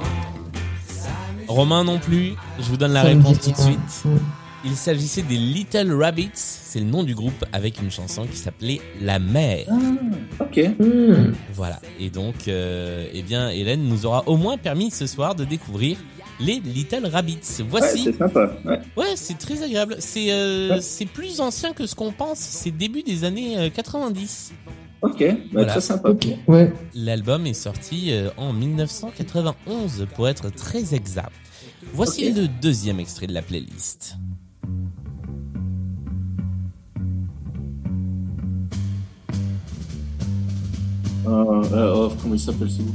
Romain 1.49 1.85
non 1.85 1.99
plus, 1.99 2.33
je 2.59 2.65
vous 2.65 2.77
donne 2.77 2.93
la 2.93 3.03
Ça 3.03 3.09
réponse 3.09 3.41
tout 3.41 3.51
de 3.51 3.57
suite. 3.57 3.79
Ouais. 4.05 4.13
Il 4.65 4.77
s'agissait 4.77 5.23
des 5.23 5.37
Little 5.37 5.93
Rabbits, 5.95 6.31
c'est 6.35 6.81
le 6.81 6.85
nom 6.85 7.03
du 7.03 7.15
groupe 7.15 7.45
avec 7.53 7.81
une 7.81 7.91
chanson 7.91 8.27
qui 8.27 8.37
s'appelait 8.37 8.81
La 9.01 9.19
mer. 9.19 9.65
Ok. 10.39 10.61
Hmm. 10.79 11.33
Voilà. 11.55 11.81
Et 11.99 12.11
donc, 12.11 12.35
euh, 12.47 13.09
eh 13.13 13.23
bien, 13.23 13.49
Hélène 13.49 13.83
nous 13.89 14.05
aura 14.05 14.23
au 14.29 14.37
moins 14.37 14.59
permis 14.59 14.91
ce 14.91 15.07
soir 15.07 15.35
de 15.35 15.45
découvrir 15.45 15.97
les 16.41 16.61
Little 16.61 17.07
Rabbits. 17.07 17.39
Ouais, 17.61 17.65
Voici. 17.69 18.05
c'est 18.05 18.19
sympa. 18.19 18.53
Ouais. 18.67 18.81
Ouais, 18.97 19.13
c'est 19.17 19.39
très 19.39 19.63
agréable. 19.63 19.97
C'est 19.99 20.31
euh, 20.31 20.75
Ouais. 20.75 20.81
c'est 20.83 21.07
plus 21.07 21.41
ancien 21.41 21.73
que 21.73 21.87
ce 21.87 21.95
qu'on 21.95 22.13
pense. 22.13 22.39
C'est 22.39 22.71
début 22.71 23.03
des 23.03 23.25
années 23.25 23.57
euh, 23.59 23.71
90. 23.71 24.53
Ok. 25.03 25.19
Bah, 25.21 25.35
Voilà. 25.53 25.73
Très 25.73 25.81
sympa. 25.81 26.11
Ouais. 26.47 26.73
L'album 26.95 27.47
est 27.47 27.55
sorti 27.55 28.13
euh, 28.13 28.29
en 28.37 28.53
1991 28.53 30.07
pour 30.15 30.29
être 30.29 30.51
très 30.51 30.95
exact. 30.95 31.33
Voici 31.95 32.33
le 32.33 32.47
deuxième 32.49 33.01
extrait 33.01 33.27
de 33.27 33.33
la 33.33 33.43
playlist. 33.43 34.17
Euh, 41.27 41.63
euh, 41.73 41.93
oh, 41.97 42.13
comment 42.21 42.35
il 42.35 42.41
s'appelle 42.41 42.71
ce 42.71 42.83
groupe 42.83 42.95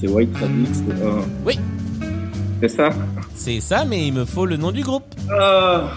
c'est 0.00 0.08
White 0.08 0.36
Rabbit. 0.36 0.68
Oui. 1.44 1.58
C'est 2.60 2.68
ça? 2.68 2.90
C'est 3.34 3.60
ça, 3.60 3.84
mais 3.84 4.06
il 4.06 4.12
me 4.12 4.24
faut 4.24 4.46
le 4.46 4.56
nom 4.56 4.70
du 4.72 4.82
groupe. 4.82 5.04
Ah 5.30 5.90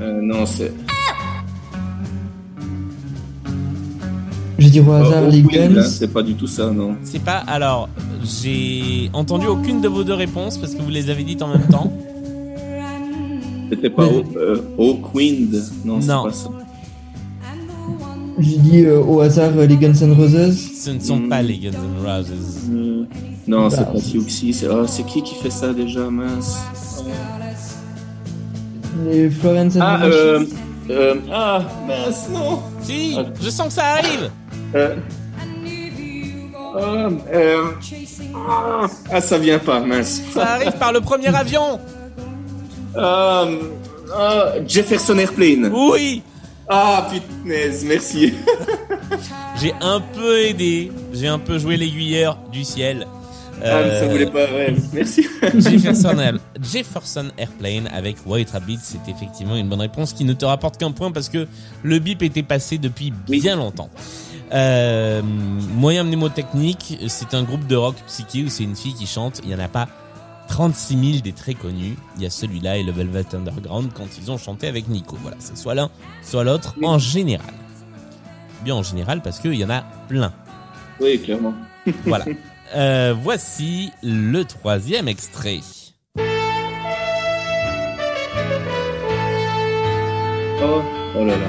Euh, 0.00 0.20
Non, 0.22 0.46
c'est... 0.46 0.72
Je 4.58 4.68
dis 4.68 4.80
au 4.80 4.84
Oh, 4.88 4.92
hasard 4.92 5.22
oh, 5.26 5.30
les 5.30 5.42
là, 5.42 5.68
Guns. 5.68 5.82
C'est 5.82 6.12
pas 6.12 6.22
du 6.22 6.34
tout 6.34 6.46
ça, 6.48 6.70
non. 6.70 6.96
C'est 7.02 7.22
pas. 7.22 7.38
Alors, 7.46 7.88
j'ai 8.24 9.08
entendu 9.12 9.46
aucune 9.46 9.80
de 9.80 9.88
vos 9.88 10.02
deux 10.04 10.14
réponses 10.14 10.58
parce 10.58 10.74
que 10.74 10.82
vous 10.82 10.90
les 10.90 11.10
avez 11.10 11.22
dites 11.24 11.42
en 11.42 11.48
même 11.48 11.66
temps. 11.70 11.92
C'était 13.70 13.90
pas. 13.90 14.04
Oak 14.06 14.26
euh, 14.36 14.60
Wind. 15.14 15.62
Non, 15.84 16.00
c'est 16.00 16.08
pas 16.08 16.32
ça. 16.32 16.50
Je 18.40 18.54
dis 18.56 18.84
euh, 18.84 19.00
au 19.00 19.20
hasard 19.20 19.50
euh, 19.56 19.66
les 19.66 19.76
Guns 19.76 19.92
N' 19.94 20.12
Roses. 20.12 20.56
Ce 20.76 20.90
ne 20.90 21.00
sont 21.00 21.16
Hmm. 21.18 21.28
pas 21.28 21.42
les 21.42 21.58
Guns 21.58 21.70
N' 21.72 22.06
Roses. 22.06 22.30
Euh, 22.70 23.04
Non, 23.48 23.68
c'est 23.70 23.78
Bah, 23.78 23.90
pas 23.94 24.00
Siouxsie. 24.00 24.52
C'est 24.52 24.68
c'est 24.86 25.04
qui 25.06 25.22
qui 25.22 25.34
fait 25.36 25.50
ça 25.50 25.72
déjà, 25.72 26.08
mince 26.10 26.56
Les 29.08 29.28
Florence 29.30 29.76
and 29.76 29.80
Ah, 29.82 30.00
euh, 30.90 31.14
ah, 31.32 31.62
mince, 31.86 32.28
non. 32.30 32.62
Si, 32.82 33.16
Ah. 33.18 33.24
je 33.40 33.50
sens 33.50 33.68
que 33.68 33.72
ça 33.74 33.84
arrive. 33.94 34.30
Euh, 34.74 34.96
ah, 36.76 37.08
euh, 37.32 37.64
ah, 39.10 39.20
ça 39.20 39.38
vient 39.38 39.58
pas, 39.58 39.80
mince. 39.80 40.22
Ça 40.32 40.54
arrive 40.54 40.72
par 40.72 40.92
le 40.92 41.00
premier 41.00 41.34
avion. 41.34 41.80
Euh, 42.96 43.56
Jefferson 44.66 45.18
Airplane. 45.18 45.70
Oui. 45.72 46.22
Ah, 46.68 47.08
punaise, 47.42 47.84
merci. 47.86 48.34
J'ai 49.60 49.72
un 49.80 50.00
peu 50.00 50.38
aidé. 50.40 50.92
J'ai 51.12 51.28
un 51.28 51.38
peu 51.38 51.58
joué 51.58 51.76
l'aiguilleur 51.76 52.38
du 52.52 52.62
ciel. 52.64 53.06
Ah, 53.64 53.82
mais 53.82 53.90
ça 53.98 54.04
Euh, 54.04 54.08
voulait 54.10 54.26
pas, 54.26 54.44
ouais, 54.52 54.74
merci. 54.92 55.26
Jefferson, 55.58 56.18
Air- 56.18 56.38
Jefferson 56.62 57.26
Airplane 57.36 57.88
avec 57.92 58.16
White 58.26 58.50
Rabbit, 58.50 58.78
c'est 58.82 59.08
effectivement 59.08 59.56
une 59.56 59.68
bonne 59.68 59.80
réponse 59.80 60.12
qui 60.12 60.24
ne 60.24 60.32
te 60.32 60.44
rapporte 60.44 60.76
qu'un 60.78 60.92
point 60.92 61.10
parce 61.10 61.28
que 61.28 61.46
le 61.82 61.98
bip 61.98 62.22
était 62.22 62.42
passé 62.42 62.78
depuis 62.78 63.12
Oui. 63.28 63.40
bien 63.40 63.56
longtemps. 63.56 63.90
Euh, 64.52 65.20
moyen 65.22 66.04
mnémotechnique, 66.04 66.98
c'est 67.08 67.34
un 67.34 67.42
groupe 67.42 67.66
de 67.66 67.76
rock 67.76 67.96
psyché 68.06 68.44
où 68.44 68.48
c'est 68.48 68.64
une 68.64 68.76
fille 68.76 68.94
qui 68.94 69.06
chante. 69.06 69.40
Il 69.44 69.50
y 69.50 69.54
en 69.54 69.58
a 69.58 69.68
pas 69.68 69.88
36 70.48 71.10
000 71.12 71.22
des 71.22 71.32
très 71.32 71.52
connus. 71.54 71.96
Il 72.16 72.22
y 72.22 72.26
a 72.26 72.30
celui-là 72.30 72.78
et 72.78 72.82
le 72.82 72.92
Velvet 72.92 73.26
Underground 73.34 73.90
quand 73.94 74.06
ils 74.20 74.30
ont 74.30 74.38
chanté 74.38 74.66
avec 74.68 74.88
Nico. 74.88 75.18
Voilà, 75.20 75.36
c'est 75.40 75.56
soit 75.58 75.74
l'un, 75.74 75.90
soit 76.22 76.44
l'autre 76.44 76.74
Oui. 76.78 76.86
en 76.86 76.98
général. 76.98 77.52
Bien 78.64 78.74
en 78.76 78.82
général 78.82 79.20
parce 79.20 79.38
qu'il 79.40 79.54
y 79.54 79.64
en 79.64 79.70
a 79.70 79.82
plein. 80.08 80.32
Oui, 81.00 81.20
clairement. 81.20 81.54
Voilà. 82.06 82.24
Euh, 82.76 83.14
voici 83.20 83.92
le 84.02 84.42
troisième 84.44 85.08
extrait. 85.08 85.60
Oh, 90.60 90.82
oh 91.16 91.24
là 91.24 91.36
là. 91.36 91.48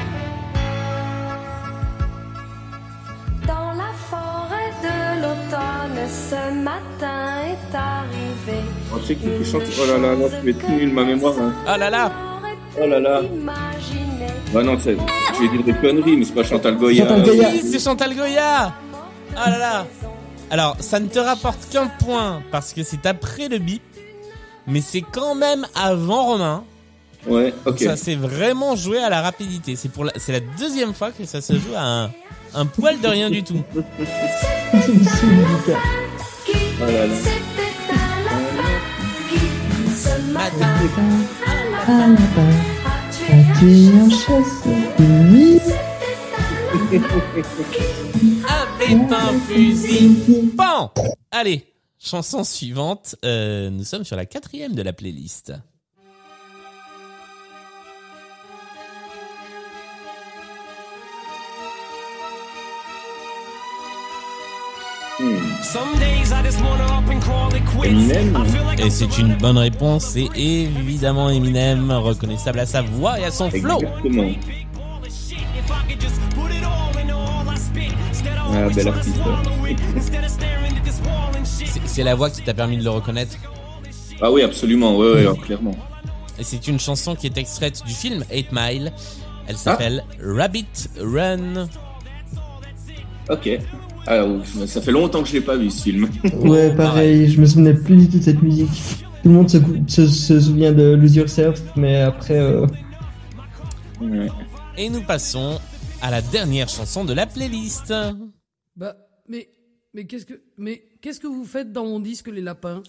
Dans 3.48 3.74
la 3.74 3.92
forêt 4.10 4.72
de 4.84 5.22
l'automne, 5.22 6.08
ce 6.08 6.54
matin 6.54 7.42
est 7.48 7.76
arrivé. 7.76 8.62
On 8.94 9.00
sait 9.06 9.16
qui 9.16 9.28
qui 9.28 9.46
chante. 9.52 9.64
Oh 9.82 9.86
là 9.88 9.98
là, 9.98 10.16
non, 10.16 10.30
tu 10.42 10.50
es 10.50 10.54
tout 10.54 10.72
nul, 10.72 10.94
ma 10.94 11.04
mémoire. 11.04 11.34
Hein. 11.40 11.54
Oh 11.68 11.78
là 11.78 11.90
là 11.90 12.12
Oh 12.82 12.88
là 12.88 13.00
là. 13.00 13.22
Bah 14.54 14.64
non, 14.64 14.78
c'est- 14.80 14.96
je 15.36 15.42
vais 15.42 15.50
dire 15.50 15.64
des 15.64 15.74
conneries, 15.74 16.18
mais 16.18 16.26
c'est 16.26 16.34
pas 16.34 16.44
Chantal 16.44 16.76
Goya. 16.78 17.08
Chantal 17.08 17.24
Goya. 17.24 17.50
Oui, 17.52 17.62
c'est 17.64 17.80
Chantal 17.84 18.16
Goya 18.16 18.74
Ah 19.36 19.50
là 19.52 19.58
là 19.60 19.88
Alors, 20.52 20.78
ça 20.80 21.00
ne 21.00 21.08
te 21.08 21.20
rapporte 21.20 21.70
qu'un 21.70 21.88
point 21.88 22.42
parce 22.52 22.74
que 22.74 22.84
c'est 22.84 23.06
après 23.06 23.50
le 23.50 23.60
bip, 23.60 23.84
mais 24.66 24.82
c'est 24.82 25.02
quand 25.02 25.36
même 25.36 25.68
avant 25.76 26.26
Romain. 26.26 26.64
Ouais, 27.28 27.54
ok. 27.66 27.80
Ça 27.80 27.96
s'est 27.96 28.16
vraiment 28.16 28.76
joué 28.76 28.98
à 29.00 29.10
la 29.10 29.22
rapidité. 29.22 29.76
C'est 29.76 29.90
pour 29.90 30.06
la, 30.06 30.14
c'est 30.16 30.32
la 30.32 30.40
deuxième 30.40 30.94
fois 30.94 31.12
que 31.12 31.26
ça 31.26 31.42
se 31.42 31.54
joue 31.54 31.76
à 31.76 31.84
un, 31.84 32.12
un 32.56 32.66
poil 32.66 33.00
de 33.00 33.08
rien 33.08 33.30
du 33.30 33.44
tout. 33.44 33.62
Oh 36.82 36.86
là 36.86 37.06
là. 37.08 37.14
C'était 48.90 49.14
un 49.14 49.40
fusil. 49.42 50.52
Pan 50.58 50.92
Allez, 51.30 51.64
chanson 52.00 52.44
suivante. 52.44 53.16
Euh, 53.24 53.70
nous 53.70 53.84
sommes 53.84 54.04
sur 54.04 54.16
la 54.16 54.26
quatrième 54.26 54.74
de 54.74 54.82
la 54.82 54.94
playlist. 54.94 55.54
Eminem. 67.84 68.44
Et 68.80 68.90
c'est 68.90 69.20
une 69.20 69.36
bonne 69.36 69.58
réponse, 69.58 70.06
c'est 70.06 70.30
évidemment 70.36 71.30
Eminem, 71.30 71.92
reconnaissable 71.92 72.60
à 72.60 72.66
sa 72.66 72.82
voix 72.82 73.20
et 73.20 73.26
à 73.26 73.32
son 73.32 73.52
flow. 73.52 73.82
Exactement. 74.04 74.32
Ah, 78.52 78.70
bel 78.70 78.88
artiste. 78.88 79.16
C'est- 81.44 81.82
C'est 81.86 82.04
la 82.04 82.16
voix 82.16 82.30
qui 82.30 82.42
t'a 82.42 82.54
permis 82.54 82.78
de 82.78 82.84
le 82.84 82.90
reconnaître. 82.90 83.36
Ah 84.22 84.32
oui, 84.32 84.42
absolument, 84.42 84.98
ouais, 84.98 85.12
ouais, 85.14 85.28
ouais, 85.28 85.38
clairement. 85.38 85.76
Et 86.38 86.44
c'est 86.44 86.68
une 86.68 86.80
chanson 86.80 87.16
qui 87.16 87.28
est 87.28 87.38
extraite 87.38 87.82
du 87.86 87.94
film 87.94 88.24
8 88.32 88.48
Mile. 88.52 88.92
Elle 89.48 89.58
s'appelle 89.58 90.04
Rabbit 90.24 90.68
Run. 91.00 91.68
Ok. 93.30 93.50
Alors, 94.08 94.38
ça 94.66 94.82
fait 94.82 94.92
longtemps 94.92 95.22
que 95.22 95.28
je 95.30 95.34
l'ai 95.34 95.42
pas 95.42 95.56
vu 95.58 95.70
ce 95.70 95.84
film. 95.84 96.10
Ouais, 96.40 96.74
pareil, 96.76 97.30
je 97.32 97.40
me 97.42 97.46
souvenais 97.46 97.74
plus 97.74 97.98
du 97.98 98.10
tout 98.10 98.18
de 98.20 98.24
cette 98.24 98.42
musique. 98.42 98.70
Tout 99.24 99.30
le 99.30 99.36
monde 99.36 99.50
se, 99.50 99.58
se, 99.88 100.08
se 100.08 100.40
souvient 100.40 100.72
de 100.72 100.94
Lose 100.94 101.16
Yourself, 101.16 101.62
mais 101.76 102.02
après, 102.02 102.38
euh, 102.40 102.66
Ouais. 104.02 104.28
Et 104.78 104.90
nous 104.90 105.02
passons 105.02 105.60
à 106.02 106.10
la 106.10 106.22
dernière 106.22 106.70
chanson 106.70 107.04
de 107.04 107.12
la 107.14 107.26
playlist. 107.26 107.94
Bah, 108.80 108.96
mais, 109.28 109.50
mais 109.94 110.08
qu'est-ce 110.08 110.26
que, 110.26 110.42
mais 110.58 110.82
qu'est-ce 111.02 111.20
que 111.20 111.28
vous 111.28 111.44
faites 111.44 111.74
dans 111.74 111.84
mon 111.84 112.00
disque, 112.00 112.30
les 112.30 112.40
lapins? 112.40 112.82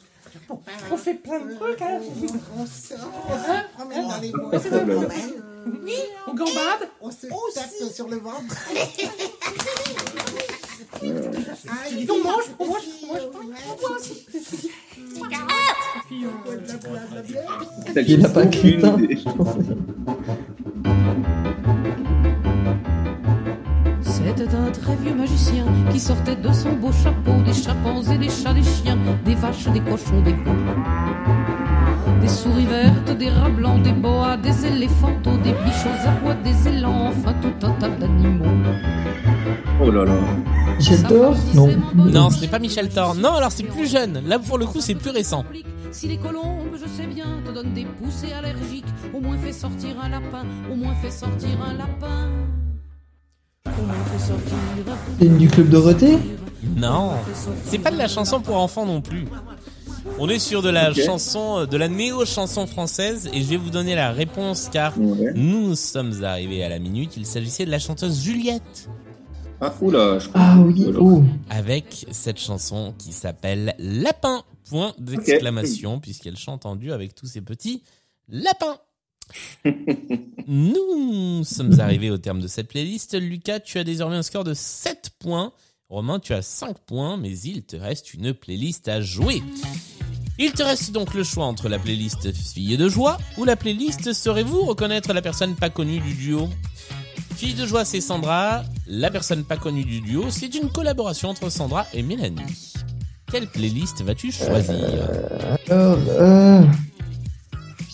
On 0.49 0.61
fait 0.97 1.15
plein 1.15 1.45
de 1.45 1.53
trucs, 1.55 1.83
hein. 1.83 1.99
On 2.57 2.65
se 2.65 2.95
promène 3.75 4.07
dans 4.07 4.21
les 4.21 4.31
bois. 4.31 4.53
Oui, 5.83 5.97
On 6.29 6.35
gambade. 6.35 6.89
On 7.01 7.11
se 7.11 7.27
tape 7.27 7.71
sur 7.93 8.07
le 8.09 8.19
ventre. 8.19 8.57
On 11.03 11.09
mange, 12.23 12.45
on 12.61 12.67
mange, 12.67 12.67
on 12.67 12.67
mange, 12.67 12.83
on 13.01 13.07
mange. 13.09 13.23
On 13.69 13.75
boit 13.77 13.99
de 18.45 18.51
C'était 24.27 24.55
un 24.55 24.71
très 24.71 24.97
vieux 24.97 25.15
magicien 25.15 25.65
qui 25.91 25.99
sortait 25.99 26.37
de 26.37 26.53
son 26.53 26.73
beau 26.73 26.91
chapeau 26.93 27.43
des 27.45 27.53
chimpanzés, 27.53 28.17
des 28.17 28.29
chats, 28.29 28.55
des 28.55 28.63
chiens, 28.63 28.97
des 29.25 29.35
vaches, 29.35 29.69
des 29.69 29.81
cochons, 29.81 30.23
des 30.23 30.33
veaux. 30.33 30.57
Des 32.21 32.29
souris 32.29 32.67
vertes, 32.67 33.19
des 33.19 33.29
rats 33.31 33.51
blancs, 33.51 33.83
des 33.83 33.93
boas, 33.93 34.37
des 34.37 34.67
éléphantos, 34.67 35.37
des 35.39 35.53
bichots 35.53 36.07
à 36.07 36.11
bois, 36.23 36.35
des 36.35 36.69
élans, 36.69 37.09
enfin 37.09 37.35
tout 37.43 37.67
un 37.67 37.71
tas 37.73 37.89
d'animaux. 37.89 38.45
Oh 39.83 39.91
là 39.91 40.05
là. 40.05 40.13
Michel 40.79 41.03
Thor 41.03 41.35
Non. 41.55 41.69
Non, 41.95 42.31
ce 42.31 42.41
n'est 42.43 42.49
pas 42.49 42.59
Michel 42.59 42.89
Thor. 42.89 43.15
Non, 43.15 43.35
alors 43.35 43.53
c'est 43.53 43.65
plus 43.65 43.89
jeune. 43.89 44.23
Là, 44.27 44.39
pour 44.39 44.59
le 44.59 44.67
coup, 44.67 44.81
c'est 44.81 44.95
plus 44.95 45.11
récent. 45.11 45.45
Si 45.93 46.07
les 46.07 46.19
colombes, 46.19 46.75
je 46.75 46.89
sais 46.89 47.07
bien, 47.07 47.27
te 47.45 47.53
donnent 47.53 47.75
des 47.75 47.85
poussées 47.85 48.33
allergiques, 48.33 48.85
au 49.13 49.21
moins 49.21 49.37
fais 49.39 49.53
sortir 49.53 49.97
un 50.03 50.09
lapin, 50.09 50.45
au 50.71 50.77
moins 50.77 50.95
fais 51.03 51.11
sortir 51.11 51.51
un 51.69 51.77
lapin. 51.77 52.29
C'est 55.19 55.27
une 55.27 55.39
du 55.39 55.49
Club 55.49 55.69
Dorothée 55.69 56.19
Non, 56.77 57.13
c'est 57.65 57.79
pas 57.79 57.91
de 57.91 57.97
la 57.99 58.09
chanson 58.09 58.41
pour 58.41 58.57
enfants 58.57 58.87
non 58.87 59.01
plus. 59.01 59.27
On 60.19 60.29
est 60.29 60.39
sur 60.39 60.63
de 60.63 60.71
la 60.71 60.93
chanson, 60.95 61.67
de 61.67 61.77
la 61.77 61.89
néo-chanson 61.89 62.67
française 62.67 63.29
et 63.33 63.43
je 63.43 63.49
vais 63.51 63.57
vous 63.57 63.71
donner 63.71 63.95
la 63.95 64.13
réponse 64.13 64.69
car 64.73 64.99
Ouais. 64.99 65.33
nous 65.35 65.75
sommes 65.75 66.25
arrivés 66.25 66.65
à 66.65 66.69
la 66.69 66.79
minute. 66.79 67.17
Il 67.17 67.27
s'agissait 67.27 67.67
de 67.67 67.71
la 67.71 67.79
chanteuse 67.79 68.23
Juliette 68.23 68.89
Ah, 69.61 69.73
oula, 69.81 70.19
je 70.19 70.29
Ah 70.35 70.57
oui, 70.59 70.87
oh. 70.99 71.23
avec 71.51 72.07
cette 72.11 72.39
chanson 72.39 72.95
qui 72.99 73.13
s'appelle 73.13 73.75
Lapin. 73.79 74.43
Point 74.69 74.95
d'exclamation 74.99 75.99
puisqu'elle 75.99 76.37
chante 76.37 76.65
en 76.65 76.77
duo 76.77 76.93
avec 76.93 77.15
tous 77.15 77.27
ses 77.27 77.41
petits 77.41 77.83
lapins. 78.29 78.77
Nous 80.47 81.45
sommes 81.45 81.79
arrivés 81.81 82.11
au 82.11 82.19
terme 82.19 82.41
de 82.41 82.49
cette 82.49 82.69
playlist. 82.69 83.19
Lucas, 83.19 83.61
tu 83.61 83.79
as 83.79 83.85
désormais 83.85 84.17
un 84.17 84.23
score 84.23 84.45
de 84.45 84.55
7 84.55 85.11
points. 85.19 85.53
Romain, 85.89 86.19
tu 86.19 86.33
as 86.33 86.43
5 86.43 86.79
points, 86.79 87.17
mais 87.17 87.37
il 87.39 87.63
te 87.63 87.77
reste 87.77 88.15
une 88.15 88.33
playlist 88.33 88.89
à 88.89 89.01
jouer. 89.01 89.43
Il 90.39 90.53
te 90.53 90.63
reste 90.63 90.93
donc 90.93 91.15
le 91.15 91.23
choix 91.23 91.45
entre 91.45 91.69
la 91.69 91.79
playlist 91.79 92.33
Fille 92.33 92.77
de 92.77 92.89
joie 92.89 93.19
ou 93.37 93.45
la 93.45 93.57
playlist 93.57 94.13
Saurez-vous 94.13 94.63
reconnaître 94.63 95.13
la 95.13 95.21
personne 95.21 95.55
pas 95.55 95.69
connue 95.69 96.01
du 96.01 96.15
duo? 96.15 96.49
Fille 97.37 97.55
de 97.55 97.67
joie, 97.67 97.85
c'est 97.85 98.01
Sandra. 98.01 98.65
La 98.87 99.11
personne 99.11 99.45
pas 99.45 99.57
connue 99.57 99.85
du 99.85 100.01
duo, 100.01 100.27
c'est 100.31 100.55
une 100.55 100.71
collaboration 100.71 101.29
entre 101.29 101.51
Sandra 101.51 101.87
et 101.93 102.03
Mélanie. 102.03 102.73
Quelle 103.31 103.47
playlist 103.47 104.03
vas-tu 104.03 104.33
choisir? 104.33 104.75
Euh, 105.71 106.63
je 106.65 107.00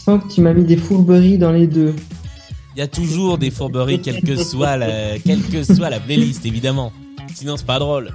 sens 0.06 0.22
que 0.22 0.32
tu 0.32 0.40
m'as 0.40 0.52
mis 0.52 0.62
des 0.62 0.76
fourberies 0.76 1.36
dans 1.36 1.50
les 1.50 1.66
deux. 1.66 1.92
Il 2.76 2.78
y 2.78 2.82
a 2.82 2.86
toujours 2.86 3.38
des 3.38 3.50
fourberies, 3.50 4.00
quelle 4.00 4.22
que 4.22 4.36
soit 4.36 4.76
la, 4.76 5.18
quelle 5.18 5.42
que 5.42 5.64
soit 5.64 5.90
la 5.90 5.98
playlist, 5.98 6.46
évidemment. 6.46 6.92
Sinon, 7.34 7.56
c'est 7.56 7.66
pas 7.66 7.80
drôle. 7.80 8.12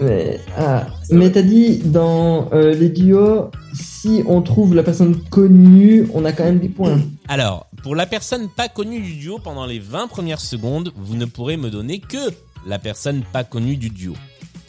Mais, 0.00 0.38
ah, 0.56 0.86
mais 1.10 1.32
t'as 1.32 1.42
dit 1.42 1.78
dans 1.78 2.48
euh, 2.52 2.74
les 2.74 2.90
duos, 2.90 3.50
si 3.74 4.22
on 4.28 4.40
trouve 4.40 4.74
la 4.76 4.84
personne 4.84 5.16
connue, 5.30 6.06
on 6.14 6.24
a 6.24 6.32
quand 6.32 6.44
même 6.44 6.60
des 6.60 6.68
points. 6.68 7.00
Alors, 7.26 7.66
pour 7.82 7.96
la 7.96 8.06
personne 8.06 8.48
pas 8.48 8.68
connue 8.68 9.00
du 9.00 9.14
duo, 9.14 9.40
pendant 9.42 9.66
les 9.66 9.80
20 9.80 10.06
premières 10.06 10.40
secondes, 10.40 10.92
vous 10.94 11.16
ne 11.16 11.24
pourrez 11.24 11.56
me 11.56 11.70
donner 11.70 11.98
que 11.98 12.30
la 12.68 12.78
personne 12.78 13.22
pas 13.32 13.42
connue 13.42 13.76
du 13.76 13.90
duo. 13.90 14.14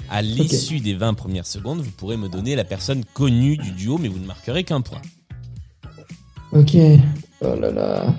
À 0.09 0.23
l'issue 0.23 0.79
des 0.79 0.95
20 0.95 1.13
premières 1.13 1.45
secondes, 1.45 1.81
vous 1.81 1.91
pourrez 1.91 2.17
me 2.17 2.29
donner 2.29 2.55
la 2.55 2.63
personne 2.63 3.03
connue 3.13 3.57
du 3.57 3.71
duo, 3.71 3.99
mais 3.99 4.07
vous 4.07 4.19
ne 4.19 4.25
marquerez 4.25 4.63
qu'un 4.63 4.81
point. 4.81 5.01
Ok. 6.51 6.75
Oh 7.41 7.55
là 7.60 7.71
là. 7.71 8.15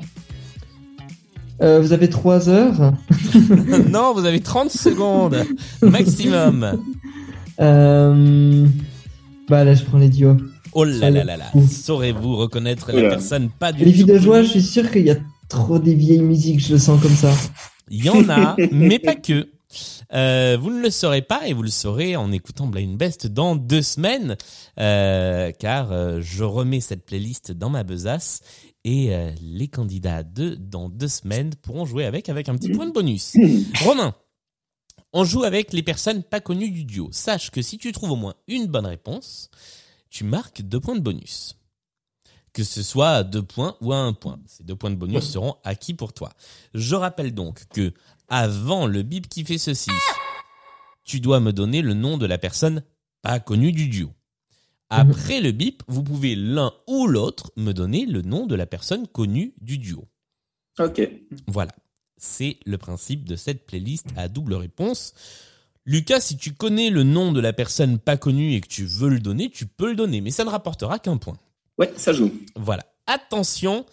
Euh, 1.61 1.81
vous 1.81 1.93
avez 1.93 2.09
3 2.09 2.49
heures. 2.49 2.93
non, 3.91 4.13
vous 4.15 4.25
avez 4.27 4.41
30 4.41 4.71
secondes 4.71 5.45
maximum. 5.83 6.79
Euh, 7.61 8.67
Bah 9.49 9.65
là, 9.65 9.75
je 9.75 9.83
prends 9.85 9.99
les 9.99 10.09
duos. 10.09 10.37
Oh 10.73 10.85
là 10.85 11.11
là 11.11 11.25
là 11.25 11.37
là. 11.37 11.47
Saurez-vous 11.69 12.37
reconnaître 12.37 12.93
la 12.93 13.09
personne 13.09 13.49
pas 13.49 13.73
du 13.73 13.85
Les 13.85 13.93
filles 13.93 14.05
tout 14.05 14.13
de 14.13 14.19
joie, 14.19 14.43
je 14.43 14.49
suis 14.49 14.63
sûr 14.63 14.91
qu'il 14.91 15.07
y 15.07 15.11
a 15.11 15.17
trop 15.49 15.79
des 15.79 15.95
vieilles 15.95 16.23
musiques, 16.23 16.61
je 16.65 16.75
le 16.75 16.79
sens 16.79 17.01
comme 17.03 17.15
ça. 17.15 17.33
Il 17.91 18.05
y 18.05 18.11
en 18.11 18.29
a, 18.29 18.55
mais 18.73 18.99
pas 18.99 19.15
que. 19.15 19.49
Euh, 20.13 20.57
vous 20.61 20.71
ne 20.71 20.81
le 20.81 20.91
saurez 20.91 21.23
pas 21.23 21.47
et 21.47 21.53
vous 21.53 21.63
le 21.63 21.71
saurez 21.71 22.17
en 22.17 22.33
écoutant 22.33 22.67
Blind 22.67 22.97
Best 22.97 23.27
dans 23.27 23.57
deux 23.57 23.83
semaines, 23.83 24.37
euh, 24.79 25.53
car 25.53 25.93
euh, 25.93 26.21
je 26.23 26.45
remets 26.45 26.81
cette 26.81 27.05
playlist 27.05 27.53
dans 27.53 27.71
ma 27.71 27.85
besace 27.85 28.41
et 28.85 29.11
les 29.43 29.69
candidats 29.69 30.23
de 30.23 30.55
dans 30.55 30.89
deux 30.89 31.09
semaines 31.09 31.51
pourront 31.61 31.85
jouer 31.85 32.07
avec 32.07 32.31
avec 32.31 32.49
un 32.49 32.57
petit 32.57 32.71
point 32.71 32.87
de 32.87 32.93
bonus. 32.93 33.37
Romain, 33.85 34.15
on 35.13 35.25
joue 35.25 35.43
avec 35.43 35.75
les 35.75 35.83
personnes 35.83 36.23
pas 36.23 36.41
connues 36.41 36.71
du 36.71 36.85
duo. 36.85 37.09
Sache 37.13 37.51
que 37.51 37.61
si 37.61 37.77
tu 37.77 37.93
trouves 37.93 38.13
au 38.13 38.17
moins 38.17 38.35
une 38.47 38.67
bonne 38.67 38.87
réponse, 38.87 39.51
tu 40.09 40.25
marques 40.25 40.63
deux 40.63 40.81
points 40.81 40.95
de 40.95 41.01
bonus. 41.01 41.58
Que 42.59 42.65
ce 42.65 42.83
soit 42.83 43.11
à 43.11 43.23
deux 43.23 43.45
points 43.45 43.77
ou 43.81 43.93
à 43.93 43.99
un 43.99 44.13
point. 44.13 44.41
Ces 44.47 44.65
deux 44.65 44.75
points 44.75 44.91
de 44.91 44.97
bonus 44.97 45.31
seront 45.31 45.55
acquis 45.63 45.95
pour 45.95 46.13
toi. 46.13 46.33
Je 46.75 46.97
rappelle 46.97 47.33
donc 47.33 47.69
que 47.69 47.93
avant 48.27 48.89
le 48.89 49.03
bip 49.03 49.29
qui 49.29 49.45
fait 49.45 49.59
ceci, 49.59 49.93
tu 51.05 51.21
dois 51.21 51.39
me 51.39 51.53
donner 51.53 51.83
le 51.83 51.95
nom 51.95 52.19
de 52.19 52.27
la 52.27 52.37
personne 52.37 52.83
pas 53.23 53.39
connue 53.39 53.71
du 53.71 53.87
duo. 53.87 54.11
Après 54.91 55.41
le 55.41 55.53
bip, 55.53 55.85
vous 55.87 56.03
pouvez 56.03 56.35
l'un 56.35 56.73
ou 56.89 57.07
l'autre 57.07 57.53
me 57.57 57.71
donner 57.71 58.07
le 58.07 58.23
nom 58.23 58.45
de 58.45 58.57
la 58.57 58.67
personne 58.67 59.07
connue 59.07 59.55
du 59.61 59.79
duo. 59.79 60.09
Ok. 60.81 61.09
Voilà. 61.47 61.71
C'est 62.17 62.59
le 62.67 62.77
principe 62.77 63.25
de 63.25 63.37
cette 63.37 63.67
playlist 63.67 64.07
à 64.17 64.27
double 64.27 64.55
réponse. 64.55 65.15
Lucas, 65.85 66.19
si 66.19 66.37
tu 66.37 66.55
connais 66.55 66.91
le 66.91 67.05
nom 67.05 67.31
de 67.31 67.39
la 67.39 67.53
personne 67.53 68.01
pas 68.01 68.17
connue 68.17 68.55
et 68.55 68.61
que 68.61 68.67
tu 68.67 68.85
veux 68.85 69.11
le 69.11 69.21
donner, 69.21 69.49
tu 69.49 69.67
peux 69.67 69.91
le 69.91 69.95
donner, 69.95 70.21
mais 70.21 70.33
ça 70.33 70.45
ne 70.45 70.51
rapportera 70.51 70.99
qu'un 70.99 71.19
point. 71.19 71.39
Ouais, 71.79 71.93
ça 71.97 72.13
joue. 72.13 72.33
Voilà. 72.57 72.85
Attention, 73.07 73.87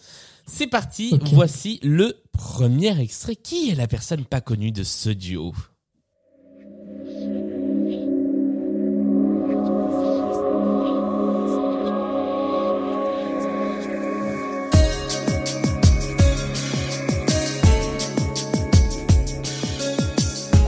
c'est 0.46 0.66
parti. 0.66 1.18
Voici 1.32 1.78
le 1.82 2.14
premier 2.32 3.00
extrait. 3.00 3.36
Qui 3.36 3.70
est 3.70 3.74
la 3.74 3.86
personne 3.86 4.24
pas 4.24 4.40
connue 4.40 4.72
de 4.72 4.82
ce 4.82 5.10
duo? 5.10 5.54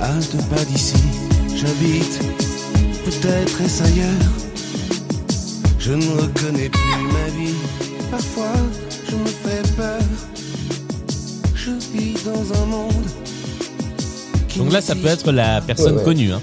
À 0.01 0.15
deux 0.33 0.39
pas 0.49 0.65
d'ici, 0.65 0.97
j'habite, 1.55 2.21
peut-être 3.05 3.61
est-ce 3.61 3.83
ailleurs. 3.83 4.48
Je 5.79 5.93
ne 5.93 6.07
reconnais 6.21 6.69
plus 6.69 7.03
ma 7.13 7.27
vie, 7.37 7.55
parfois 8.11 8.53
je 9.09 9.15
me 9.17 9.27
fais 9.27 9.63
peur. 9.77 10.01
Je 11.55 11.71
vis 11.93 12.15
dans 12.25 12.63
un 12.63 12.67
monde. 12.67 12.93
qui 14.49 14.59
Donc 14.59 14.73
là, 14.73 14.81
ça 14.81 14.95
peut 14.95 15.07
être 15.09 15.31
la 15.33 15.61
personne 15.61 15.93
Ouais, 15.95 15.99
ouais. 15.99 16.05
connue. 16.05 16.33
Hein. 16.33 16.41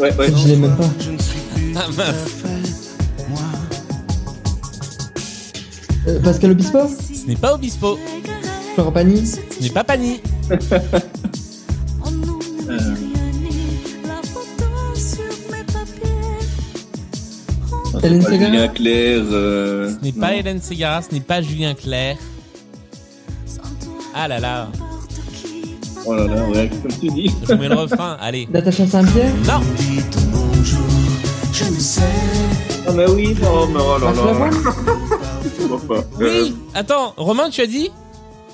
Ouais, 0.00 0.14
ouais. 0.16 0.32
Je 0.36 0.48
l'ai 0.48 0.56
même 0.56 0.76
pas. 0.76 0.88
Je 0.98 1.10
ne 1.10 1.18
suis 1.18 1.38
plus 1.54 1.74
Ah, 1.76 1.86
moi. 3.28 3.38
Euh, 6.08 6.20
Pascal 6.20 6.50
Obispo 6.52 6.78
Ce 6.88 7.26
n'est 7.26 7.36
pas 7.36 7.54
Obispo. 7.54 7.98
Florent 8.74 8.92
Pagny 8.92 9.26
Ce 9.26 9.38
n'est 9.62 9.70
pas 9.70 9.84
Pani. 9.84 10.20
Hélène 18.04 18.22
Pas 18.22 18.28
Ségara 18.30 18.46
Julien 18.50 18.68
Clerc. 18.68 19.24
euh, 19.32 19.90
Ce 19.98 20.04
n'est 20.04 20.12
pas 20.12 20.30
non. 20.30 20.36
Hélène 20.38 20.60
Ségara. 20.60 21.02
Ce 21.02 21.12
n'est 21.14 21.20
pas 21.20 21.42
Julien 21.42 21.74
Clerc. 21.74 22.16
Ah 24.14 24.28
là 24.28 24.38
là. 24.38 24.68
Oh 26.06 26.14
là 26.14 26.26
là, 26.26 26.44
ouais, 26.48 26.70
comme 26.82 26.92
tu 27.00 27.08
dis. 27.08 27.30
Je 27.48 27.54
mets 27.54 27.68
le 27.68 27.74
refrain. 27.76 28.16
Allez. 28.20 28.46
Natacha 28.52 28.86
Saint-Pierre 28.86 29.32
Non. 29.46 29.60
Dites 29.78 30.16
bonjour, 30.30 30.86
je 31.52 31.64
ne 31.64 31.78
sais. 31.80 32.02
Ah, 32.86 32.92
mais 32.94 33.08
oui, 33.10 33.34
oh, 33.42 33.66
mais 33.72 33.80
oh 33.80 33.98
là 33.98 34.12
Marc 34.12 34.16
là. 34.16 34.24
Lavoine 34.26 34.54
Je 35.58 35.62
vois 35.66 35.80
pas. 35.80 35.94
Euh, 36.20 36.42
Oui. 36.44 36.54
Attends, 36.74 37.14
Romain, 37.16 37.48
tu 37.50 37.62
as 37.62 37.66
dit 37.66 37.90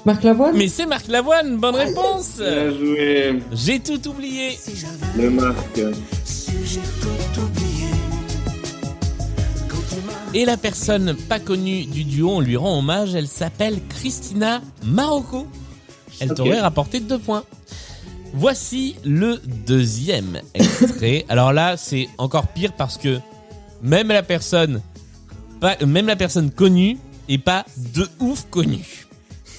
Marc 0.06 0.22
Lavoine 0.22 0.56
Mais 0.56 0.68
c'est 0.68 0.86
Marc 0.86 1.08
Lavoine. 1.08 1.56
Bonne 1.58 1.74
réponse. 1.74 2.36
Bien 2.38 2.70
joué. 2.70 3.42
J'ai 3.52 3.80
tout 3.80 4.08
oublié. 4.08 4.56
Le 5.18 5.28
Marc. 5.30 5.80
Et 10.32 10.44
la 10.44 10.56
personne 10.56 11.16
pas 11.28 11.40
connue 11.40 11.86
du 11.86 12.04
duo, 12.04 12.30
on 12.30 12.40
lui 12.40 12.56
rend 12.56 12.78
hommage. 12.78 13.16
Elle 13.16 13.26
s'appelle 13.26 13.80
Christina 13.88 14.62
Marocco. 14.84 15.46
Elle 16.20 16.34
t'aurait 16.34 16.60
rapporté 16.60 17.00
deux 17.00 17.18
points. 17.18 17.42
Voici 18.32 18.94
le 19.04 19.40
deuxième 19.66 20.40
extrait. 20.54 21.24
Alors 21.28 21.52
là, 21.52 21.76
c'est 21.76 22.08
encore 22.16 22.46
pire 22.46 22.72
parce 22.74 22.96
que 22.96 23.18
même 23.82 24.08
la 24.08 24.22
personne, 24.22 24.82
pas, 25.60 25.76
même 25.84 26.06
la 26.06 26.16
personne 26.16 26.50
connue 26.52 26.98
est 27.28 27.38
pas 27.38 27.64
de 27.76 28.06
ouf 28.20 28.46
connue. 28.50 29.08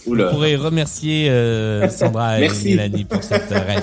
Vous 0.05 0.15
pourrez 0.15 0.55
remercier 0.55 1.29
euh, 1.29 1.89
Sandra 1.89 2.39
et. 2.39 2.49
Mélanie 2.63 3.03
pour 3.03 3.23
cette 3.23 3.51
euh, 3.51 3.75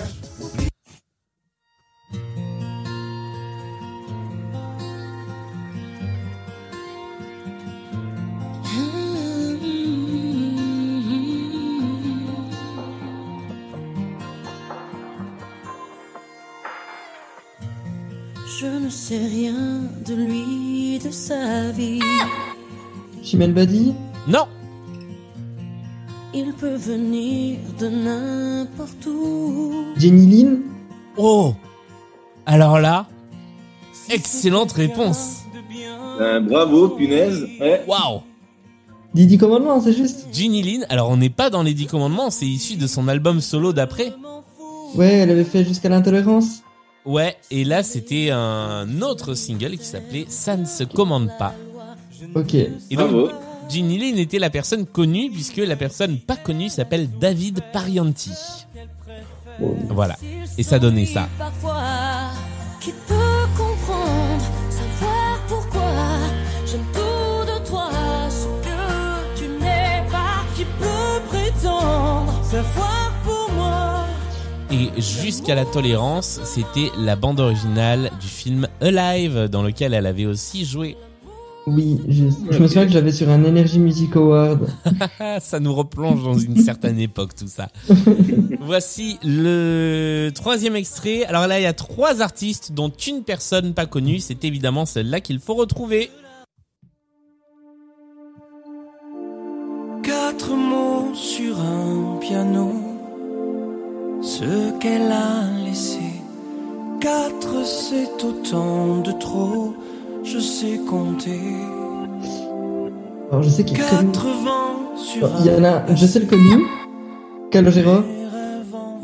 sais 19.08 19.16
rien 19.16 19.80
de 20.04 20.14
lui, 20.14 20.98
de 20.98 21.10
sa 21.10 21.70
vie. 21.70 22.02
Chimène 23.22 23.54
Badi 23.54 23.94
Non, 24.26 24.46
Il 26.34 26.52
peut 26.52 26.74
venir 26.74 27.56
de 27.80 27.88
n'importe 27.88 29.06
où. 29.06 29.72
Jenny 29.96 30.26
Lynn 30.26 30.60
Oh 31.16 31.54
Alors 32.44 32.80
là, 32.80 33.06
excellente 34.10 34.72
réponse. 34.72 35.38
Euh, 36.20 36.40
bravo, 36.40 36.90
punaise. 36.90 37.46
Ouais. 37.58 37.82
Waouh 37.88 38.20
Didi 39.14 39.38
Commandement, 39.38 39.80
c'est 39.80 39.94
juste 39.94 40.26
Ginny 40.34 40.62
Lynn, 40.62 40.84
alors 40.90 41.08
on 41.08 41.16
n'est 41.16 41.30
pas 41.30 41.48
dans 41.48 41.62
les 41.62 41.72
Dix 41.72 41.86
Commandements, 41.86 42.28
c'est 42.28 42.44
issu 42.46 42.76
de 42.76 42.86
son 42.86 43.08
album 43.08 43.40
solo 43.40 43.72
d'après. 43.72 44.12
Ouais, 44.94 45.12
elle 45.14 45.30
avait 45.30 45.44
fait 45.44 45.64
jusqu'à 45.64 45.88
l'intolérance. 45.88 46.62
Ouais, 47.08 47.38
et 47.50 47.64
là 47.64 47.82
c'était 47.82 48.28
un 48.30 49.00
autre 49.00 49.32
single 49.32 49.78
qui 49.78 49.84
s'appelait 49.86 50.26
Ça 50.28 50.58
ne 50.58 50.66
se 50.66 50.84
commande 50.84 51.30
pas. 51.38 51.54
Ok. 52.34 52.52
Et 52.54 52.68
donc, 52.90 53.10
Bravo. 53.10 53.30
Ginny 53.70 53.96
Lynn 53.98 54.18
était 54.18 54.38
la 54.38 54.50
personne 54.50 54.84
connue 54.84 55.30
puisque 55.30 55.56
la 55.56 55.76
personne 55.76 56.18
pas 56.18 56.36
connue 56.36 56.68
s'appelle 56.68 57.08
David 57.18 57.62
Parianti. 57.72 58.32
Voilà. 59.88 60.16
Et 60.58 60.62
ça 60.62 60.78
donnait 60.78 61.06
ça. 61.06 61.28
Qui 62.78 62.92
peut 62.92 63.14
comprendre, 63.56 64.44
savoir 64.68 65.40
pourquoi 65.48 65.92
j'aime 66.66 66.84
tout 66.92 67.50
de 67.50 67.66
toi, 67.66 67.90
ce 68.28 68.44
que 68.66 69.38
tu 69.38 69.48
n'es 69.48 70.04
pas, 70.10 70.44
qui 70.54 70.64
peut 70.64 71.20
prétendre 71.30 72.32
savoir 72.44 72.97
jusqu'à 75.00 75.54
la 75.54 75.64
tolérance, 75.64 76.40
c'était 76.44 76.90
la 76.98 77.16
bande 77.16 77.40
originale 77.40 78.10
du 78.20 78.26
film 78.26 78.66
Alive, 78.80 79.48
dans 79.50 79.62
lequel 79.62 79.94
elle 79.94 80.06
avait 80.06 80.26
aussi 80.26 80.64
joué. 80.64 80.96
Oui, 81.66 82.00
je, 82.08 82.24
je 82.50 82.58
me 82.58 82.66
souviens 82.66 82.86
que 82.86 82.92
j'avais 82.92 83.12
sur 83.12 83.28
un 83.28 83.44
Energy 83.44 83.78
Music 83.78 84.16
Award. 84.16 84.68
ça 85.40 85.60
nous 85.60 85.74
replonge 85.74 86.22
dans 86.24 86.38
une 86.38 86.56
certaine 86.56 86.98
époque, 86.98 87.34
tout 87.34 87.48
ça. 87.48 87.68
Voici 88.60 89.18
le 89.22 90.30
troisième 90.34 90.76
extrait. 90.76 91.24
Alors 91.24 91.46
là, 91.46 91.60
il 91.60 91.64
y 91.64 91.66
a 91.66 91.74
trois 91.74 92.22
artistes, 92.22 92.72
dont 92.72 92.88
une 92.88 93.22
personne 93.22 93.74
pas 93.74 93.86
connue. 93.86 94.18
C'est 94.18 94.44
évidemment 94.44 94.86
celle-là 94.86 95.20
qu'il 95.20 95.40
faut 95.40 95.54
retrouver. 95.54 96.10
Quatre 100.02 100.54
mots 100.54 101.14
sur 101.14 101.60
un 101.60 102.16
piano, 102.18 102.72
ce 104.22 104.78
qu'elle 104.78 105.10
a 105.12 105.44
laissé. 105.64 106.00
Quatre, 107.00 107.64
c'est 107.64 108.24
autant 108.24 108.98
de 108.98 109.12
trop, 109.12 109.74
je 110.24 110.38
sais 110.38 110.80
compter. 110.88 111.40
Alors 113.30 113.42
je 113.42 113.48
sais 113.48 113.64
qu'il 113.64 113.78
y 113.78 113.80
a 113.80 113.84
connu. 113.88 114.12
Quatre 114.12 114.26
vents 114.26 114.96
sur 114.96 115.30
Il 115.40 115.46
y 115.46 115.54
en 115.54 115.64
a, 115.64 115.94
je 115.94 116.06
sais 116.06 116.20
le 116.20 116.26
connu. 116.26 116.64
Calogero 117.50 118.02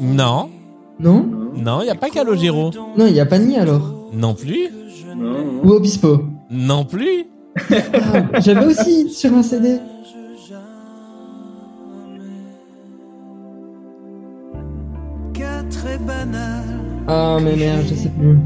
Non. 0.00 0.48
Non 0.98 1.24
Non, 1.56 1.80
il 1.80 1.84
n'y 1.84 1.90
a 1.90 1.94
pas 1.94 2.10
Calogero. 2.10 2.70
Non, 2.96 3.06
il 3.06 3.14
y 3.14 3.20
a 3.20 3.26
Pani 3.26 3.56
alors. 3.56 4.08
Non 4.12 4.34
plus. 4.34 4.68
Ou 5.62 5.70
Obispo. 5.72 6.20
Non 6.50 6.84
plus. 6.84 7.26
Ah, 7.70 8.40
J'avais 8.40 8.66
aussi 8.66 9.08
sur 9.10 9.32
un 9.32 9.42
CD. 9.42 9.78
Ah 17.06 17.38
mais 17.42 17.56
merde, 17.56 17.82
je 17.88 17.94
sais 17.94 18.08
plus. 18.18 18.38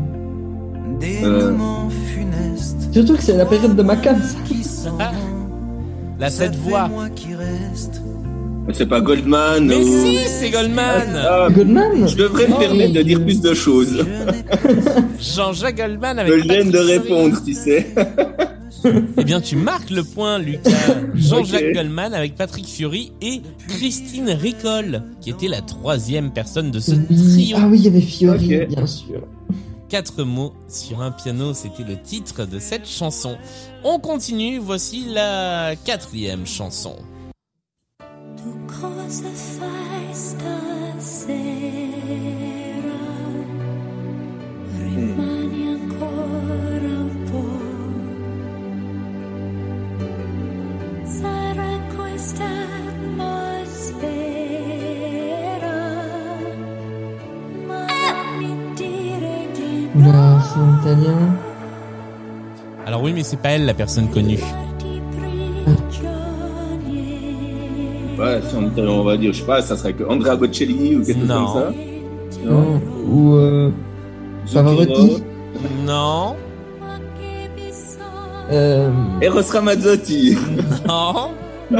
des 1.00 1.24
Euh. 1.24 1.50
moments 1.52 1.88
funestes. 2.12 2.88
Surtout 2.92 3.16
que 3.16 3.22
c'est 3.22 3.36
la 3.36 3.46
période 3.46 3.76
de 3.76 3.82
ma 3.82 3.96
cam. 3.96 4.16
ça. 4.20 4.36
Qui 4.46 4.64
s'en 4.64 4.96
Ah. 4.98 5.12
La 6.18 6.30
cette 6.30 6.56
voix. 6.56 6.88
moi 6.88 7.08
qui 7.10 7.28
reste. 7.34 8.02
C'est 8.74 8.86
pas 8.86 9.00
Goldman 9.00 9.64
Mais 9.66 9.76
ou... 9.76 10.04
si, 10.04 10.18
c'est 10.26 10.50
Goldman. 10.50 11.16
Ah, 11.16 11.48
Goldman 11.50 12.06
je 12.06 12.16
devrais 12.16 12.46
me 12.48 12.54
Oh, 12.54 12.58
permettre 12.58 12.92
de 12.94 13.02
dire 13.02 13.22
plus 13.22 13.40
de 13.40 13.54
choses. 13.54 14.04
Jean-Jacques 15.18 15.76
Goldman 15.78 16.16
Je 16.26 16.32
avec 16.32 16.44
gêne 16.50 16.70
de 16.70 16.78
répondre, 16.78 17.40
tu 17.46 17.54
sais. 17.54 17.86
Eh 18.84 19.24
bien, 19.24 19.40
tu 19.40 19.56
marques 19.56 19.90
le 19.90 20.04
point, 20.04 20.38
Lucas. 20.38 20.70
Jean-Jacques 21.14 21.64
Ok. 21.70 21.74
Goldman 21.74 22.14
avec 22.14 22.34
Patrick 22.36 22.66
Fury 22.66 23.12
et 23.20 23.42
Christine 23.68 24.30
Ricol, 24.30 25.02
qui 25.20 25.30
était 25.30 25.48
la 25.48 25.60
troisième 25.60 26.30
personne 26.32 26.70
de 26.70 26.80
ce 26.80 26.92
Oui. 26.92 27.06
trio. 27.34 27.56
Ah 27.60 27.66
oui, 27.68 27.78
il 27.78 27.84
y 27.84 27.88
avait 27.88 28.00
Fiori, 28.00 28.66
bien 28.66 28.86
sûr. 28.86 29.22
Quatre 29.88 30.22
mots 30.22 30.52
sur 30.68 31.00
un 31.00 31.10
piano, 31.10 31.54
c'était 31.54 31.82
le 31.84 31.98
titre 32.00 32.44
de 32.44 32.58
cette 32.58 32.86
chanson. 32.86 33.36
On 33.84 33.98
continue, 33.98 34.58
voici 34.58 35.06
la 35.12 35.74
quatrième 35.84 36.46
chanson. 36.46 36.96
Italien. 60.80 61.18
Alors 62.86 63.02
oui, 63.02 63.12
mais 63.14 63.22
c'est 63.22 63.36
pas 63.40 63.50
elle 63.50 63.66
la 63.66 63.74
personne 63.74 64.08
connue. 64.08 64.38
Ouais, 68.18 68.40
si 68.48 68.56
on, 68.56 68.72
on 68.82 69.04
va 69.04 69.16
dire, 69.16 69.32
je 69.32 69.40
sais 69.40 69.46
pas, 69.46 69.62
ça 69.62 69.76
serait 69.76 69.92
que 69.92 70.02
Andrea 70.04 70.34
Bocelli 70.36 70.96
ou 70.96 71.04
quelque 71.04 71.20
chose 71.20 71.28
Non. 71.28 71.44
comme 71.52 71.62
ça. 71.62 71.72
Non. 72.44 72.80
Ou 73.08 73.34
euh, 73.36 73.70
Pavarotti. 74.52 74.92
Zucchero. 74.94 75.18
Non, 75.86 76.36
euh, 78.50 78.90
Eros 79.20 79.40
Ramazzotti. 79.52 80.36
non, 80.86 81.30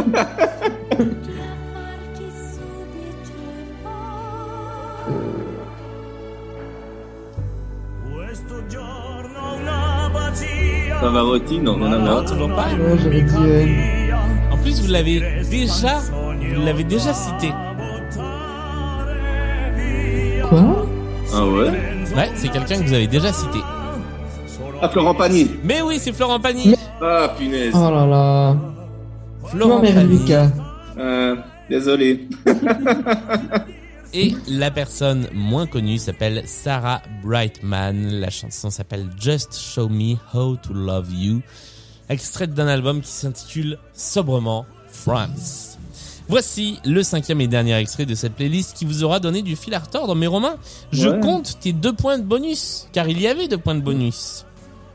Pavarotti, 11.01 11.61
non, 11.61 11.77
non, 11.77 11.89
non, 11.89 11.99
non, 12.01 12.15
non. 12.17 12.25
toujours 12.25 12.49
pas. 12.55 12.67
non, 12.77 12.97
j'avais 13.03 13.23
dit. 13.23 13.35
euh, 13.39 14.13
En 14.53 14.57
plus, 14.57 14.81
vous 14.83 14.91
l'avez 14.93 15.21
déjà, 15.51 15.99
vous 16.01 16.65
l'avez 16.65 16.85
déjà 16.85 17.13
cité. 17.15 17.53
Quoi? 20.49 20.87
Ah 21.35 21.45
ouais? 21.47 21.71
Ouais, 22.17 22.31
c'est 22.35 22.49
quelqu'un 22.49 22.79
que 22.79 22.85
vous 22.85 22.95
avez 22.95 23.07
déjà 23.07 23.33
cité. 23.33 23.59
Ah, 24.83 24.89
Florent 24.89 25.15
Pagny. 25.15 25.51
Mais 25.65 25.83
oui, 25.83 25.99
c'est 26.01 26.13
Florent 26.13 26.41
Pagny. 26.41 26.75
Ah, 27.01 27.29
punaise. 27.39 27.73
Oh 27.75 27.91
là 27.91 28.07
là. 28.07 28.57
Florent 29.45 29.77
Non, 29.77 29.83
mais 29.83 29.93
Pagny. 29.93 30.19
Lucas. 30.19 30.49
Euh, 30.99 31.37
désolé. 31.69 32.29
Et 34.14 34.35
la 34.49 34.71
personne 34.71 35.29
moins 35.35 35.66
connue 35.66 35.99
s'appelle 35.99 36.42
Sarah 36.47 37.03
Brightman. 37.23 38.09
La 38.21 38.31
chanson 38.31 38.71
s'appelle 38.71 39.07
Just 39.21 39.55
Show 39.59 39.88
Me 39.88 40.14
How 40.35 40.57
to 40.57 40.73
Love 40.73 41.12
You. 41.12 41.42
Extraite 42.09 42.55
d'un 42.55 42.68
album 42.68 43.03
qui 43.03 43.11
s'intitule 43.11 43.79
sobrement 43.92 44.64
France. 44.90 45.77
Voici 46.27 46.79
le 46.85 47.03
cinquième 47.03 47.40
et 47.42 47.49
dernier 47.49 47.75
extrait 47.77 48.07
de 48.07 48.14
cette 48.14 48.35
playlist 48.35 48.75
qui 48.77 48.85
vous 48.87 49.05
aura 49.05 49.21
donné 49.21 49.42
du 49.42 49.57
fil 49.57 49.75
à 49.75 49.79
retordre. 49.79 50.14
Mais 50.14 50.27
Romain, 50.27 50.57
je 50.90 51.09
Ouais. 51.09 51.21
compte 51.21 51.59
tes 51.61 51.73
deux 51.73 51.92
points 51.94 52.18
de 52.18 52.25
bonus, 52.25 52.87
car 52.92 53.09
il 53.09 53.21
y 53.21 53.27
avait 53.27 53.49
deux 53.49 53.59
points 53.59 53.75
de 53.75 53.81
bonus. 53.83 54.44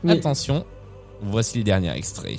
Oui. 0.02 0.10
Attention, 0.12 0.64
voici 1.22 1.58
le 1.58 1.64
dernier 1.64 1.90
extrait. 1.96 2.36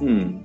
Hmm. 0.00 0.40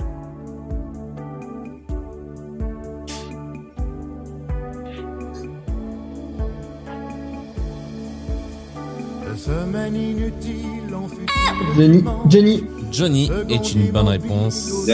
Johnny. 11.78 12.04
Johnny. 12.30 12.64
Johnny 12.92 13.30
est 13.50 13.74
une 13.74 13.92
bonne 13.92 14.08
réponse. 14.08 14.88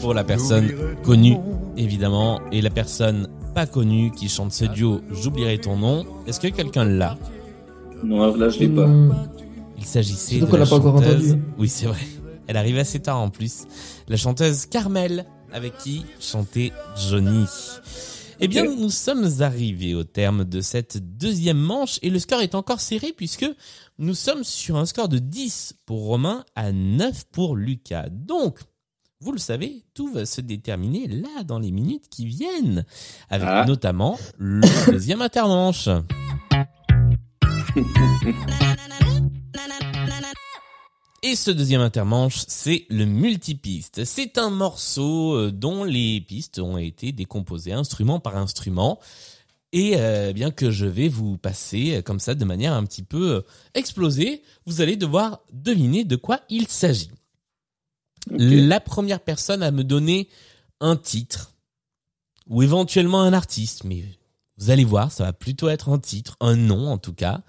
Pour 0.00 0.14
la 0.14 0.24
personne 0.24 0.70
connue, 1.02 1.36
évidemment, 1.76 2.40
et 2.50 2.60
la 2.60 2.70
personne 2.70 3.28
pas 3.54 3.66
connue 3.66 4.10
qui 4.10 4.28
chante 4.28 4.52
ce 4.52 4.64
duo 4.64 5.00
J'oublierai 5.10 5.58
ton 5.58 5.76
nom. 5.76 6.04
Est-ce 6.26 6.40
que 6.40 6.48
quelqu'un 6.48 6.84
l'a? 6.84 7.16
Non, 8.02 8.34
là, 8.34 8.48
je 8.48 8.58
l'ai 8.58 8.68
pas. 8.68 8.86
Hmm. 8.86 9.14
Il 9.78 9.84
s'agissait 9.84 10.40
de 10.40 10.46
la 10.46 10.58
l'a 10.58 10.66
pas 10.66 10.76
encore 10.76 11.02
chanteuse. 11.02 11.32
entendu. 11.32 11.42
Oui, 11.58 11.68
c'est 11.68 11.86
vrai. 11.86 11.98
Elle 12.52 12.58
arrive 12.58 12.76
assez 12.76 13.00
tard 13.00 13.18
en 13.18 13.30
plus. 13.30 13.62
La 14.08 14.18
chanteuse 14.18 14.66
Carmel, 14.66 15.24
avec 15.54 15.78
qui 15.78 16.04
chantait 16.20 16.70
Johnny. 17.08 17.46
Eh 18.40 18.48
bien, 18.48 18.64
nous 18.64 18.90
sommes 18.90 19.26
arrivés 19.40 19.94
au 19.94 20.04
terme 20.04 20.44
de 20.44 20.60
cette 20.60 20.98
deuxième 21.16 21.56
manche 21.56 21.98
et 22.02 22.10
le 22.10 22.18
score 22.18 22.42
est 22.42 22.54
encore 22.54 22.82
serré 22.82 23.14
puisque 23.16 23.46
nous 23.98 24.14
sommes 24.14 24.44
sur 24.44 24.76
un 24.76 24.84
score 24.84 25.08
de 25.08 25.18
10 25.18 25.76
pour 25.86 26.04
Romain 26.04 26.44
à 26.54 26.72
9 26.72 27.24
pour 27.32 27.56
Lucas. 27.56 28.10
Donc, 28.10 28.58
vous 29.20 29.32
le 29.32 29.38
savez, 29.38 29.86
tout 29.94 30.12
va 30.12 30.26
se 30.26 30.42
déterminer 30.42 31.08
là 31.08 31.44
dans 31.46 31.58
les 31.58 31.70
minutes 31.70 32.10
qui 32.10 32.26
viennent, 32.26 32.84
avec 33.30 33.48
Ah. 33.50 33.64
notamment 33.66 34.18
le 34.36 34.60
deuxième 34.92 35.22
intermanche. 35.22 35.88
Et 41.24 41.36
ce 41.36 41.52
deuxième 41.52 41.80
intermanche, 41.80 42.42
c'est 42.48 42.84
le 42.90 43.04
multipiste. 43.04 44.04
C'est 44.04 44.38
un 44.38 44.50
morceau 44.50 45.36
euh, 45.36 45.52
dont 45.52 45.84
les 45.84 46.20
pistes 46.20 46.58
ont 46.58 46.78
été 46.78 47.12
décomposées 47.12 47.72
instrument 47.72 48.18
par 48.18 48.36
instrument. 48.36 48.98
Et 49.72 49.92
euh, 49.96 50.32
bien 50.32 50.50
que 50.50 50.72
je 50.72 50.84
vais 50.84 51.08
vous 51.08 51.38
passer 51.38 51.94
euh, 51.94 52.02
comme 52.02 52.18
ça 52.18 52.34
de 52.34 52.44
manière 52.44 52.72
un 52.72 52.84
petit 52.84 53.04
peu 53.04 53.44
explosée, 53.74 54.42
vous 54.66 54.80
allez 54.80 54.96
devoir 54.96 55.40
deviner 55.52 56.02
de 56.02 56.16
quoi 56.16 56.40
il 56.48 56.66
s'agit. 56.66 57.12
La 58.30 58.80
première 58.80 59.20
personne 59.20 59.62
à 59.62 59.70
me 59.70 59.84
donner 59.84 60.28
un 60.80 60.96
titre 60.96 61.52
ou 62.48 62.64
éventuellement 62.64 63.22
un 63.22 63.32
artiste, 63.32 63.84
mais 63.84 64.04
vous 64.58 64.70
allez 64.70 64.84
voir, 64.84 65.10
ça 65.10 65.24
va 65.24 65.32
plutôt 65.32 65.68
être 65.68 65.88
un 65.88 65.98
titre, 65.98 66.36
un 66.40 66.56
nom 66.56 66.88
en 66.88 66.98
tout 66.98 67.14
cas, 67.14 67.42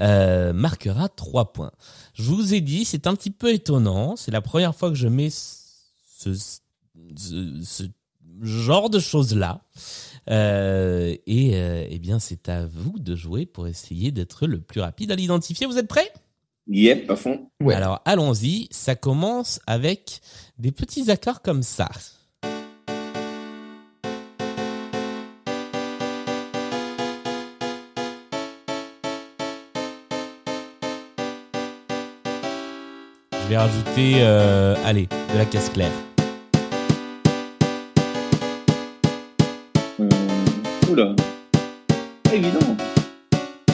euh, 0.00 0.52
marquera 0.52 1.08
trois 1.08 1.52
points. 1.52 1.72
Je 2.14 2.22
vous 2.30 2.54
ai 2.54 2.60
dit, 2.60 2.84
c'est 2.84 3.06
un 3.06 3.14
petit 3.14 3.30
peu 3.30 3.52
étonnant. 3.52 4.16
C'est 4.16 4.30
la 4.30 4.40
première 4.40 4.74
fois 4.74 4.88
que 4.90 4.94
je 4.94 5.08
mets 5.08 5.30
ce, 5.30 6.32
ce, 6.34 6.60
ce 7.62 7.82
genre 8.40 8.88
de 8.90 8.98
choses-là. 8.98 9.62
Euh, 10.30 11.14
et 11.26 11.56
euh, 11.56 11.86
eh 11.90 11.98
bien, 11.98 12.18
c'est 12.18 12.48
à 12.48 12.66
vous 12.66 12.98
de 12.98 13.14
jouer 13.14 13.46
pour 13.46 13.66
essayer 13.66 14.10
d'être 14.10 14.46
le 14.46 14.60
plus 14.60 14.80
rapide 14.80 15.12
à 15.12 15.16
l'identifier. 15.16 15.66
Vous 15.66 15.78
êtes 15.78 15.88
prêts? 15.88 16.10
Yep, 16.68 17.10
à 17.10 17.16
fond. 17.16 17.50
Alors, 17.68 18.00
allons-y. 18.04 18.68
Ça 18.70 18.94
commence 18.94 19.60
avec 19.66 20.20
des 20.58 20.72
petits 20.72 21.10
accords 21.10 21.42
comme 21.42 21.62
ça. 21.62 21.90
Je 33.44 33.50
vais 33.50 33.58
rajouter, 33.58 34.14
euh, 34.20 34.74
allez, 34.86 35.06
de 35.32 35.38
la 35.38 35.44
caisse 35.44 35.68
claire. 35.68 35.90
Euh, 40.00 40.08
oula. 40.90 41.14
Pas 42.22 42.34
évident. 42.34 42.76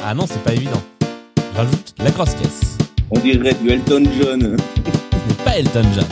Ah 0.04 0.12
non, 0.12 0.26
c'est 0.26 0.42
pas 0.42 0.54
évident. 0.54 0.82
Je 1.52 1.56
rajoute 1.56 1.94
la 1.98 2.10
grosse 2.10 2.34
caisse. 2.34 2.78
On 3.12 3.20
dirait 3.20 3.54
du 3.54 3.70
Elton 3.70 4.02
John. 4.20 4.40
Ce 4.40 5.28
n'est 5.28 5.44
pas 5.44 5.56
Elton 5.56 5.84
John. 5.94 6.04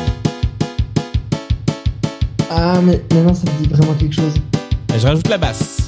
Ah, 2.51 2.81
mais 2.81 3.03
maintenant 3.13 3.35
ça 3.35 3.43
me 3.51 3.65
dit 3.65 3.69
vraiment 3.75 3.95
quelque 3.95 4.15
chose. 4.15 4.35
Et 4.95 5.01
je 5.01 5.07
rajoute 5.07 5.29
la 5.29 5.39
basse. 5.39 5.88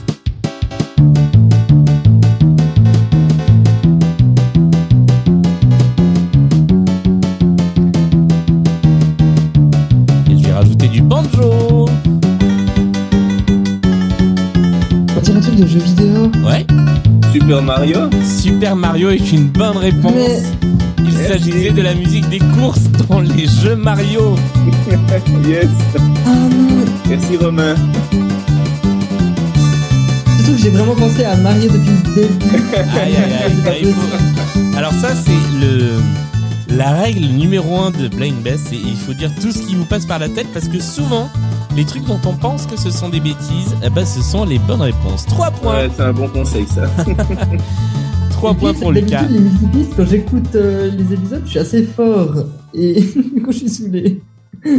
Super 18.61 18.76
Mario 18.76 19.08
est 19.08 19.32
une 19.32 19.46
bonne 19.46 19.78
réponse. 19.78 20.12
Mais- 20.14 20.42
Il 21.06 21.12
s'agissait 21.14 21.70
de 21.70 21.80
la 21.80 21.94
musique 21.94 22.28
des 22.28 22.40
courses 22.40 22.90
dans 23.08 23.20
les 23.20 23.46
jeux 23.46 23.74
Mario. 23.74 24.36
yes. 25.48 25.66
Merci 27.08 27.38
Romain. 27.38 27.74
surtout 30.36 30.52
que 30.52 30.58
j'ai 30.58 30.68
vraiment 30.68 30.94
pensé 30.94 31.24
à 31.24 31.36
Mario 31.36 31.70
depuis 31.70 31.90
le 32.04 32.14
début. 32.14 32.54
Aïe, 33.02 33.16
aïe, 33.16 33.66
aïe. 33.66 33.92
Faut-. 33.94 34.76
Alors 34.76 34.92
ça, 34.92 35.14
c'est 35.14 35.58
le 35.58 35.92
la 36.68 36.90
règle 36.92 37.24
numéro 37.28 37.80
un 37.80 37.90
de 37.92 38.08
Blind 38.08 38.42
Best, 38.42 38.66
c'est 38.68 38.76
il 38.76 38.96
faut 38.96 39.14
dire 39.14 39.34
tout 39.40 39.52
ce 39.52 39.62
qui 39.62 39.74
vous 39.74 39.86
passe 39.86 40.04
par 40.04 40.18
la 40.18 40.28
tête 40.28 40.48
parce 40.52 40.68
que 40.68 40.80
souvent, 40.80 41.30
les 41.74 41.86
trucs 41.86 42.04
dont 42.04 42.20
on 42.26 42.34
pense 42.34 42.66
que 42.66 42.76
ce 42.78 42.90
sont 42.90 43.08
des 43.08 43.20
bêtises, 43.20 43.74
eh 43.82 43.88
ben, 43.88 44.04
ce 44.04 44.20
sont 44.20 44.44
les 44.44 44.58
bonnes 44.58 44.82
réponses. 44.82 45.24
Trois 45.24 45.50
points. 45.50 45.76
Ouais, 45.76 45.90
c'est 45.96 46.02
un 46.02 46.12
bon 46.12 46.28
conseil 46.28 46.66
ça. 46.66 46.82
Trois 48.41 48.53
Et 48.53 48.57
points 48.57 48.72
puis, 48.72 48.80
pour 48.80 48.93
Lucas. 48.93 49.28
les 49.28 49.84
quand 49.95 50.07
j'écoute 50.07 50.55
euh, 50.55 50.91
les 50.91 51.12
épisodes, 51.12 51.43
je 51.45 51.51
suis 51.51 51.59
assez 51.59 51.82
fort. 51.82 52.47
Et 52.72 52.95
du 53.34 53.43
coup, 53.43 53.53
je 53.53 53.59
suis 53.59 53.68
saoulé. 53.68 54.22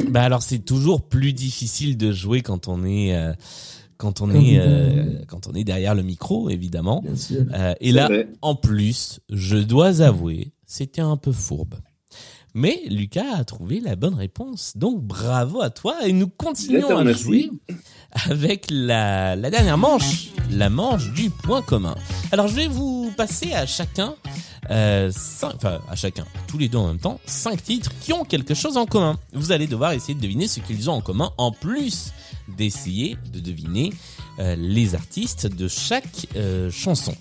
Bah 0.10 0.24
alors 0.24 0.42
c'est 0.42 0.66
toujours 0.66 1.08
plus 1.08 1.32
difficile 1.32 1.96
de 1.96 2.12
jouer 2.12 2.42
quand 2.42 2.68
on 2.68 2.84
est 2.84 3.16
euh, 3.16 3.34
quand 3.98 4.22
on 4.22 4.32
est 4.32 4.58
euh, 4.58 5.20
quand 5.28 5.46
on 5.46 5.54
est 5.54 5.64
derrière 5.64 5.94
le 5.94 6.02
micro 6.02 6.50
évidemment. 6.50 7.04
Bien 7.04 7.16
sûr. 7.16 7.46
Euh, 7.54 7.76
et 7.80 7.92
là, 7.92 8.08
vrai. 8.08 8.30
en 8.42 8.56
plus, 8.56 9.20
je 9.30 9.58
dois 9.58 10.02
avouer, 10.02 10.54
c'était 10.66 11.02
un 11.02 11.18
peu 11.18 11.32
fourbe. 11.32 11.76
Mais 12.54 12.82
Lucas 12.90 13.36
a 13.38 13.44
trouvé 13.46 13.80
la 13.80 13.96
bonne 13.96 14.16
réponse. 14.16 14.74
Donc 14.76 15.02
bravo 15.02 15.62
à 15.62 15.70
toi 15.70 16.06
et 16.06 16.12
nous 16.12 16.28
continuons 16.28 16.98
à 16.98 17.14
jouer 17.14 17.50
avec 18.14 18.68
la, 18.70 19.36
la 19.36 19.50
dernière 19.50 19.78
manche, 19.78 20.32
la 20.52 20.70
manche 20.70 21.12
du 21.14 21.30
point 21.30 21.62
commun. 21.62 21.96
Alors 22.32 22.48
je 22.48 22.56
vais 22.56 22.68
vous 22.68 23.12
passer 23.16 23.54
à 23.54 23.66
chacun, 23.66 24.16
euh, 24.70 25.10
cinq, 25.16 25.56
enfin 25.56 25.80
à 25.90 25.96
chacun, 25.96 26.26
tous 26.48 26.58
les 26.58 26.68
deux 26.68 26.78
en 26.78 26.88
même 26.88 27.00
temps, 27.00 27.22
cinq 27.26 27.64
titres 27.64 27.92
qui 28.02 28.12
ont 28.12 28.26
quelque 28.26 28.54
chose 28.54 28.76
en 28.76 28.86
commun. 28.86 29.18
Vous 29.34 29.54
allez 29.54 29.68
devoir 29.68 29.94
essayer 29.94 30.14
de 30.14 30.22
deviner 30.22 30.48
ce 30.50 30.60
qu'ils 30.60 30.90
ont 30.90 30.94
en 30.94 31.02
commun, 31.02 31.32
en 31.38 31.52
plus 31.54 32.12
d'essayer 32.58 33.18
de 33.32 33.40
deviner 33.40 33.94
euh, 34.40 34.58
les 34.58 34.94
artistes 34.94 35.48
de 35.48 35.70
chaque 35.70 36.28
euh, 36.36 36.70
chanson. 36.70 37.16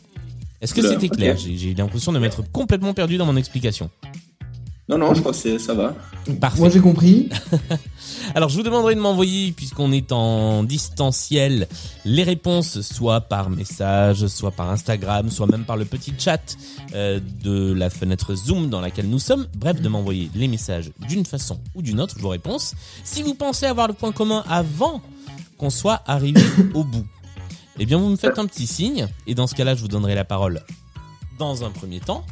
Est-ce 0.61 0.75
que 0.75 0.83
c'était 0.83 1.09
clair? 1.09 1.37
J'ai 1.37 1.57
j'ai 1.57 1.73
l'impression 1.73 2.13
de 2.13 2.19
m'être 2.19 2.43
complètement 2.51 2.95
perdu 2.95 3.17
dans 3.17 3.27
mon 3.27 3.37
explication. 3.37 3.91
Non, 4.91 4.99
non, 4.99 5.15
je 5.15 5.21
crois 5.21 5.33
que 5.33 5.59
ça 5.59 5.73
va. 5.73 5.95
Parfait. 6.41 6.59
Moi, 6.59 6.69
j'ai 6.69 6.81
compris. 6.81 7.29
Alors 8.35 8.49
je 8.49 8.57
vous 8.57 8.65
demanderai 8.65 8.97
de 8.97 9.01
m'envoyer, 9.01 9.53
puisqu'on 9.53 9.93
est 9.93 10.11
en 10.11 10.65
distanciel, 10.65 11.69
les 12.05 12.25
réponses 12.25 12.81
soit 12.81 13.21
par 13.21 13.51
message, 13.51 14.27
soit 14.27 14.51
par 14.51 14.69
Instagram, 14.69 15.31
soit 15.31 15.47
même 15.47 15.65
par 15.65 15.77
le 15.77 15.85
petit 15.85 16.13
chat 16.19 16.57
euh, 16.93 17.21
de 17.45 17.73
la 17.73 17.89
fenêtre 17.89 18.35
Zoom 18.35 18.69
dans 18.69 18.81
laquelle 18.81 19.09
nous 19.09 19.21
sommes. 19.21 19.47
Bref, 19.57 19.81
de 19.81 19.89
m'envoyer 19.89 20.29
les 20.35 20.49
messages 20.49 20.91
d'une 21.09 21.25
façon 21.25 21.61
ou 21.77 21.83
d'une 21.83 22.01
autre, 22.01 22.17
vos 22.19 22.31
réponses. 22.31 22.75
Si 23.05 23.23
vous 23.23 23.35
pensez 23.35 23.67
avoir 23.67 23.87
le 23.87 23.95
point 23.95 24.11
commun 24.11 24.43
avant 24.49 25.01
qu'on 25.57 25.71
soit 25.71 26.03
arrivé 26.05 26.43
au 26.75 26.83
bout, 26.83 27.07
eh 27.79 27.87
bien 27.87 27.97
vous 27.97 28.09
me 28.09 28.17
faites 28.17 28.41
un 28.41 28.47
petit 28.47 28.67
signe, 28.67 29.07
et 29.29 29.37
dans 29.37 29.47
ce 29.47 29.55
cas-là, 29.55 29.77
je 29.77 29.83
vous 29.83 29.89
donnerai 29.89 30.17
la 30.17 30.25
parole 30.25 30.63
dans 31.39 31.65
un 31.65 31.71
premier 31.71 32.01
temps. 32.01 32.25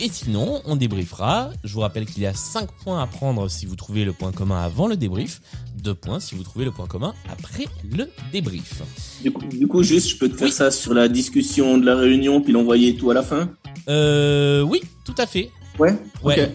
Et 0.00 0.08
sinon, 0.08 0.60
on 0.64 0.76
débriefera. 0.76 1.50
Je 1.62 1.72
vous 1.72 1.80
rappelle 1.80 2.06
qu'il 2.06 2.22
y 2.22 2.26
a 2.26 2.34
5 2.34 2.70
points 2.82 3.00
à 3.02 3.06
prendre 3.06 3.48
si 3.48 3.64
vous 3.64 3.76
trouvez 3.76 4.04
le 4.04 4.12
point 4.12 4.32
commun 4.32 4.62
avant 4.62 4.88
le 4.88 4.96
débrief. 4.96 5.40
2 5.82 5.94
points 5.94 6.20
si 6.20 6.34
vous 6.34 6.42
trouvez 6.42 6.64
le 6.64 6.72
point 6.72 6.86
commun 6.86 7.14
après 7.30 7.66
le 7.88 8.08
débrief. 8.32 8.82
Du 9.22 9.30
coup, 9.30 9.46
du 9.46 9.68
coup, 9.68 9.82
juste, 9.82 10.10
je 10.10 10.16
peux 10.16 10.28
te 10.28 10.36
faire 10.36 10.52
ça 10.52 10.70
sur 10.70 10.94
la 10.94 11.08
discussion 11.08 11.78
de 11.78 11.86
la 11.86 11.96
réunion, 11.96 12.40
puis 12.40 12.52
l'envoyer 12.52 12.96
tout 12.96 13.10
à 13.10 13.14
la 13.14 13.22
fin? 13.22 13.50
Euh, 13.88 14.62
oui, 14.62 14.82
tout 15.04 15.14
à 15.18 15.26
fait. 15.26 15.50
Ouais 15.78 15.96
Ouais. 16.22 16.42
Ok. 16.42 16.50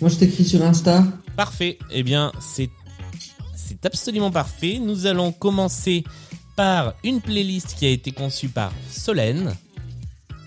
Moi, 0.00 0.10
je 0.10 0.16
t'écris 0.16 0.44
sur 0.44 0.62
Insta. 0.62 1.04
Parfait. 1.36 1.78
Eh 1.90 2.02
bien, 2.02 2.32
c'est, 2.40 2.70
c'est 3.56 3.84
absolument 3.86 4.30
parfait. 4.30 4.78
Nous 4.80 5.06
allons 5.06 5.32
commencer 5.32 6.04
par 6.56 6.94
une 7.02 7.20
playlist 7.20 7.74
qui 7.76 7.86
a 7.86 7.90
été 7.90 8.12
conçue 8.12 8.48
par 8.48 8.72
Solène. 8.88 9.54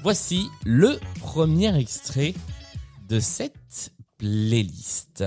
Voici 0.10 0.50
le 0.64 1.02
premier 1.20 1.78
extrait 1.78 2.34
de 3.10 3.20
cette 3.20 3.92
playlist. 4.18 5.26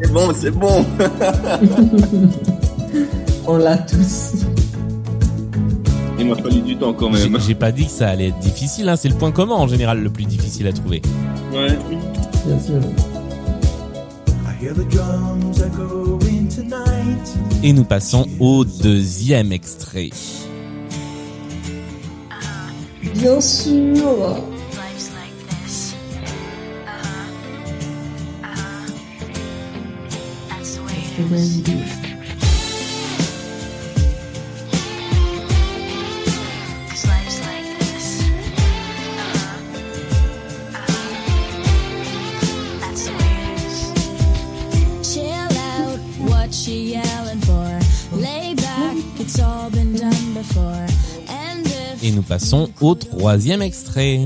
C'est 0.00 0.12
bon, 0.12 0.34
c'est 0.34 0.50
bon. 0.50 0.84
On 3.46 3.58
l'a 3.58 3.78
tous. 3.78 4.44
Il 6.38 6.42
m'a 6.42 6.50
fallu 6.50 6.62
du 6.62 6.76
temps 6.76 6.92
quand 6.94 7.12
J'ai, 7.14 7.28
même. 7.28 7.40
j'ai 7.40 7.54
pas 7.54 7.72
dit 7.72 7.84
que 7.86 7.90
ça 7.90 8.08
allait 8.08 8.28
être 8.28 8.38
difficile, 8.38 8.88
hein. 8.88 8.96
c'est 8.96 9.08
le 9.08 9.14
point 9.14 9.32
commun 9.32 9.54
en 9.54 9.66
général 9.68 10.02
le 10.02 10.10
plus 10.10 10.24
difficile 10.24 10.66
à 10.66 10.72
trouver. 10.72 11.02
Ouais. 11.52 11.78
Bien 12.46 12.58
sûr. 12.60 12.80
I 14.46 14.64
hear 14.64 14.74
the 14.74 14.88
drums 14.88 15.60
echoing 15.60 16.46
tonight. 16.48 17.34
Et 17.62 17.72
nous 17.72 17.84
passons 17.84 18.26
au 18.40 18.64
deuxième 18.64 19.52
extrait. 19.52 20.10
Bien 23.14 23.40
sûr. 23.40 24.36
C'est 31.14 31.28
bonne 31.28 31.91
passons 52.32 52.70
au 52.80 52.94
troisième 52.94 53.60
extrait. 53.60 54.18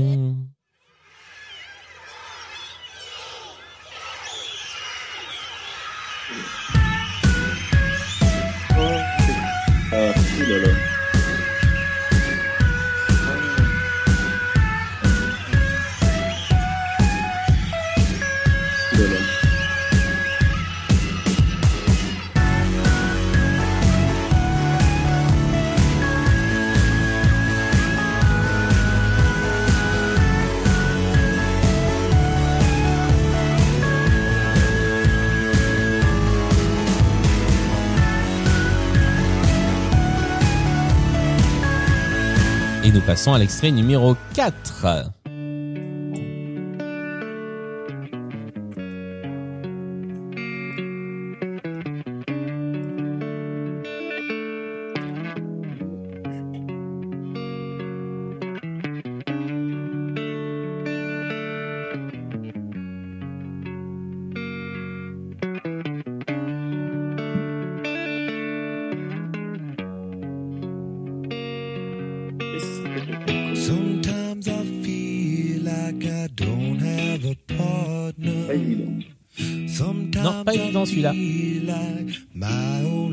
À 43.33 43.39
l'extrait 43.39 43.71
numéro 43.71 44.15
4. 44.33 45.11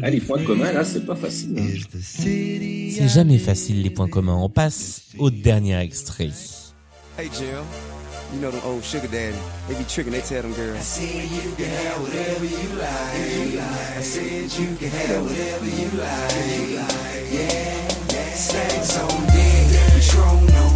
Ah, 0.03 0.11
les 0.11 0.21
points 0.21 0.43
communs, 0.45 0.73
là, 0.73 0.85
c'est 0.85 1.05
pas 1.07 1.15
facile. 1.17 1.57
hein. 1.59 1.65
C'est 2.01 3.09
jamais 3.09 3.39
facile 3.39 3.83
les 3.83 3.91
points 3.91 4.09
communs. 4.09 4.37
On 4.37 4.49
passe 4.51 5.03
au 5.19 5.31
dernier 5.31 5.79
extrait. 5.81 6.31
Hey 7.17 7.31
Jill, 7.33 7.63
you 8.33 8.41
know 8.41 8.51
them 8.51 8.61
old 8.67 8.83
sugar 8.83 9.07
daddy. 9.07 9.37
They 9.69 9.77
be 9.77 9.85
tricking, 9.87 10.13
they 10.13 10.21
tell 10.21 10.43
them 10.43 10.53
girls. 10.55 10.77
I 10.77 10.83
said 10.83 11.31
you 11.31 11.55
can 11.57 11.71
have 11.71 12.01
whatever 12.03 12.45
you 12.45 12.75
like. 12.77 13.61
I 13.97 14.03
said 14.03 14.51
you 14.59 14.75
can 14.77 14.91
have 14.91 15.23
whatever 15.23 15.65
you 15.65 15.91
like. 15.97 17.31
Yeah, 17.33 18.35
snacks 18.35 18.99
on 18.99 19.27
deck, 19.27 19.71
Patron 19.95 20.51
on 20.59 20.74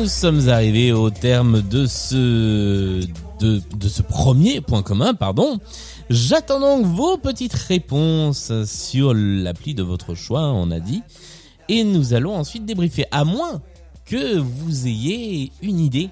nous 0.00 0.06
sommes 0.06 0.48
arrivés 0.48 0.92
au 0.92 1.10
terme 1.10 1.60
de 1.60 1.84
ce 1.84 3.00
de, 3.40 3.60
de 3.76 3.88
ce 3.88 4.00
premier 4.02 4.60
point 4.62 4.82
commun, 4.82 5.12
pardon. 5.12 5.58
J'attends 6.08 6.58
donc 6.60 6.86
vos 6.86 7.18
petites 7.18 7.52
réponses 7.52 8.50
sur 8.64 9.12
l'appli 9.14 9.74
de 9.74 9.82
votre 9.82 10.14
choix, 10.14 10.52
on 10.52 10.70
a 10.70 10.80
dit. 10.80 11.02
Et 11.68 11.84
nous 11.84 12.14
allons 12.14 12.34
ensuite 12.34 12.64
débriefer, 12.64 13.04
à 13.10 13.24
moins 13.24 13.60
que 14.06 14.38
vous 14.38 14.86
ayez 14.86 15.52
une 15.62 15.78
idée 15.80 16.08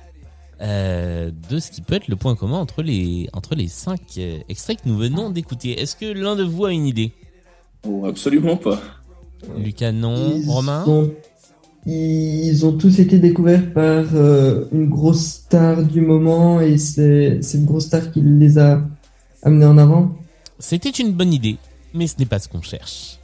euh, 0.60 1.30
de 1.50 1.58
ce 1.58 1.70
qui 1.70 1.80
peut 1.80 1.94
être 1.94 2.08
le 2.08 2.16
point 2.16 2.34
commun 2.34 2.58
entre 2.58 2.82
les, 2.82 3.28
entre 3.32 3.54
les 3.54 3.68
cinq 3.68 4.00
euh, 4.18 4.38
extraits 4.50 4.82
que 4.82 4.88
nous 4.88 4.98
venons 4.98 5.30
d'écouter. 5.30 5.80
Est-ce 5.80 5.96
que 5.96 6.06
l'un 6.06 6.36
de 6.36 6.44
vous 6.44 6.66
a 6.66 6.72
une 6.72 6.86
idée? 6.86 7.12
Oh, 7.86 8.04
absolument 8.06 8.56
pas. 8.56 8.80
Lucas, 9.56 9.92
non. 9.92 10.34
Ils 10.36 10.48
Romain? 10.50 10.84
ont- 10.86 11.10
Ils 11.90 12.66
ont 12.66 12.76
tous 12.76 12.98
été 12.98 13.18
découverts 13.18 13.72
par 13.72 14.04
euh, 14.14 14.66
une 14.72 14.90
grosse 14.90 15.24
star 15.24 15.82
du 15.82 16.02
moment 16.02 16.60
et 16.60 16.76
c'est 16.76 17.40
cette 17.40 17.64
grosse 17.64 17.86
star 17.86 18.12
qui 18.12 18.20
les 18.20 18.58
a 18.58 18.86
amenés 19.42 19.64
en 19.64 19.78
avant. 19.78 20.14
C'était 20.58 20.90
une 20.90 21.12
bonne 21.12 21.32
idée, 21.32 21.56
mais 21.94 22.06
ce 22.06 22.18
n'est 22.18 22.26
pas 22.26 22.40
ce 22.40 22.48
qu'on 22.48 22.60
cherche. 22.60 23.18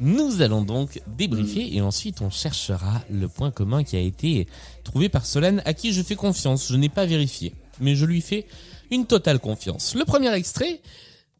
Nous 0.00 0.42
allons 0.42 0.62
donc 0.62 1.00
débriefer 1.16 1.72
et 1.72 1.80
ensuite 1.80 2.20
on 2.20 2.30
cherchera 2.30 3.00
le 3.12 3.28
point 3.28 3.52
commun 3.52 3.84
qui 3.84 3.94
a 3.94 4.00
été 4.00 4.48
trouvé 4.82 5.08
par 5.08 5.24
Solène 5.24 5.62
à 5.64 5.72
qui 5.72 5.92
je 5.92 6.02
fais 6.02 6.16
confiance. 6.16 6.66
Je 6.72 6.76
n'ai 6.76 6.88
pas 6.88 7.06
vérifié, 7.06 7.54
mais 7.80 7.94
je 7.94 8.06
lui 8.06 8.22
fais 8.22 8.46
une 8.90 9.06
totale 9.06 9.38
confiance. 9.38 9.94
Le 9.94 10.04
premier 10.04 10.34
extrait, 10.34 10.80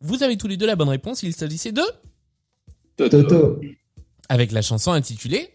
vous 0.03 0.22
avez 0.22 0.36
tous 0.36 0.47
les 0.47 0.57
deux 0.57 0.66
la 0.66 0.76
bonne 0.76 0.89
réponse, 0.89 1.24
il 1.24 1.34
s'agissait 1.34 1.72
de 1.72 1.82
Toto, 2.97 3.61
avec 4.28 4.53
la 4.53 4.62
chanson 4.62 4.93
intitulée 4.93 5.51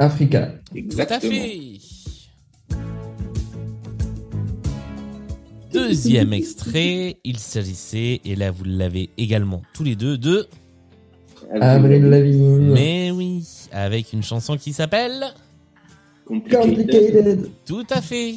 Africa. 0.00 0.48
Tout 0.72 0.98
à 1.08 1.20
fait. 1.20 1.78
Deuxième 5.72 6.32
extrait, 6.32 7.18
il 7.22 7.38
s'agissait, 7.38 8.20
et 8.24 8.34
là 8.34 8.50
vous 8.50 8.64
l'avez 8.64 9.10
également 9.18 9.62
tous 9.72 9.84
les 9.84 9.94
deux, 9.94 10.18
de 10.18 10.48
Avril 11.60 12.06
Lavigne. 12.06 12.72
Mais 12.72 13.12
oui, 13.12 13.46
avec 13.70 14.12
une 14.12 14.24
chanson 14.24 14.56
qui 14.56 14.72
s'appelle 14.72 15.26
Complicated. 16.26 17.50
Tout 17.64 17.86
à 17.90 18.00
fait. 18.00 18.34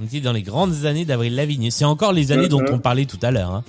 On 0.00 0.04
était 0.04 0.20
dans 0.20 0.32
les 0.32 0.42
grandes 0.42 0.84
années 0.84 1.04
d'Avril 1.04 1.34
Lavigne. 1.34 1.72
C'est 1.72 1.86
encore 1.86 2.12
les 2.12 2.30
années 2.30 2.48
dont 2.48 2.62
on 2.70 2.78
parlait 2.78 3.06
tout 3.06 3.18
à 3.22 3.32
l'heure. 3.32 3.52
Hein. 3.52 3.64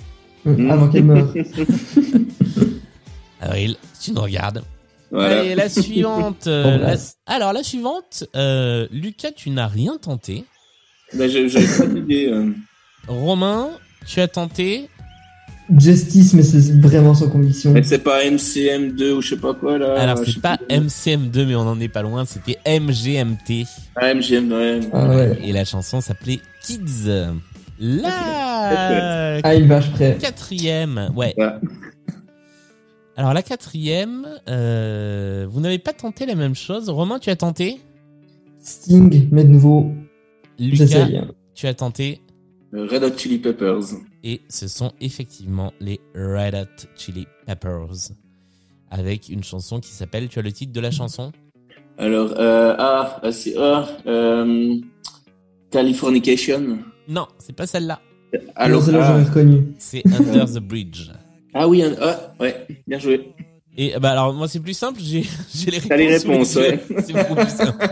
Avant 0.68 0.88
qu'elle 0.88 1.04
meure. 1.04 1.34
Avril, 3.40 3.74
tu 4.00 4.12
nous 4.12 4.20
regardes. 4.20 4.62
Voilà. 5.10 5.40
Allez, 5.40 5.54
la 5.54 5.68
suivante. 5.68 6.44
euh, 6.46 6.62
Bon, 6.64 6.70
la- 6.70 6.78
bref. 6.78 7.12
Alors, 7.26 7.52
la 7.52 7.62
suivante, 7.62 8.24
euh, 8.36 8.86
Lucas, 8.92 9.32
tu 9.34 9.50
n'as 9.50 9.66
rien 9.66 9.98
tenté. 9.98 10.44
Ben, 11.14 11.28
je- 11.28 11.48
j'avais 11.48 11.66
pas 11.78 11.86
d'idée. 11.86 12.28
euh. 12.28 12.52
Romain, 13.08 13.70
tu 14.06 14.20
as 14.20 14.28
tenté. 14.28 14.88
Justice, 15.78 16.34
mais 16.34 16.42
c'est 16.42 16.72
vraiment 16.80 17.14
sans 17.14 17.28
conviction. 17.28 17.70
Mais 17.70 17.84
c'est 17.84 17.98
pas 18.00 18.24
MCM2 18.24 19.12
ou 19.12 19.22
je 19.22 19.28
sais 19.30 19.36
pas 19.36 19.54
quoi 19.54 19.78
là. 19.78 19.94
Alors, 20.00 20.18
c'est 20.18 20.40
pas 20.40 20.56
plus. 20.56 20.66
MCM2, 20.76 21.46
mais 21.46 21.54
on 21.54 21.60
en 21.60 21.78
est 21.80 21.88
pas 21.88 22.02
loin. 22.02 22.24
C'était 22.24 22.58
MGMT. 22.66 23.66
Ah, 23.94 24.12
MGM, 24.12 24.50
ouais. 24.52 24.80
Ah 24.92 25.08
ouais. 25.08 25.38
Et 25.44 25.52
la 25.52 25.64
chanson 25.64 26.00
s'appelait 26.00 26.40
Kids. 26.62 27.08
La 27.78 29.40
Ah, 29.44 29.54
il 29.54 29.66
vache 29.68 29.90
prêt. 29.92 30.18
quatrième, 30.20 31.10
ouais. 31.14 31.34
Alors 33.20 33.34
la 33.34 33.42
quatrième, 33.42 34.26
euh, 34.48 35.46
vous 35.46 35.60
n'avez 35.60 35.78
pas 35.78 35.92
tenté 35.92 36.24
la 36.24 36.34
même 36.34 36.54
chose. 36.54 36.88
Romain, 36.88 37.18
tu 37.18 37.28
as 37.28 37.36
tenté. 37.36 37.78
Sting, 38.60 39.28
mais 39.30 39.44
de 39.44 39.50
nouveau, 39.50 39.92
Lucas, 40.58 41.06
tu 41.54 41.66
as 41.66 41.74
tenté. 41.74 42.22
Red 42.72 43.04
Hot 43.04 43.18
Chili 43.18 43.36
Peppers. 43.36 43.98
Et 44.24 44.40
ce 44.48 44.68
sont 44.68 44.92
effectivement 45.02 45.74
les 45.80 46.00
Red 46.14 46.54
Hot 46.54 46.86
Chili 46.96 47.26
Peppers. 47.44 48.14
Avec 48.90 49.28
une 49.28 49.44
chanson 49.44 49.80
qui 49.80 49.90
s'appelle, 49.90 50.30
tu 50.30 50.38
as 50.38 50.42
le 50.42 50.52
titre 50.52 50.72
de 50.72 50.80
la 50.80 50.90
chanson 50.90 51.30
Alors, 51.98 52.32
euh, 52.38 52.74
ah, 52.78 53.20
ah, 53.22 53.32
c'est, 53.32 53.54
ah, 53.58 53.86
euh, 54.06 54.76
Californication. 55.70 56.78
Non, 57.06 57.26
c'est 57.36 57.54
pas 57.54 57.66
celle-là. 57.66 58.00
Alors, 58.56 58.82
ah, 58.88 58.90
j'aurais 58.90 59.24
reconnu. 59.24 59.74
C'est 59.78 60.02
Under 60.06 60.46
the 60.46 60.60
Bridge. 60.60 61.10
Ah 61.54 61.68
oui, 61.68 61.82
un- 61.82 61.94
ah, 62.00 62.32
ouais, 62.40 62.66
bien 62.86 62.98
joué. 62.98 63.32
Et 63.76 63.94
bah 64.00 64.10
alors 64.10 64.34
moi 64.34 64.48
c'est 64.48 64.60
plus 64.60 64.74
simple, 64.74 65.00
j'ai 65.02 65.22
j'ai 65.54 65.70
les 65.70 65.78
réponses. 65.78 65.88
T'as 65.88 65.96
les 65.96 66.16
réponses, 66.16 66.56
ouais. 66.56 66.80
C'est 67.06 67.12
beaucoup 67.12 67.34
plus 67.36 67.48
simple. 67.50 67.88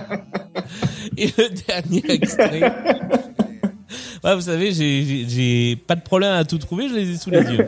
Et 1.17 1.27
le 1.39 1.49
dernier 1.67 2.03
extrait. 2.11 2.61
Ouais, 4.25 4.35
vous 4.35 4.41
savez, 4.43 4.73
j'ai 4.73 5.25
j'ai- 5.29 5.77
pas 5.77 5.95
de 5.95 6.03
problème 6.03 6.33
à 6.33 6.45
tout 6.45 6.59
trouver, 6.59 6.89
je 6.89 6.95
les 6.95 7.11
ai 7.11 7.17
sous 7.17 7.31
les 7.31 7.41
yeux. 7.41 7.67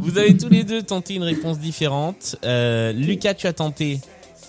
Vous 0.00 0.18
avez 0.18 0.36
tous 0.36 0.48
les 0.48 0.64
deux 0.64 0.82
tenté 0.82 1.14
une 1.14 1.22
réponse 1.22 1.58
différente. 1.58 2.36
Euh, 2.44 2.92
Lucas, 2.92 3.34
tu 3.34 3.46
as 3.46 3.52
tenté. 3.52 4.00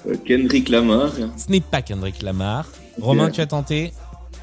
Euh, 0.08 0.16
Kendrick 0.26 0.70
Lamar. 0.70 1.12
Ce 1.38 1.52
n'est 1.52 1.60
pas 1.62 1.82
Kendrick 1.82 2.22
Lamar. 2.24 2.68
Romain, 3.00 3.30
tu 3.30 3.42
as 3.42 3.46
tenté. 3.48 3.92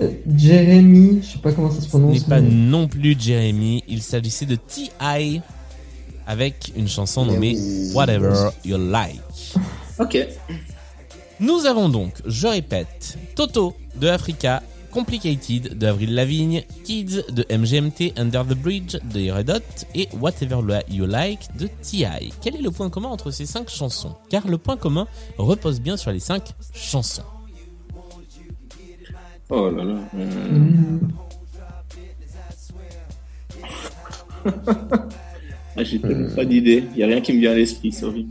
Euh, 0.01 0.11
Jeremy, 0.37 1.20
je 1.22 1.32
sais 1.32 1.39
pas 1.39 1.53
comment 1.53 1.70
ça 1.70 1.78
se 1.78 1.84
Ce 1.84 1.89
prononce. 1.89 2.14
n'est 2.22 2.28
pas 2.28 2.41
mais- 2.41 2.51
non 2.51 2.87
plus 2.87 3.16
Jeremy. 3.18 3.82
Il 3.89 4.03
s'agissait 4.03 4.47
de 4.47 4.57
T.I. 4.57 5.41
avec 6.27 6.72
une 6.77 6.89
chanson 6.89 7.24
nommée 7.24 7.57
Whatever 7.95 8.51
You 8.64 8.79
Like. 8.79 9.20
Ok. 9.99 10.18
Nous 11.41 11.66
avons 11.66 11.89
donc, 11.89 12.14
je 12.24 12.47
répète, 12.47 13.18
Toto 13.35 13.77
de 13.97 14.09
Africa, 14.09 14.62
Complicated 14.91 15.77
de 15.77 15.87
Avril 15.87 16.14
Lavigne, 16.14 16.64
Kids 16.85 17.22
de 17.31 17.45
MGMT, 17.55 18.18
Under 18.18 18.45
the 18.47 18.55
Bridge 18.55 18.97
de 19.12 19.31
Red 19.31 19.51
Hot 19.51 19.87
et 19.95 20.09
Whatever 20.18 20.61
You 20.89 21.05
Like 21.05 21.55
de 21.59 21.66
T.I. 21.66 22.33
Quel 22.41 22.57
est 22.57 22.62
le 22.62 22.70
point 22.70 22.89
commun 22.89 23.09
entre 23.11 23.31
ces 23.31 23.45
cinq 23.45 23.68
chansons? 23.68 24.14
Car 24.31 24.49
le 24.49 24.57
point 24.57 24.79
commun 24.79 25.07
repose 25.37 25.81
bien 25.81 25.99
sur 25.99 26.11
les 26.12 26.20
cinq 26.20 26.45
chansons. 26.74 27.22
Oh 29.51 29.70
là 29.70 29.85
là. 29.85 29.95
euh, 30.14 30.59
Mm. 30.59 31.09
ah, 35.77 35.85
J'ai 35.85 35.99
tellement 36.01 36.35
pas 36.35 36.45
d'idée. 36.45 36.85
Y 36.97 37.03
a 37.03 37.07
rien 37.07 37.20
qui 37.20 37.33
me 37.33 37.41
vient 37.41 37.53
à 37.53 37.55
l'esprit, 37.55 37.93
sorry. 37.93 38.27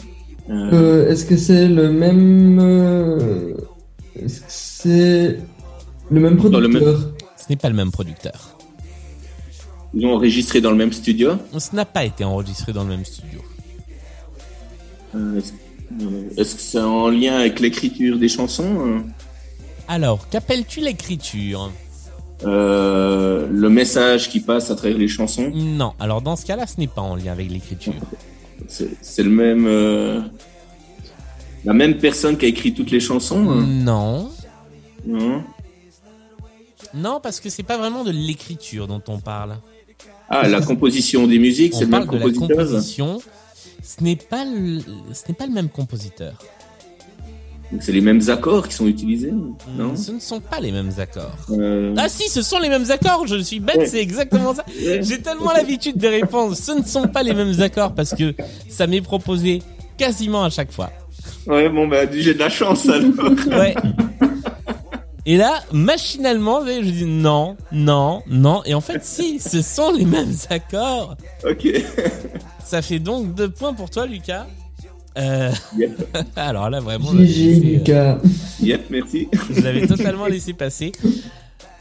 Euh, 0.49 0.69
Euh, 0.73 1.11
Est-ce 1.11 1.25
que 1.25 1.37
c'est 1.37 1.67
le 1.67 1.91
même. 1.91 2.59
euh, 2.59 3.53
Est-ce 4.21 4.39
que 4.41 4.45
c'est 4.47 5.39
le 6.09 6.19
même 6.19 6.37
Dans 6.37 6.59
le 6.59 6.69
producteur 6.69 7.11
Ce 7.37 7.45
n'est 7.49 7.55
pas 7.55 7.69
le 7.69 7.75
même 7.75 7.91
producteur. 7.91 8.57
Ils 9.93 10.05
ont 10.05 10.13
enregistré 10.15 10.59
dans 10.61 10.71
le 10.71 10.77
même 10.77 10.91
studio. 10.93 11.31
Ce 11.57 11.75
n'a 11.75 11.85
pas 11.85 12.03
été 12.05 12.23
enregistré 12.23 12.73
dans 12.73 12.83
le 12.83 12.89
même 12.89 13.05
studio. 13.05 13.39
Euh, 15.15 15.39
Est-ce 15.39 15.51
euh, 16.03 16.29
que 16.37 16.43
c'est 16.61 16.79
en 16.79 17.09
lien 17.09 17.35
avec 17.37 17.59
l'écriture 17.59 18.17
des 18.19 18.27
chansons 18.27 19.03
Alors, 19.87 20.27
qu'appelles-tu 20.29 20.81
l'écriture? 20.81 21.71
Euh, 22.43 23.47
Le 23.49 23.69
message 23.69 24.29
qui 24.29 24.39
passe 24.41 24.69
à 24.71 24.75
travers 24.75 24.97
les 24.97 25.07
chansons 25.07 25.51
Non, 25.53 25.93
alors 25.99 26.21
dans 26.21 26.35
ce 26.35 26.45
cas-là, 26.45 26.67
ce 26.67 26.79
n'est 26.79 26.87
pas 26.87 27.01
en 27.01 27.15
lien 27.15 27.31
avec 27.31 27.49
l'écriture. 27.49 27.93
C'est 28.67 29.23
le 29.23 29.29
même. 29.29 29.65
euh, 29.67 30.21
La 31.63 31.73
même 31.73 31.97
personne 31.97 32.37
qui 32.37 32.45
a 32.45 32.47
écrit 32.49 32.73
toutes 32.73 32.91
les 32.91 32.99
chansons 32.99 33.49
hein 33.49 33.65
Non. 33.65 34.29
Non. 35.05 35.43
Non, 36.93 37.19
parce 37.21 37.39
que 37.39 37.49
c'est 37.49 37.63
pas 37.63 37.77
vraiment 37.77 38.03
de 38.03 38.11
l'écriture 38.11 38.87
dont 38.87 39.01
on 39.07 39.19
parle. 39.19 39.57
Ah, 40.29 40.47
la 40.47 40.61
composition 40.61 41.27
des 41.27 41.39
musiques, 41.39 41.73
c'est 41.73 41.81
le 41.85 41.87
même 41.91 42.05
compositeur 42.07 42.47
composition. 42.47 43.21
Ce 43.83 44.03
n'est 44.03 44.15
pas 44.15 44.43
le, 44.45 44.79
ce 45.13 45.27
n'est 45.27 45.35
pas 45.35 45.45
le 45.45 45.53
même 45.53 45.69
compositeur. 45.69 46.33
C'est 47.79 47.91
les 47.91 48.01
mêmes 48.01 48.21
accords 48.29 48.67
qui 48.67 48.73
sont 48.75 48.87
utilisés 48.87 49.33
Non 49.77 49.95
Ce 49.95 50.11
ne 50.11 50.19
sont 50.19 50.39
pas 50.39 50.59
les 50.59 50.71
mêmes 50.71 50.91
accords. 50.97 51.35
Euh, 51.49 51.93
Ah 51.97 52.07
si, 52.09 52.29
ce 52.29 52.41
sont 52.41 52.59
les 52.59 52.69
mêmes 52.69 52.89
accords. 52.89 53.25
Je 53.27 53.37
suis 53.41 53.59
bête, 53.59 53.77
Ouais. 53.77 53.85
c'est 53.87 54.01
exactement 54.01 54.53
ça. 54.53 54.63
J'ai 55.01 55.21
tellement 55.21 55.51
l'habitude 55.51 55.97
des 55.97 56.09
réponses. 56.09 56.59
Ce 56.59 56.71
ne 56.71 56.83
sont 56.83 57.07
pas 57.07 57.23
les 57.23 57.33
mêmes 57.33 57.59
accords 57.61 57.93
parce 57.93 58.13
que 58.15 58.33
ça 58.69 58.87
m'est 58.87 59.01
proposé 59.01 59.61
quasiment 59.97 60.43
à 60.43 60.49
chaque 60.49 60.71
fois. 60.71 60.91
Ouais, 61.47 61.69
bon, 61.69 61.87
bah, 61.87 62.09
j'ai 62.11 62.33
de 62.33 62.39
la 62.39 62.49
chance 62.49 62.87
alors. 62.87 63.09
Ouais. 63.47 63.75
Et 65.27 65.37
là, 65.37 65.63
machinalement, 65.71 66.63
je 66.65 66.81
dis 66.81 67.05
non, 67.05 67.57
non, 67.71 68.21
non. 68.27 68.61
Et 68.65 68.75
en 68.75 68.81
fait, 68.81 69.03
si, 69.03 69.39
ce 69.39 69.63
sont 69.63 69.91
les 69.91 70.05
mêmes 70.05 70.35
accords. 70.51 71.15
Ok. 71.43 71.67
Ça 72.63 72.83
fait 72.83 72.99
donc 72.99 73.33
deux 73.33 73.49
points 73.49 73.73
pour 73.73 73.89
toi, 73.89 74.05
Lucas. 74.05 74.45
Euh... 75.17 75.51
Alors 76.35 76.69
là, 76.69 76.79
vraiment, 76.79 77.11
GG, 77.11 77.15
je 77.15 77.21
l'avais 77.23 77.27
laissé, 77.27 77.67
euh, 77.67 77.77
Lucas. 77.77 78.17
Yep, 78.61 78.81
merci. 78.89 79.27
Je 79.55 79.61
l'avais 79.61 79.87
totalement 79.87 80.27
laissé 80.27 80.53
passer. 80.53 80.91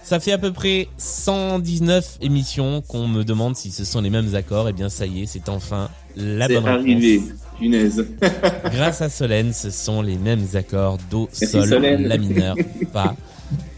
Ça 0.03 0.21
fait 0.21 0.33
à 0.33 0.39
peu 0.39 0.53
près 0.53 0.89
119 0.99 2.19
émissions 2.21 2.83
qu'on 2.83 3.09
me 3.09 3.25
demande 3.25 3.57
si 3.57 3.71
ce 3.71 3.85
sont 3.85 4.01
les 4.03 4.11
mêmes 4.11 4.35
accords. 4.35 4.69
Et 4.69 4.73
bien, 4.73 4.89
ça 4.91 5.07
y 5.07 5.23
est, 5.23 5.27
c'est 5.27 5.49
enfin 5.49 5.89
la 6.17 6.47
bonne 6.47 6.59
réponse. 6.59 6.69
arrivé. 6.81 7.23
Punaise. 7.59 8.05
Grâce 8.73 9.01
à 9.01 9.09
Solène, 9.09 9.53
ce 9.53 9.71
sont 9.71 10.03
les 10.03 10.17
mêmes 10.17 10.45
accords 10.55 10.99
Do, 11.11 11.29
Merci, 11.41 11.47
Sol, 11.47 11.69
Solène. 11.69 12.07
La 12.07 12.19
mineur, 12.19 12.57
Fa. 12.93 13.15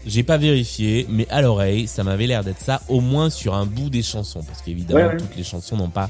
J'ai 0.05 0.23
pas 0.23 0.37
vérifié, 0.37 1.05
mais 1.09 1.27
à 1.29 1.41
l'oreille, 1.41 1.87
ça 1.87 2.03
m'avait 2.03 2.27
l'air 2.27 2.43
d'être 2.43 2.59
ça, 2.61 2.81
au 2.89 3.01
moins 3.01 3.29
sur 3.29 3.53
un 3.53 3.65
bout 3.65 3.89
des 3.89 4.01
chansons, 4.01 4.41
parce 4.41 4.61
qu'évidemment, 4.61 4.99
Ouais, 4.99 5.07
ouais. 5.13 5.17
toutes 5.17 5.35
les 5.35 5.43
chansons 5.43 5.77
n'ont 5.77 5.89
pas 5.89 6.09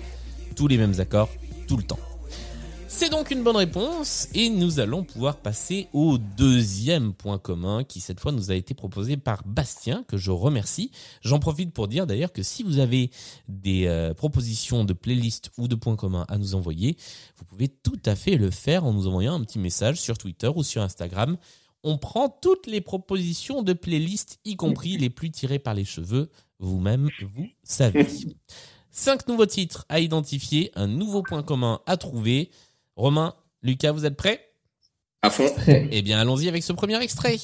tous 0.55 0.67
les 0.67 0.77
mêmes 0.77 0.93
accords 0.99 1.29
tout 1.67 1.77
le 1.77 1.83
temps. 1.83 1.99
C'est 2.99 3.09
donc 3.11 3.29
une 3.29 3.43
bonne 3.43 3.57
réponse 3.57 4.27
et 4.33 4.49
nous 4.49 4.79
allons 4.79 5.03
pouvoir 5.03 5.37
passer 5.37 5.87
au 5.93 6.17
deuxième 6.17 7.13
point 7.13 7.37
commun 7.37 7.83
qui 7.83 7.99
cette 7.99 8.19
fois 8.19 8.31
nous 8.31 8.49
a 8.49 8.55
été 8.55 8.73
proposé 8.73 9.17
par 9.17 9.43
Bastien 9.45 10.03
que 10.07 10.17
je 10.17 10.31
remercie. 10.31 10.89
J'en 11.21 11.37
profite 11.37 11.71
pour 11.73 11.87
dire 11.87 12.07
d'ailleurs 12.07 12.33
que 12.33 12.41
si 12.41 12.63
vous 12.63 12.79
avez 12.79 13.11
des 13.47 13.85
euh, 13.85 14.15
propositions 14.15 14.83
de 14.83 14.93
playlists 14.93 15.51
ou 15.59 15.67
de 15.67 15.75
points 15.75 15.95
communs 15.95 16.25
à 16.27 16.39
nous 16.39 16.55
envoyer, 16.55 16.97
vous 17.37 17.45
pouvez 17.45 17.67
tout 17.67 17.99
à 18.03 18.15
fait 18.15 18.35
le 18.35 18.49
faire 18.49 18.83
en 18.83 18.93
nous 18.93 19.05
envoyant 19.05 19.35
un 19.35 19.41
petit 19.41 19.59
message 19.59 20.01
sur 20.01 20.17
Twitter 20.17 20.49
ou 20.55 20.63
sur 20.63 20.81
Instagram. 20.81 21.37
On 21.83 21.99
prend 21.99 22.29
toutes 22.29 22.65
les 22.65 22.81
propositions 22.81 23.61
de 23.61 23.73
playlists, 23.73 24.39
y 24.43 24.55
compris 24.55 24.97
les 24.97 25.11
plus 25.11 25.29
tirées 25.29 25.59
par 25.59 25.75
les 25.75 25.85
cheveux. 25.85 26.31
Vous-même, 26.57 27.11
vous 27.21 27.45
savez. 27.63 28.07
Cinq 28.89 29.27
nouveaux 29.27 29.45
titres 29.45 29.85
à 29.89 29.99
identifier, 29.99 30.71
un 30.73 30.87
nouveau 30.87 31.21
point 31.21 31.43
commun 31.43 31.81
à 31.85 31.97
trouver. 31.97 32.49
Romain, 32.97 33.33
Lucas, 33.61 33.91
vous 33.91 34.05
êtes 34.05 34.17
prêts? 34.17 34.41
À 35.21 35.29
fond. 35.29 35.49
Eh 35.67 36.01
bien, 36.01 36.19
allons-y 36.19 36.47
avec 36.49 36.63
ce 36.63 36.73
premier 36.73 36.99
extrait. 37.01 37.37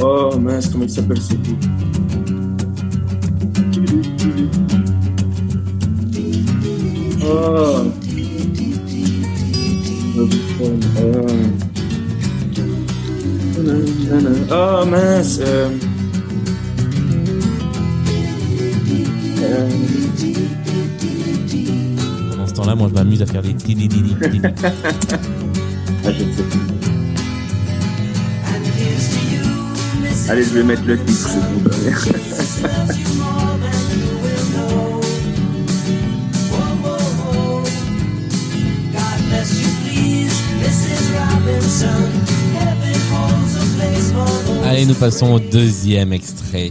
Oh 0.00 0.36
mince, 0.38 0.68
comment 0.68 0.84
il 0.84 0.90
s'appelle 0.90 1.20
ce 1.20 1.34
groupe 1.34 1.64
Oh. 7.28 7.92
Oh 14.50 14.84
mince. 14.86 15.38
euh. 15.40 15.68
Pendant 22.30 22.46
ce 22.46 22.52
temps-là, 22.54 22.74
moi, 22.74 22.88
je 22.88 22.94
m'amuse 22.94 23.22
à 23.22 23.26
faire 23.26 23.42
des 23.42 23.54
tididi. 23.54 24.16
Ah. 26.08 26.10
Allez, 30.28 30.42
je 30.44 30.50
vais 30.50 30.62
mettre 30.62 30.82
le 30.86 30.96
titre, 30.98 31.30
c'est. 31.30 32.66
Allez, 44.64 44.84
nous 44.84 44.94
passons 44.94 45.34
au 45.34 45.40
deuxième 45.40 46.12
extrait. 46.12 46.70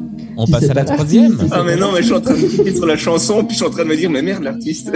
On 0.43 0.47
passe 0.51 0.69
à 0.69 0.73
la 0.73 0.83
troisième. 0.85 1.37
Ah, 1.51 1.61
mais 1.65 1.75
non, 1.75 1.91
mais 1.93 1.99
je 1.99 2.05
suis 2.05 2.13
en 2.15 2.21
train 2.21 2.33
de 2.33 2.39
cliquer 2.39 2.75
sur 2.75 2.85
la 2.87 2.97
chanson, 2.97 3.43
puis 3.43 3.51
je 3.51 3.57
suis 3.57 3.65
en 3.65 3.69
train 3.69 3.83
de 3.83 3.89
me 3.89 3.95
dire, 3.95 4.09
mais 4.09 4.21
merde, 4.23 4.43
l'artiste. 4.43 4.91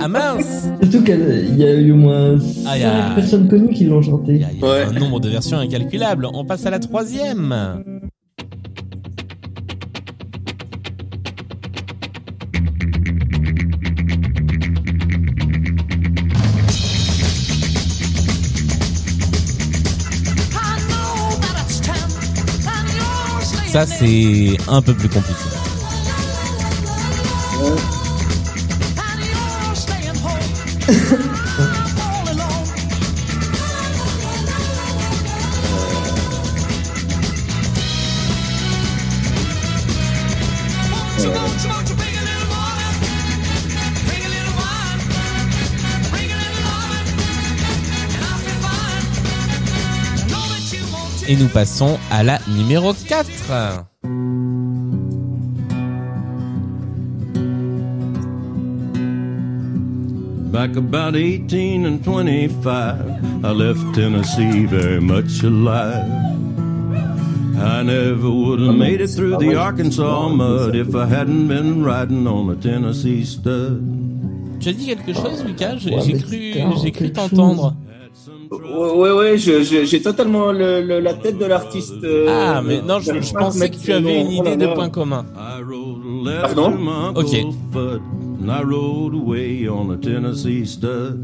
Ah 0.00 0.08
mince 0.08 0.68
Surtout 0.82 1.04
qu'il 1.04 1.56
y 1.56 1.64
a 1.64 1.72
eu 1.74 1.92
au 1.92 1.96
moins 1.96 2.36
Ah, 2.66 2.76
y 2.78 2.82
a- 2.82 3.08
5 3.10 3.14
personnes 3.14 3.48
connues 3.48 3.72
qui 3.72 3.84
l'ont 3.84 4.02
chanté. 4.02 4.32
Il 4.34 4.40
y 4.40 4.44
a, 4.44 4.48
il 4.52 4.60
y 4.60 4.64
a 4.64 4.88
un 4.88 4.92
nombre 4.92 5.20
de 5.20 5.28
versions 5.28 5.58
incalculable. 5.58 6.26
On 6.34 6.44
passe 6.44 6.66
à 6.66 6.70
la 6.70 6.78
troisième. 6.80 7.54
Ça, 23.72 23.86
c'est 23.86 24.58
un 24.68 24.82
peu 24.82 24.92
plus 24.92 25.08
compliqué. 25.08 25.51
Et 51.32 51.36
nous 51.36 51.48
passons 51.48 51.98
à 52.10 52.22
la 52.22 52.38
numéro 52.46 52.92
4. 52.92 53.26
Back 60.52 60.76
about 60.76 61.16
18 61.16 61.86
and 61.86 62.04
25, 62.04 63.44
I 63.44 63.50
left 63.50 63.94
Tennessee 63.94 64.66
very 64.66 65.00
much 65.00 65.42
alive. 65.42 66.04
I 67.56 67.82
never 67.82 68.28
would 68.28 68.60
have 68.60 68.76
made 68.76 69.00
it 69.00 69.08
through 69.08 69.38
the 69.38 69.56
Arkansas 69.56 70.28
mud 70.28 70.76
if 70.76 70.94
I 70.94 71.06
hadn't 71.06 71.48
been 71.48 71.82
riding 71.82 72.26
on 72.26 72.50
a 72.50 72.56
Tennessee 72.56 73.24
stud. 73.24 73.80
Tu 74.60 74.68
as 74.68 74.74
dit 74.74 74.84
quelque 74.84 75.14
chose, 75.14 75.42
Lucas? 75.46 75.76
J'ai 75.78 76.12
cru, 76.12 76.52
j'ai 76.82 76.92
cru 76.92 77.10
t'entendre. 77.10 77.74
Ouais, 78.52 79.10
ouais, 79.12 79.38
j'ai 79.38 80.02
totalement 80.02 80.52
le- 80.52 80.82
le- 80.82 81.00
la 81.00 81.14
tête 81.14 81.38
de 81.38 81.44
l'artiste. 81.46 82.02
euh, 82.04 82.26
Ah, 82.28 82.62
mais 82.64 82.82
non, 82.82 83.00
je, 83.00 83.12
je 83.20 83.32
pensais 83.32 83.70
que 83.70 83.76
tu 83.76 83.92
avais 83.92 84.20
une 84.20 84.30
idée 84.30 84.56
de 84.56 84.66
là. 84.66 84.74
points 84.74 84.90
communs. 84.90 85.24
Pardon 86.42 86.72
Ok. 87.14 87.34
And 87.74 88.48
I 88.48 88.62
rode 88.64 89.14
away 89.14 89.68
on 89.68 89.90
a 89.92 89.96
Tennessee 89.96 90.66
stud. 90.66 91.18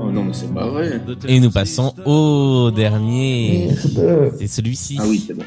Oh 0.00 0.10
non, 0.10 0.24
mais 0.24 0.32
c'est 0.32 0.52
pas 0.54 0.68
vrai. 0.68 1.00
Et 1.28 1.40
nous 1.40 1.50
passons 1.50 1.92
au 2.06 2.70
dernier. 2.74 3.70
C'est 4.38 4.46
celui-ci. 4.46 4.96
Ah 5.00 5.04
oui, 5.08 5.22
c'est 5.26 5.34
bon. 5.34 5.42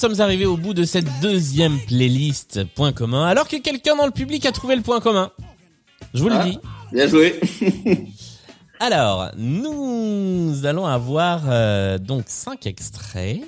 Sommes 0.00 0.20
arrivés 0.20 0.46
au 0.46 0.56
bout 0.56 0.72
de 0.74 0.84
cette 0.84 1.06
deuxième 1.20 1.78
playlist 1.86 2.64
point 2.74 2.92
commun, 2.92 3.26
alors 3.26 3.46
que 3.48 3.56
quelqu'un 3.56 3.96
dans 3.96 4.06
le 4.06 4.12
public 4.12 4.46
a 4.46 4.52
trouvé 4.52 4.74
le 4.74 4.82
point 4.82 5.00
commun. 5.00 5.30
Je 6.14 6.22
vous 6.22 6.28
le 6.30 6.36
Ah. 6.36 6.44
dis. 6.44 6.58
Bien 6.92 7.06
joué. 7.06 7.38
Alors, 8.80 9.30
nous 9.36 10.54
allons 10.64 10.86
avoir 10.86 11.42
euh, 11.48 11.98
donc 11.98 12.24
cinq 12.28 12.66
extraits. 12.66 13.42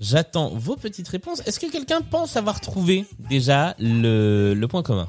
J'attends 0.00 0.50
vos 0.54 0.76
petites 0.76 1.08
réponses. 1.08 1.42
Est-ce 1.46 1.58
que 1.60 1.70
quelqu'un 1.70 2.00
pense 2.00 2.36
avoir 2.36 2.60
trouvé 2.60 3.04
déjà 3.28 3.74
le, 3.80 4.54
le 4.54 4.68
point 4.68 4.82
commun? 4.82 5.06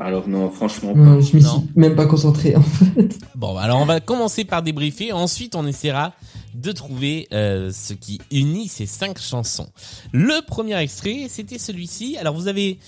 Alors 0.00 0.28
non, 0.28 0.50
franchement 0.50 0.92
Non, 0.94 1.16
pas. 1.16 1.20
je 1.24 1.36
m'y 1.36 1.42
Non. 1.44 1.60
suis 1.60 1.68
même 1.76 1.94
pas 1.94 2.06
concentré 2.06 2.56
en 2.56 2.62
fait. 2.62 3.16
Bon, 3.36 3.56
alors 3.56 3.80
on 3.80 3.84
va 3.86 4.00
commencer 4.00 4.44
par 4.44 4.62
débriefer. 4.62 5.12
Ensuite, 5.12 5.54
on 5.54 5.64
essaiera 5.66 6.12
de 6.54 6.72
trouver 6.72 7.28
euh, 7.32 7.70
ce 7.72 7.92
qui 7.92 8.20
unit 8.30 8.68
ces 8.68 8.86
cinq 8.86 9.18
chansons. 9.18 9.68
Le 10.12 10.44
premier 10.46 10.76
extrait, 10.78 11.26
c'était 11.28 11.58
celui-ci. 11.58 12.16
Alors, 12.16 12.34
vous 12.34 12.48
avez 12.48 12.78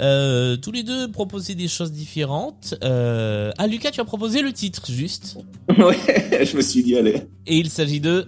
euh, 0.00 0.56
tous 0.56 0.72
les 0.72 0.82
deux 0.82 1.10
proposé 1.10 1.54
des 1.54 1.68
choses 1.68 1.92
différentes. 1.92 2.74
Euh... 2.82 3.52
Ah, 3.58 3.66
Lucas, 3.66 3.90
tu 3.90 4.00
as 4.00 4.04
proposé 4.04 4.42
le 4.42 4.52
titre, 4.52 4.90
juste. 4.90 5.36
ouais, 5.68 6.44
je 6.44 6.56
me 6.56 6.62
suis 6.62 6.82
dit, 6.82 6.96
allez. 6.96 7.22
Et 7.46 7.58
il 7.58 7.68
s'agit 7.68 8.00
de... 8.00 8.26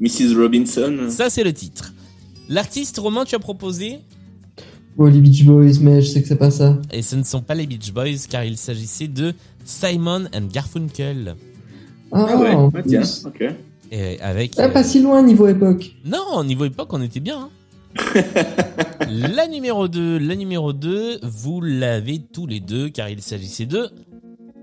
Mrs. 0.00 0.36
Robinson. 0.36 1.06
Ça, 1.08 1.30
c'est 1.30 1.44
le 1.44 1.54
titre. 1.54 1.94
L'artiste 2.48 2.98
Romain, 2.98 3.24
tu 3.24 3.34
as 3.34 3.38
proposé 3.38 4.00
Oh, 4.98 5.08
les 5.08 5.20
Beach 5.20 5.44
Boys, 5.44 5.78
mais 5.80 6.00
je 6.00 6.08
sais 6.08 6.22
que 6.22 6.28
c'est 6.28 6.36
pas 6.36 6.50
ça. 6.50 6.78
Et 6.92 7.02
ce 7.02 7.16
ne 7.16 7.22
sont 7.22 7.42
pas 7.42 7.54
les 7.54 7.66
Beach 7.66 7.92
Boys, 7.92 8.26
car 8.30 8.44
il 8.44 8.56
s'agissait 8.56 9.08
de 9.08 9.34
Simon 9.64 10.24
and 10.34 10.48
Garfunkel. 10.52 11.36
Ah, 12.12 12.26
Ah 12.28 12.36
ouais, 12.38 12.50
en 12.52 12.70
ah, 12.74 12.82
tiens, 12.86 13.02
ok. 13.24 13.44
Et 13.92 14.20
avec... 14.20 14.52
Ah, 14.58 14.68
pas 14.68 14.82
si 14.84 15.00
loin 15.00 15.22
niveau 15.22 15.46
époque. 15.48 15.92
Non, 16.04 16.24
au 16.38 16.44
niveau 16.44 16.64
époque, 16.64 16.88
on 16.92 17.02
était 17.02 17.20
bien. 17.20 17.38
hein. 17.38 17.50
la 19.08 19.46
numéro 19.48 19.88
2, 19.88 20.18
la 20.18 20.34
numéro 20.36 20.72
2, 20.72 21.20
vous 21.22 21.60
l'avez 21.62 22.20
tous 22.32 22.46
les 22.46 22.60
deux 22.60 22.88
car 22.90 23.08
il 23.08 23.22
s'agissait 23.22 23.66
de 23.66 23.88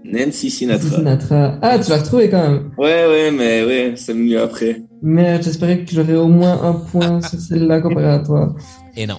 Nancy 0.06 0.52
Sinatra. 0.52 0.98
Sinatra. 0.98 1.58
Ah, 1.62 1.80
tu 1.80 1.90
l'as 1.90 2.00
retrouvé 2.00 2.30
quand 2.30 2.42
même. 2.44 2.72
Ouais, 2.78 3.06
ouais, 3.08 3.32
mais 3.32 3.64
ouais, 3.66 3.94
c'est 3.96 4.14
mieux 4.14 4.42
après. 4.42 4.82
Merde, 5.02 5.42
j'espérais 5.44 5.84
que 5.86 5.92
j'aurais 5.96 6.16
au 6.16 6.28
moins 6.28 6.62
un 6.62 6.74
point 6.74 7.22
sur 7.22 7.40
celle-là 7.40 7.82
comparé 7.82 8.08
à 8.08 8.20
toi. 8.20 8.54
et 8.96 9.08
non. 9.08 9.18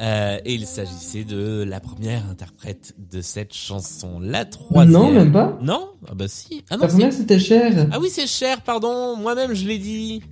Euh, 0.00 0.38
et 0.44 0.54
il 0.54 0.64
s'agissait 0.66 1.24
de 1.24 1.64
la 1.66 1.80
première 1.80 2.22
interprète 2.30 2.94
de 3.10 3.20
cette 3.20 3.52
chanson, 3.52 4.20
la 4.20 4.44
troisième. 4.44 4.92
Non, 4.92 5.10
même 5.10 5.32
pas. 5.32 5.58
Non? 5.60 5.90
Ah 6.08 6.14
bah 6.14 6.26
si. 6.28 6.64
Ah 6.70 6.76
non, 6.76 6.82
La 6.82 6.88
première, 6.88 7.12
c'était 7.12 7.40
cher. 7.40 7.88
Ah 7.90 7.98
oui, 8.00 8.08
c'est 8.10 8.28
cher, 8.28 8.60
pardon. 8.62 9.16
Moi-même, 9.16 9.54
je 9.54 9.66
l'ai 9.66 9.78
dit. 9.78 10.22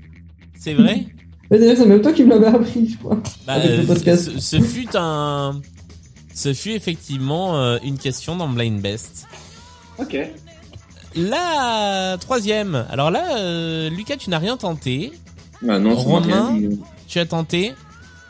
C'est 0.58 0.74
vrai? 0.74 1.06
Mais 1.50 1.58
d'ailleurs, 1.58 1.76
c'est 1.76 1.86
même 1.86 2.00
toi 2.00 2.12
qui 2.12 2.24
me 2.24 2.30
l'avais 2.30 2.46
appris, 2.46 2.88
je 2.90 2.96
crois. 2.98 3.20
Bah, 3.46 3.54
Avec 3.54 3.70
euh, 3.70 3.86
podcast. 3.86 4.30
ce, 4.38 4.38
ce 4.40 4.60
fut 4.60 4.88
un, 4.94 5.60
ce 6.34 6.52
fut 6.52 6.72
effectivement 6.72 7.56
euh, 7.56 7.78
une 7.84 7.98
question 7.98 8.36
dans 8.36 8.48
Blind 8.48 8.80
Best. 8.80 9.26
Ok. 9.98 10.16
La 11.14 12.16
troisième. 12.20 12.84
Alors 12.90 13.10
là, 13.10 13.38
euh, 13.38 13.88
Lucas, 13.90 14.16
tu 14.16 14.28
n'as 14.30 14.38
rien 14.38 14.56
tenté. 14.56 15.12
Ah 15.66 15.78
non, 15.78 15.94
Romain, 15.96 16.52
dit. 16.52 16.78
tu 17.08 17.18
as 17.18 17.26
tenté, 17.26 17.72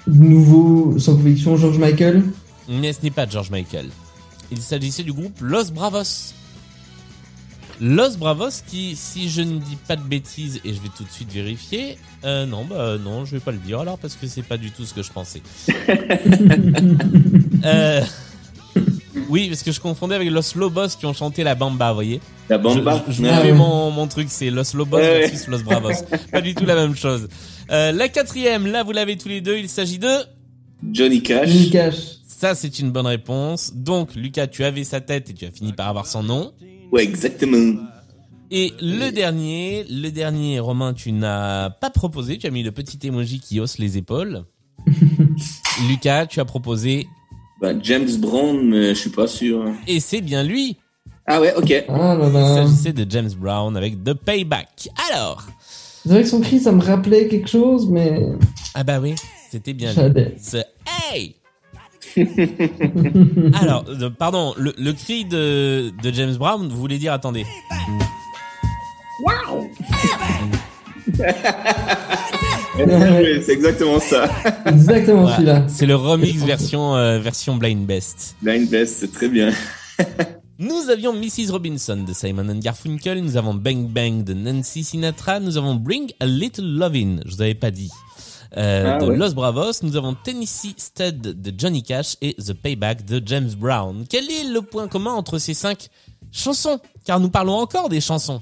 Nouveau, 0.06 0.98
sans 0.98 1.16
conviction, 1.16 1.56
George 1.56 1.78
Michael. 1.78 2.22
mais 2.68 2.92
ce 2.92 3.02
n'est 3.02 3.10
pas 3.10 3.26
George 3.28 3.50
Michael? 3.50 3.86
Il 4.52 4.58
s'agissait 4.58 5.02
du 5.02 5.12
groupe 5.12 5.38
Los 5.40 5.70
Bravos. 5.72 6.32
Los 7.80 8.16
Bravos 8.16 8.62
qui, 8.66 8.94
si 8.96 9.28
je 9.28 9.42
ne 9.42 9.58
dis 9.58 9.76
pas 9.88 9.96
de 9.96 10.02
bêtises, 10.02 10.60
et 10.64 10.72
je 10.72 10.80
vais 10.80 10.88
tout 10.96 11.04
de 11.04 11.10
suite 11.10 11.30
vérifier, 11.32 11.98
euh, 12.24 12.46
non, 12.46 12.64
bah 12.64 12.96
non, 13.02 13.24
je 13.26 13.32
vais 13.32 13.40
pas 13.40 13.50
le 13.52 13.58
dire 13.58 13.80
alors 13.80 13.98
parce 13.98 14.14
que 14.14 14.26
c'est 14.26 14.42
pas 14.42 14.56
du 14.56 14.70
tout 14.70 14.84
ce 14.86 14.94
que 14.94 15.02
je 15.02 15.10
pensais. 15.12 15.42
Euh, 17.64 18.00
oui, 19.28 19.48
parce 19.48 19.62
que 19.64 19.72
je 19.72 19.80
confondais 19.80 20.14
avec 20.14 20.30
Los 20.30 20.54
Lobos 20.56 20.88
qui 21.00 21.06
ont 21.06 21.14
chanté 21.14 21.42
la 21.42 21.56
Bamba, 21.56 21.88
vous 21.88 21.94
voyez? 21.96 22.20
La 22.48 22.58
Bamba. 22.58 23.02
Je, 23.08 23.12
je 23.14 23.22
vous 23.22 23.28
Ah 23.28 23.38
fais 23.40 23.50
ouais. 23.50 23.58
mon, 23.58 23.90
mon 23.90 24.06
truc, 24.06 24.28
c'est 24.30 24.50
Los 24.50 24.74
Lobos 24.76 24.98
Ouais, 24.98 25.02
ouais. 25.02 25.20
versus 25.28 25.48
Los 25.48 25.62
Bravos. 25.64 25.90
pas 26.30 26.40
du 26.42 26.54
tout 26.54 26.64
la 26.64 26.76
même 26.76 26.94
chose. 26.94 27.26
Euh, 27.70 27.92
la 27.92 28.08
quatrième, 28.08 28.66
là 28.66 28.82
vous 28.82 28.92
l'avez 28.92 29.16
tous 29.16 29.28
les 29.28 29.40
deux, 29.40 29.56
il 29.58 29.68
s'agit 29.68 29.98
de... 29.98 30.08
Johnny 30.92 31.22
Cash. 31.22 31.48
Johnny 31.48 31.70
Cash. 31.70 31.96
Ça 32.26 32.54
c'est 32.54 32.78
une 32.78 32.90
bonne 32.92 33.06
réponse. 33.06 33.72
Donc 33.74 34.14
Lucas, 34.14 34.46
tu 34.46 34.62
avais 34.64 34.84
sa 34.84 35.00
tête 35.00 35.30
et 35.30 35.34
tu 35.34 35.44
as 35.46 35.50
fini 35.50 35.72
par 35.72 35.88
avoir 35.88 36.06
son 36.06 36.22
nom. 36.22 36.52
Ouais, 36.92 37.02
exactement. 37.02 37.82
Et 38.52 38.72
le 38.80 39.10
dernier, 39.10 39.84
le 39.90 40.10
dernier, 40.10 40.60
Romain, 40.60 40.92
tu 40.94 41.10
n'as 41.10 41.70
pas 41.70 41.90
proposé, 41.90 42.38
tu 42.38 42.46
as 42.46 42.50
mis 42.50 42.62
le 42.62 42.70
petit 42.70 43.04
emoji 43.04 43.40
qui 43.40 43.58
hausse 43.58 43.78
les 43.78 43.98
épaules. 43.98 44.44
Lucas, 45.88 46.26
tu 46.26 46.38
as 46.40 46.44
proposé, 46.44 47.06
Bah, 47.60 47.72
James 47.82 48.08
Brown, 48.18 48.64
mais 48.68 48.94
je 48.94 49.00
suis 49.00 49.10
pas 49.10 49.26
sûr. 49.26 49.64
et 49.88 49.98
c'est 50.00 50.20
bien 50.20 50.42
lui. 50.44 50.76
Ah 51.26 51.40
ouais, 51.40 51.52
ok. 51.56 51.84
Ah 51.88 52.14
là 52.14 52.28
Il 52.28 52.54
s'agissait 52.68 52.92
de 52.92 53.04
James 53.10 53.30
Brown 53.36 53.76
avec 53.76 54.04
The 54.04 54.14
Payback. 54.14 54.88
Alors, 55.12 55.44
C'est 56.06 56.12
vrai 56.12 56.22
que 56.22 56.28
son 56.28 56.40
cri, 56.40 56.60
ça 56.60 56.70
me 56.70 56.80
rappelait 56.80 57.26
quelque 57.26 57.48
chose, 57.48 57.88
mais. 57.90 58.22
ah 58.76 58.84
bah 58.84 59.00
oui, 59.02 59.16
c'était 59.50 59.72
bien. 59.72 59.92
Ce 59.92 60.58
Hey 61.12 61.34
Alors, 63.60 63.84
euh, 63.88 64.08
pardon, 64.16 64.54
le, 64.56 64.72
le 64.78 64.92
cri 64.92 65.24
de, 65.24 65.90
de 66.00 66.12
James 66.12 66.36
Brown 66.36 66.68
voulait 66.68 66.98
dire, 66.98 67.12
attendez. 67.12 67.44
Wow! 69.24 69.68
C'est 73.42 73.52
exactement 73.52 73.98
ça. 73.98 74.28
Exactement 74.66 75.22
Voilà. 75.22 75.36
celui-là. 75.36 75.64
C'est 75.66 75.86
le 75.86 75.96
remix 75.96 76.36
version, 76.44 76.94
euh, 76.94 77.18
version 77.18 77.56
Blind 77.56 77.84
Best. 77.84 78.36
Blind 78.42 78.68
Best, 78.70 78.98
c'est 79.00 79.12
très 79.12 79.28
bien. 79.28 79.50
Nous 80.58 80.88
avions 80.90 81.12
Mrs. 81.12 81.50
Robinson 81.50 82.02
de 82.06 82.12
Simon 82.14 82.48
and 82.48 82.60
Garfunkel, 82.60 83.22
nous 83.22 83.36
avons 83.36 83.52
Bang 83.54 83.88
Bang 83.88 84.24
de 84.24 84.32
Nancy 84.32 84.84
Sinatra, 84.84 85.38
nous 85.38 85.58
avons 85.58 85.74
Bring 85.74 86.10
a 86.18 86.26
Little 86.26 86.64
Lovin', 86.64 87.20
je 87.26 87.34
vous 87.34 87.42
avais 87.42 87.54
pas 87.54 87.70
dit, 87.70 87.90
euh, 88.56 88.96
Ah 88.96 88.98
de 89.04 89.10
ouais. 89.10 89.16
Los 89.18 89.34
Bravos, 89.34 89.82
nous 89.82 89.96
avons 89.96 90.14
Tennessee 90.14 90.74
Stud 90.78 91.20
de 91.20 91.52
Johnny 91.58 91.82
Cash 91.82 92.16
et 92.22 92.34
The 92.34 92.54
Payback 92.54 93.04
de 93.04 93.20
James 93.26 93.50
Brown. 93.58 94.06
Quel 94.08 94.30
est 94.30 94.44
le 94.50 94.62
point 94.62 94.88
commun 94.88 95.12
entre 95.12 95.38
ces 95.38 95.52
cinq 95.52 95.88
chansons? 96.32 96.80
Car 97.04 97.20
nous 97.20 97.28
parlons 97.30 97.56
encore 97.56 97.90
des 97.90 98.00
chansons. 98.00 98.40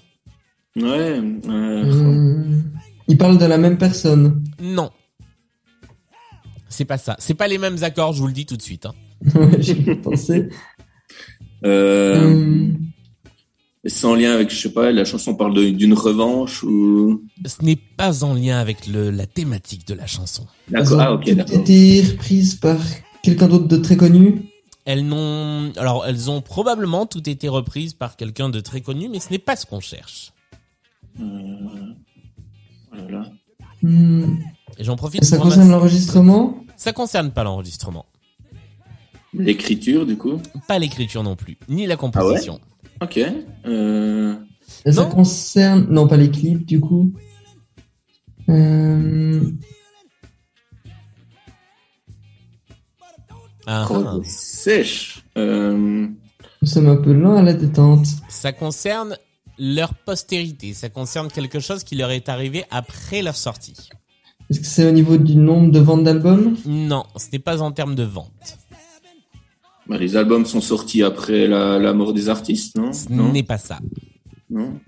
Ouais. 0.77 0.85
euh, 0.85 1.93
Hum, 1.93 2.63
Il 3.09 3.19
parle 3.19 3.39
de 3.39 3.45
la 3.47 3.59
même 3.59 3.77
personne. 3.77 4.45
Non. 4.61 4.91
C'est 6.69 6.85
pas 6.85 6.99
ça. 6.99 7.17
C'est 7.19 7.35
pas 7.35 7.49
les 7.49 7.59
mêmes 7.59 7.83
accords, 7.83 8.13
je 8.13 8.21
vous 8.21 8.27
le 8.29 8.33
dis 8.33 8.47
tout 8.47 8.57
de 8.57 8.63
suite. 8.63 8.87
hein. 8.87 8.95
Ouais, 9.35 9.61
J'ai 9.63 9.95
pensé. 9.97 10.49
Euh, 11.65 12.25
Hum, 12.25 12.79
Sans 13.87 14.15
lien 14.15 14.33
avec, 14.33 14.51
je 14.51 14.57
sais 14.57 14.73
pas, 14.73 14.93
la 14.93 15.05
chanson 15.05 15.35
parle 15.35 15.73
d'une 15.73 15.93
revanche 15.95 16.63
ou. 16.63 17.23
Ce 17.47 17.63
n'est 17.63 17.77
pas 17.77 18.25
en 18.25 18.33
lien 18.35 18.59
avec 18.59 18.87
le, 18.87 19.11
la 19.11 19.27
thématique 19.27 19.87
de 19.87 19.95
la 19.95 20.07
chanson. 20.07 20.47
D'accord. 20.69 20.93
elles 20.93 20.97
ont 20.97 21.01
Ah, 21.01 21.13
ok, 21.15 21.31
d'accord. 21.35 21.55
été 21.61 22.03
reprises 22.03 22.55
par 22.55 22.79
quelqu'un 23.23 23.49
d'autre 23.49 23.69
de 23.69 23.77
très 23.77 23.97
connu? 23.97 24.43
Elles 24.87 25.07
n'ont, 25.07 25.73
alors 25.77 26.05
elles 26.07 26.31
ont 26.31 26.41
probablement 26.43 27.07
toutes 27.07 27.29
été 27.29 27.49
reprises 27.49 27.95
par 27.95 28.17
quelqu'un 28.17 28.49
de 28.51 28.61
très 28.61 28.81
connu, 28.83 29.09
mais 29.11 29.19
ce 29.21 29.31
n'est 29.31 29.39
pas 29.39 29.57
ce 29.57 29.65
qu'on 29.67 29.81
cherche. 29.81 30.33
Euh, 31.21 31.25
oh 32.93 32.97
là 32.97 33.11
là. 33.11 33.31
Hmm. 33.83 34.37
Et 34.79 34.85
j'en 34.85 34.97
profite 34.97 35.23
Et 35.23 35.27
ça 35.27 35.37
pour 35.37 35.45
concerne 35.47 35.71
l'enregistrement? 35.71 36.65
Ça 36.77 36.93
concerne 36.93 37.31
pas 37.33 37.45
l'enregistrement. 37.45 38.07
L'écriture, 39.35 40.07
du 40.07 40.17
coup 40.17 40.41
Pas 40.69 40.79
l'écriture 40.79 41.23
non 41.23 41.37
plus, 41.37 41.59
ni 41.69 41.85
Ah 41.85 41.89
la 41.89 41.97
composition. 41.97 42.61
Ok. 43.01 43.21
Euh... 43.67 44.35
Ça 44.87 45.03
Non. 45.05 45.11
concerne... 45.11 45.87
Non, 45.91 46.07
pas 46.07 46.17
les 46.17 46.31
clips, 46.31 46.65
du 46.65 46.81
coup. 46.81 47.13
Euh... 48.49 49.41
Ah, 53.67 53.87
ah. 53.91 54.17
sèche. 54.25 55.25
Euh... 55.37 56.07
Nous 56.63 56.69
sommes 56.69 56.89
un 56.89 56.97
peu 56.97 57.13
lents 57.13 57.37
à 57.37 57.43
la 57.43 57.53
détente. 57.55 58.07
Ça 58.29 58.53
concerne 58.53 59.17
leur 59.59 59.95
postérité. 59.95 60.73
Ça 60.75 60.89
concerne 60.89 61.29
quelque 61.29 61.61
chose 61.61 61.85
qui 61.85 61.95
leur 61.95 62.11
est 62.11 62.29
arrivé 62.29 62.65
après 62.71 63.23
leur 63.23 63.37
sortie. 63.37 63.89
Est-ce 64.51 64.61
que 64.61 64.67
c'est 64.67 64.87
au 64.87 64.93
niveau 64.93 65.17
du 65.17 65.37
nombre 65.37 65.71
de 65.73 65.79
ventes 65.79 66.05
d'albums? 66.05 66.57
Non, 66.67 67.05
ce 67.17 67.27
n'est 67.33 67.39
pas 67.39 67.63
en 67.63 67.73
termes 67.73 67.95
de 67.95 68.03
vente. 68.03 68.59
Bah, 69.87 69.99
les 69.99 70.17
albums 70.17 70.47
sont 70.47 70.61
sortis 70.63 71.03
après 71.03 71.47
la, 71.47 71.79
la 71.79 71.93
mort 71.93 72.13
des 72.13 72.29
artistes, 72.29 72.77
non 72.77 72.93
Ce 72.93 73.09
n'est 73.11 73.43
pas 73.43 73.59
ça. 73.59 73.79
non 74.51 74.81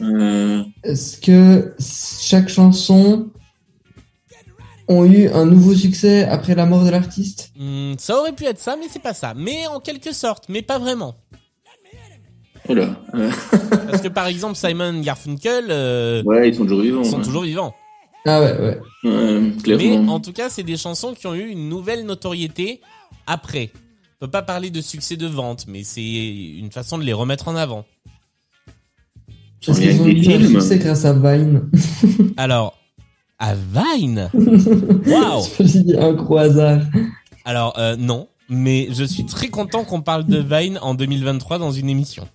Euh, 0.00 0.62
Est-ce 0.82 1.18
que 1.18 1.74
chaque 1.78 2.48
chanson 2.48 3.30
ont 4.88 5.04
eu 5.04 5.28
un 5.28 5.46
nouveau 5.46 5.74
succès 5.74 6.24
après 6.24 6.54
la 6.56 6.66
mort 6.66 6.84
de 6.84 6.90
l'artiste? 6.90 7.52
Hmm, 7.56 7.92
ça 7.98 8.18
aurait 8.18 8.32
pu 8.32 8.44
être 8.44 8.58
ça, 8.58 8.76
mais 8.76 8.86
c'est 8.90 9.02
pas 9.02 9.14
ça. 9.14 9.34
Mais 9.36 9.66
en 9.68 9.78
quelque 9.78 10.12
sorte, 10.12 10.48
mais 10.48 10.62
pas 10.62 10.78
vraiment. 10.80 11.14
Oh 12.68 12.74
là. 12.74 12.96
euh, 13.14 13.30
Parce 13.90 14.02
que 14.02 14.08
par 14.08 14.26
exemple, 14.26 14.56
Simon 14.56 15.00
Garfunkel 15.00 15.66
euh, 15.70 16.22
Ouais, 16.24 16.48
ils 16.48 16.54
sont 16.54 16.62
toujours 16.64 16.80
vivants. 16.80 17.04
sont 17.04 17.18
ouais. 17.18 17.24
toujours 17.24 17.42
vivants. 17.42 17.74
Ah 18.24 18.40
ouais, 18.40 18.56
ouais. 18.60 18.80
Ouais, 19.04 19.76
Mais 19.76 19.96
en 20.08 20.20
tout 20.20 20.32
cas, 20.32 20.48
c'est 20.48 20.62
des 20.62 20.76
chansons 20.76 21.12
qui 21.12 21.26
ont 21.26 21.34
eu 21.34 21.48
une 21.48 21.68
nouvelle 21.68 22.04
notoriété 22.06 22.80
après. 23.26 23.72
On 24.22 24.26
peut 24.26 24.30
pas 24.30 24.42
parler 24.42 24.70
de 24.70 24.80
succès 24.80 25.16
de 25.16 25.26
vente, 25.26 25.66
mais 25.66 25.82
c'est 25.82 26.00
une 26.00 26.70
façon 26.70 26.96
de 26.96 27.02
les 27.02 27.12
remettre 27.12 27.48
en 27.48 27.56
avant. 27.56 27.84
Parce 29.66 29.80
qu'ils 29.80 30.00
ont 30.00 30.06
eu 30.06 30.32
un 30.32 30.46
succès 30.46 30.78
grâce 30.78 31.04
à 31.04 31.12
Vine. 31.12 31.68
Alors, 32.36 32.78
à 33.40 33.56
Vine? 33.56 34.30
Waouh 35.06 35.42
J'ai 35.58 35.82
dit 35.82 35.96
un 35.98 36.12
gros 36.12 36.36
hasard. 36.36 36.82
Alors, 37.44 37.76
euh, 37.78 37.96
non, 37.96 38.28
mais 38.48 38.86
je 38.92 39.02
suis 39.02 39.26
très 39.26 39.48
content 39.48 39.82
qu'on 39.82 40.02
parle 40.02 40.24
de 40.24 40.38
Vine 40.38 40.78
en 40.82 40.94
2023 40.94 41.58
dans 41.58 41.72
une 41.72 41.90
émission. 41.90 42.28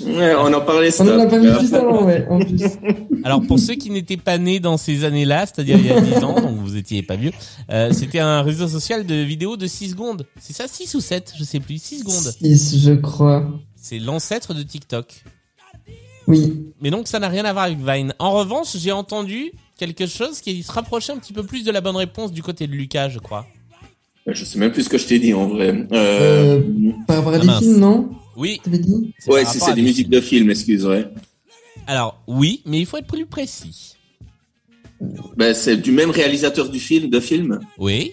Ouais, 0.00 0.34
on 0.36 0.52
en 0.52 0.60
parlait 0.62 0.90
On 1.00 1.08
en 1.08 1.18
a 1.20 1.26
parlé 1.26 1.50
juste 1.60 1.74
avant, 1.74 2.04
ouais, 2.04 2.26
en 2.30 2.38
plus. 2.38 2.62
Alors, 3.24 3.42
pour 3.42 3.58
ceux 3.58 3.74
qui 3.74 3.90
n'étaient 3.90 4.16
pas 4.16 4.38
nés 4.38 4.58
dans 4.58 4.76
ces 4.78 5.04
années-là, 5.04 5.44
c'est-à-dire 5.46 5.78
il 5.78 5.86
y 5.86 5.90
a 5.90 6.00
10 6.18 6.24
ans, 6.24 6.40
donc 6.40 6.56
vous 6.56 6.76
étiez 6.76 7.02
pas 7.02 7.16
vieux, 7.16 7.32
euh, 7.70 7.92
c'était 7.92 8.18
un 8.20 8.42
réseau 8.42 8.68
social 8.68 9.04
de 9.04 9.14
vidéos 9.16 9.56
de 9.56 9.66
6 9.66 9.90
secondes. 9.90 10.26
C'est 10.40 10.54
ça, 10.54 10.64
6 10.66 10.94
ou 10.94 11.00
7 11.00 11.34
Je 11.38 11.44
sais 11.44 11.60
plus, 11.60 11.80
6 11.80 12.00
secondes. 12.00 12.14
Six, 12.56 12.80
je 12.82 12.92
crois. 12.94 13.44
C'est 13.76 13.98
l'ancêtre 13.98 14.54
de 14.54 14.62
TikTok. 14.62 15.24
Oui. 16.28 16.72
Mais 16.80 16.90
donc 16.90 17.08
ça 17.08 17.18
n'a 17.18 17.28
rien 17.28 17.44
à 17.44 17.52
voir 17.52 17.64
avec 17.66 17.78
Vine. 17.78 18.14
En 18.18 18.30
revanche, 18.32 18.76
j'ai 18.76 18.92
entendu 18.92 19.52
quelque 19.76 20.06
chose 20.06 20.40
qui 20.40 20.62
se 20.62 20.70
rapprochait 20.72 21.12
un 21.12 21.18
petit 21.18 21.32
peu 21.32 21.42
plus 21.42 21.64
de 21.64 21.70
la 21.72 21.80
bonne 21.80 21.96
réponse 21.96 22.32
du 22.32 22.42
côté 22.42 22.66
de 22.66 22.72
Lucas, 22.72 23.08
je 23.08 23.18
crois. 23.18 23.46
Je 24.28 24.44
sais 24.44 24.58
même 24.58 24.70
plus 24.70 24.84
ce 24.84 24.88
que 24.88 24.98
je 24.98 25.06
t'ai 25.06 25.18
dit 25.18 25.34
en 25.34 25.48
vrai. 25.48 25.84
Euh, 25.92 26.60
Euh, 26.60 26.62
par 27.08 27.16
rapport 27.16 27.32
à 27.34 27.36
Ah, 27.36 27.40
des 27.40 27.48
films, 27.66 27.78
non? 27.80 28.10
Oui. 28.36 28.60
Ouais, 29.26 29.44
c'est 29.44 29.64
des 29.70 29.74
des 29.74 29.82
musiques 29.82 30.08
de 30.10 30.20
films, 30.20 30.50
excuse, 30.50 30.86
ouais. 30.86 31.06
Alors 31.86 32.22
oui, 32.26 32.62
mais 32.66 32.78
il 32.80 32.86
faut 32.86 32.96
être 32.96 33.06
plus 33.06 33.26
précis. 33.26 33.96
Ben, 35.36 35.52
c'est 35.54 35.76
du 35.76 35.90
même 35.92 36.10
réalisateur 36.10 36.68
du 36.68 36.78
film, 36.78 37.10
de 37.10 37.18
film. 37.20 37.58
Oui. 37.78 38.12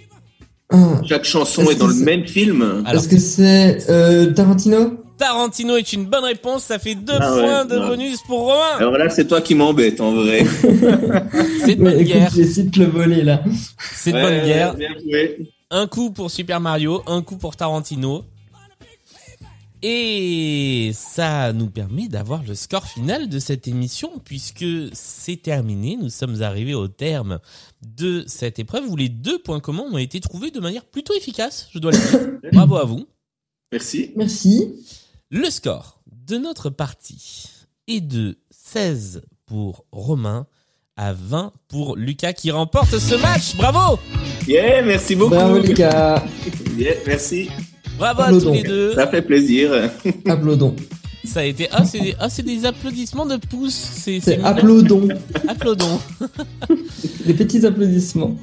Ah, 0.71 1.01
Chaque 1.07 1.23
chanson 1.25 1.69
est 1.69 1.75
dans 1.75 1.87
le 1.87 1.93
même 1.95 2.25
film. 2.27 2.83
Alors, 2.85 3.01
Est-ce 3.01 3.09
que 3.09 3.17
c'est 3.19 3.89
euh, 3.89 4.31
Tarantino? 4.33 5.03
Tarantino 5.17 5.75
est 5.77 5.93
une 5.93 6.05
bonne 6.05 6.23
réponse, 6.23 6.63
ça 6.63 6.79
fait 6.79 6.95
deux 6.95 7.13
Ah 7.19 7.35
ouais, 7.35 7.41
points 7.41 7.65
de 7.65 7.77
ouais. 7.77 7.87
bonus 7.87 8.21
pour 8.21 8.39
Romain. 8.39 8.77
Alors 8.77 8.93
là, 8.97 9.09
c'est 9.09 9.27
toi 9.27 9.41
qui 9.41 9.53
m'embête 9.53 9.99
en 9.99 10.13
vrai. 10.13 10.45
C'est 11.65 11.75
de 11.75 11.83
bonne 11.83 11.97
Ouais, 11.97 12.03
guerre. 12.05 12.31
j'essaie 12.33 12.63
de 12.63 12.71
te 12.71 12.79
le 12.79 12.85
voler 12.85 13.23
là. 13.23 13.43
C'est 13.93 14.11
de 14.11 14.15
Ouais, 14.17 14.23
bonne 14.23 14.45
guerre. 14.45 14.75
Bien 14.75 14.89
joué. 15.03 15.51
Un 15.71 15.87
coup 15.87 16.11
pour 16.11 16.31
Super 16.31 16.59
Mario, 16.61 17.03
un 17.05 17.21
coup 17.21 17.35
pour 17.37 17.55
Tarantino. 17.55 18.23
Et 19.81 20.91
ça 20.93 21.53
nous 21.53 21.69
permet 21.69 22.09
d'avoir 22.09 22.43
le 22.43 22.53
score 22.53 22.85
final 22.85 23.29
de 23.29 23.39
cette 23.39 23.67
émission 23.67 24.11
puisque 24.23 24.65
c'est 24.91 25.41
terminé. 25.41 25.95
Nous 25.95 26.09
sommes 26.09 26.41
arrivés 26.41 26.73
au 26.73 26.87
terme 26.87 27.39
de 27.81 28.23
cette 28.27 28.59
épreuve 28.59 28.89
où 28.89 28.95
les 28.97 29.09
deux 29.09 29.39
points 29.39 29.61
communs 29.61 29.85
ont 29.89 29.97
été 29.97 30.19
trouvés 30.19 30.51
de 30.51 30.59
manière 30.59 30.85
plutôt 30.85 31.13
efficace, 31.13 31.69
je 31.73 31.79
dois 31.79 31.91
le 31.91 31.97
dire. 31.97 32.39
Bravo 32.53 32.75
à 32.75 32.83
vous. 32.83 33.07
Merci. 33.71 34.11
Merci. 34.15 34.73
Le 35.29 35.49
score 35.49 36.01
de 36.27 36.37
notre 36.37 36.69
partie 36.69 37.45
est 37.87 38.01
de 38.01 38.37
16 38.51 39.21
pour 39.45 39.85
Romain 39.91 40.47
à 40.97 41.13
20 41.13 41.53
pour 41.69 41.95
Lucas 41.95 42.33
qui 42.33 42.51
remporte 42.51 42.97
ce 42.99 43.15
match. 43.15 43.55
Bravo 43.55 43.99
Yeah, 44.47 44.81
merci 44.81 45.15
beaucoup. 45.15 45.35
Bravo 45.35 45.61
gars. 45.61 46.25
Yeah, 46.77 46.95
merci. 47.05 47.49
Bravo 47.99 48.21
à 48.21 48.29
tous 48.29 48.51
les 48.53 48.63
deux. 48.63 48.93
Ça 48.95 49.07
fait 49.07 49.21
plaisir. 49.21 49.91
Applaudons. 50.27 50.75
Ça 51.25 51.41
a 51.41 51.43
été 51.43 51.67
ah 51.71 51.83
c'est 51.83 51.99
des, 51.99 52.15
ah, 52.17 52.29
c'est 52.29 52.43
des 52.43 52.65
applaudissements 52.65 53.25
de 53.25 53.35
pouces. 53.35 53.73
C'est 53.73 54.41
applaudons. 54.43 55.09
Applaudons. 55.47 55.99
Des 57.25 57.33
petits 57.33 57.65
applaudissements. 57.65 58.37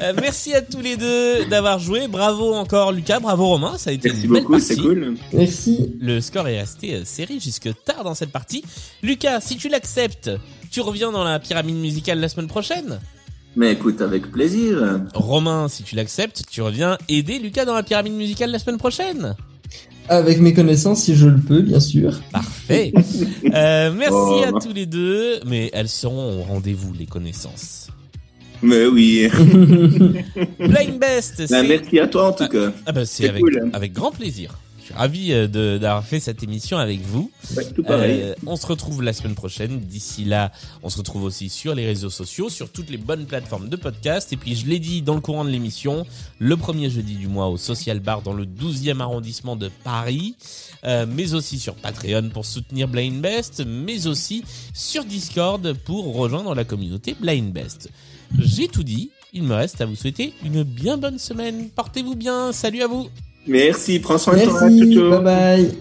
Euh, 0.00 0.14
merci 0.20 0.54
à 0.54 0.62
tous 0.62 0.80
les 0.80 0.96
deux 0.96 1.44
d'avoir 1.44 1.78
joué. 1.78 2.08
Bravo 2.08 2.54
encore 2.54 2.92
Lucas, 2.92 3.20
bravo 3.20 3.46
Romain. 3.46 3.76
Ça 3.76 3.90
a 3.90 3.92
été 3.92 4.08
Merci 4.08 4.24
une 4.26 4.32
belle 4.32 4.42
beaucoup, 4.42 4.58
c'est 4.58 4.74
partie. 4.74 4.88
cool. 4.88 5.14
Merci. 5.34 5.94
Le 6.00 6.20
score 6.22 6.48
est 6.48 6.58
resté 6.60 6.94
euh, 6.94 7.04
serré 7.04 7.38
jusque 7.38 7.68
tard 7.84 8.02
dans 8.04 8.14
cette 8.14 8.32
partie. 8.32 8.64
Lucas, 9.02 9.40
si 9.40 9.56
tu 9.56 9.68
l'acceptes, 9.68 10.30
tu 10.70 10.80
reviens 10.80 11.12
dans 11.12 11.24
la 11.24 11.38
pyramide 11.38 11.76
musicale 11.76 12.20
la 12.20 12.28
semaine 12.30 12.48
prochaine. 12.48 13.00
Mais 13.56 13.72
écoute, 13.72 14.00
avec 14.00 14.30
plaisir. 14.30 15.00
Romain, 15.14 15.68
si 15.68 15.82
tu 15.82 15.94
l'acceptes, 15.94 16.44
tu 16.50 16.62
reviens 16.62 16.96
aider 17.08 17.38
Lucas 17.38 17.64
dans 17.66 17.74
la 17.74 17.82
pyramide 17.82 18.14
musicale 18.14 18.50
la 18.50 18.58
semaine 18.58 18.78
prochaine. 18.78 19.34
Avec 20.08 20.40
mes 20.40 20.52
connaissances, 20.54 21.02
si 21.04 21.14
je 21.14 21.28
le 21.28 21.38
peux, 21.38 21.60
bien 21.60 21.80
sûr. 21.80 22.20
Parfait. 22.32 22.92
Euh, 23.54 23.92
merci 23.94 24.14
Oh. 24.16 24.42
à 24.46 24.52
tous 24.60 24.72
les 24.72 24.86
deux, 24.86 25.40
mais 25.44 25.68
elles 25.74 25.88
seront 25.90 26.38
au 26.38 26.42
rendez-vous 26.42 26.94
les 26.94 27.04
connaissances. 27.04 27.88
Mais 28.62 28.86
oui. 28.86 29.28
Blind 30.58 30.98
Best, 30.98 31.50
Ben, 31.50 31.66
merci 31.68 31.98
à 32.00 32.06
toi 32.06 32.28
en 32.28 32.32
tout 32.32 32.48
cas. 32.48 32.72
ah 32.86 32.92
bah, 32.92 33.04
c'est 33.04 33.24
C'est 33.24 33.28
avec, 33.28 33.42
cool. 33.42 33.70
avec 33.74 33.92
grand 33.92 34.10
plaisir. 34.10 34.56
Je 34.82 34.86
suis 34.86 34.94
ravi 34.94 35.32
euh, 35.32 35.46
de- 35.46 35.78
d'avoir 35.78 36.04
fait 36.04 36.18
cette 36.18 36.42
émission 36.42 36.76
avec 36.76 37.00
vous. 37.02 37.30
Ouais, 37.56 37.64
tout 37.72 37.84
pareil. 37.84 38.20
Euh, 38.20 38.34
on 38.46 38.56
se 38.56 38.66
retrouve 38.66 39.00
la 39.02 39.12
semaine 39.12 39.36
prochaine. 39.36 39.78
D'ici 39.78 40.24
là, 40.24 40.50
on 40.82 40.90
se 40.90 40.98
retrouve 40.98 41.22
aussi 41.22 41.48
sur 41.48 41.74
les 41.76 41.86
réseaux 41.86 42.10
sociaux, 42.10 42.48
sur 42.50 42.68
toutes 42.70 42.90
les 42.90 42.96
bonnes 42.96 43.24
plateformes 43.26 43.68
de 43.68 43.76
podcast. 43.76 44.32
Et 44.32 44.36
puis, 44.36 44.56
je 44.56 44.66
l'ai 44.66 44.80
dit 44.80 45.00
dans 45.00 45.14
le 45.14 45.20
courant 45.20 45.44
de 45.44 45.50
l'émission, 45.50 46.04
le 46.40 46.56
premier 46.56 46.90
jeudi 46.90 47.14
du 47.14 47.28
mois 47.28 47.46
au 47.48 47.56
Social 47.58 48.00
Bar 48.00 48.22
dans 48.22 48.32
le 48.32 48.44
12e 48.44 49.00
arrondissement 49.00 49.54
de 49.54 49.70
Paris, 49.84 50.34
euh, 50.84 51.06
mais 51.08 51.32
aussi 51.34 51.60
sur 51.60 51.76
Patreon 51.76 52.30
pour 52.30 52.44
soutenir 52.44 52.88
Blind 52.88 53.20
Best, 53.22 53.62
mais 53.64 54.08
aussi 54.08 54.42
sur 54.74 55.04
Discord 55.04 55.74
pour 55.84 56.12
rejoindre 56.16 56.56
la 56.56 56.64
communauté 56.64 57.14
Blind 57.18 57.52
Best. 57.52 57.88
J'ai 58.36 58.66
tout 58.66 58.82
dit. 58.82 59.10
Il 59.32 59.44
me 59.44 59.54
reste 59.54 59.80
à 59.80 59.86
vous 59.86 59.96
souhaiter 59.96 60.34
une 60.44 60.62
bien 60.62 60.98
bonne 60.98 61.18
semaine. 61.18 61.70
Portez-vous 61.70 62.16
bien. 62.16 62.52
Salut 62.52 62.82
à 62.82 62.86
vous. 62.88 63.08
Merci, 63.46 63.98
prends 63.98 64.18
soin 64.18 64.36
de 64.36 64.44
toi. 64.44 65.18
Bye 65.18 65.24
bye. 65.24 65.72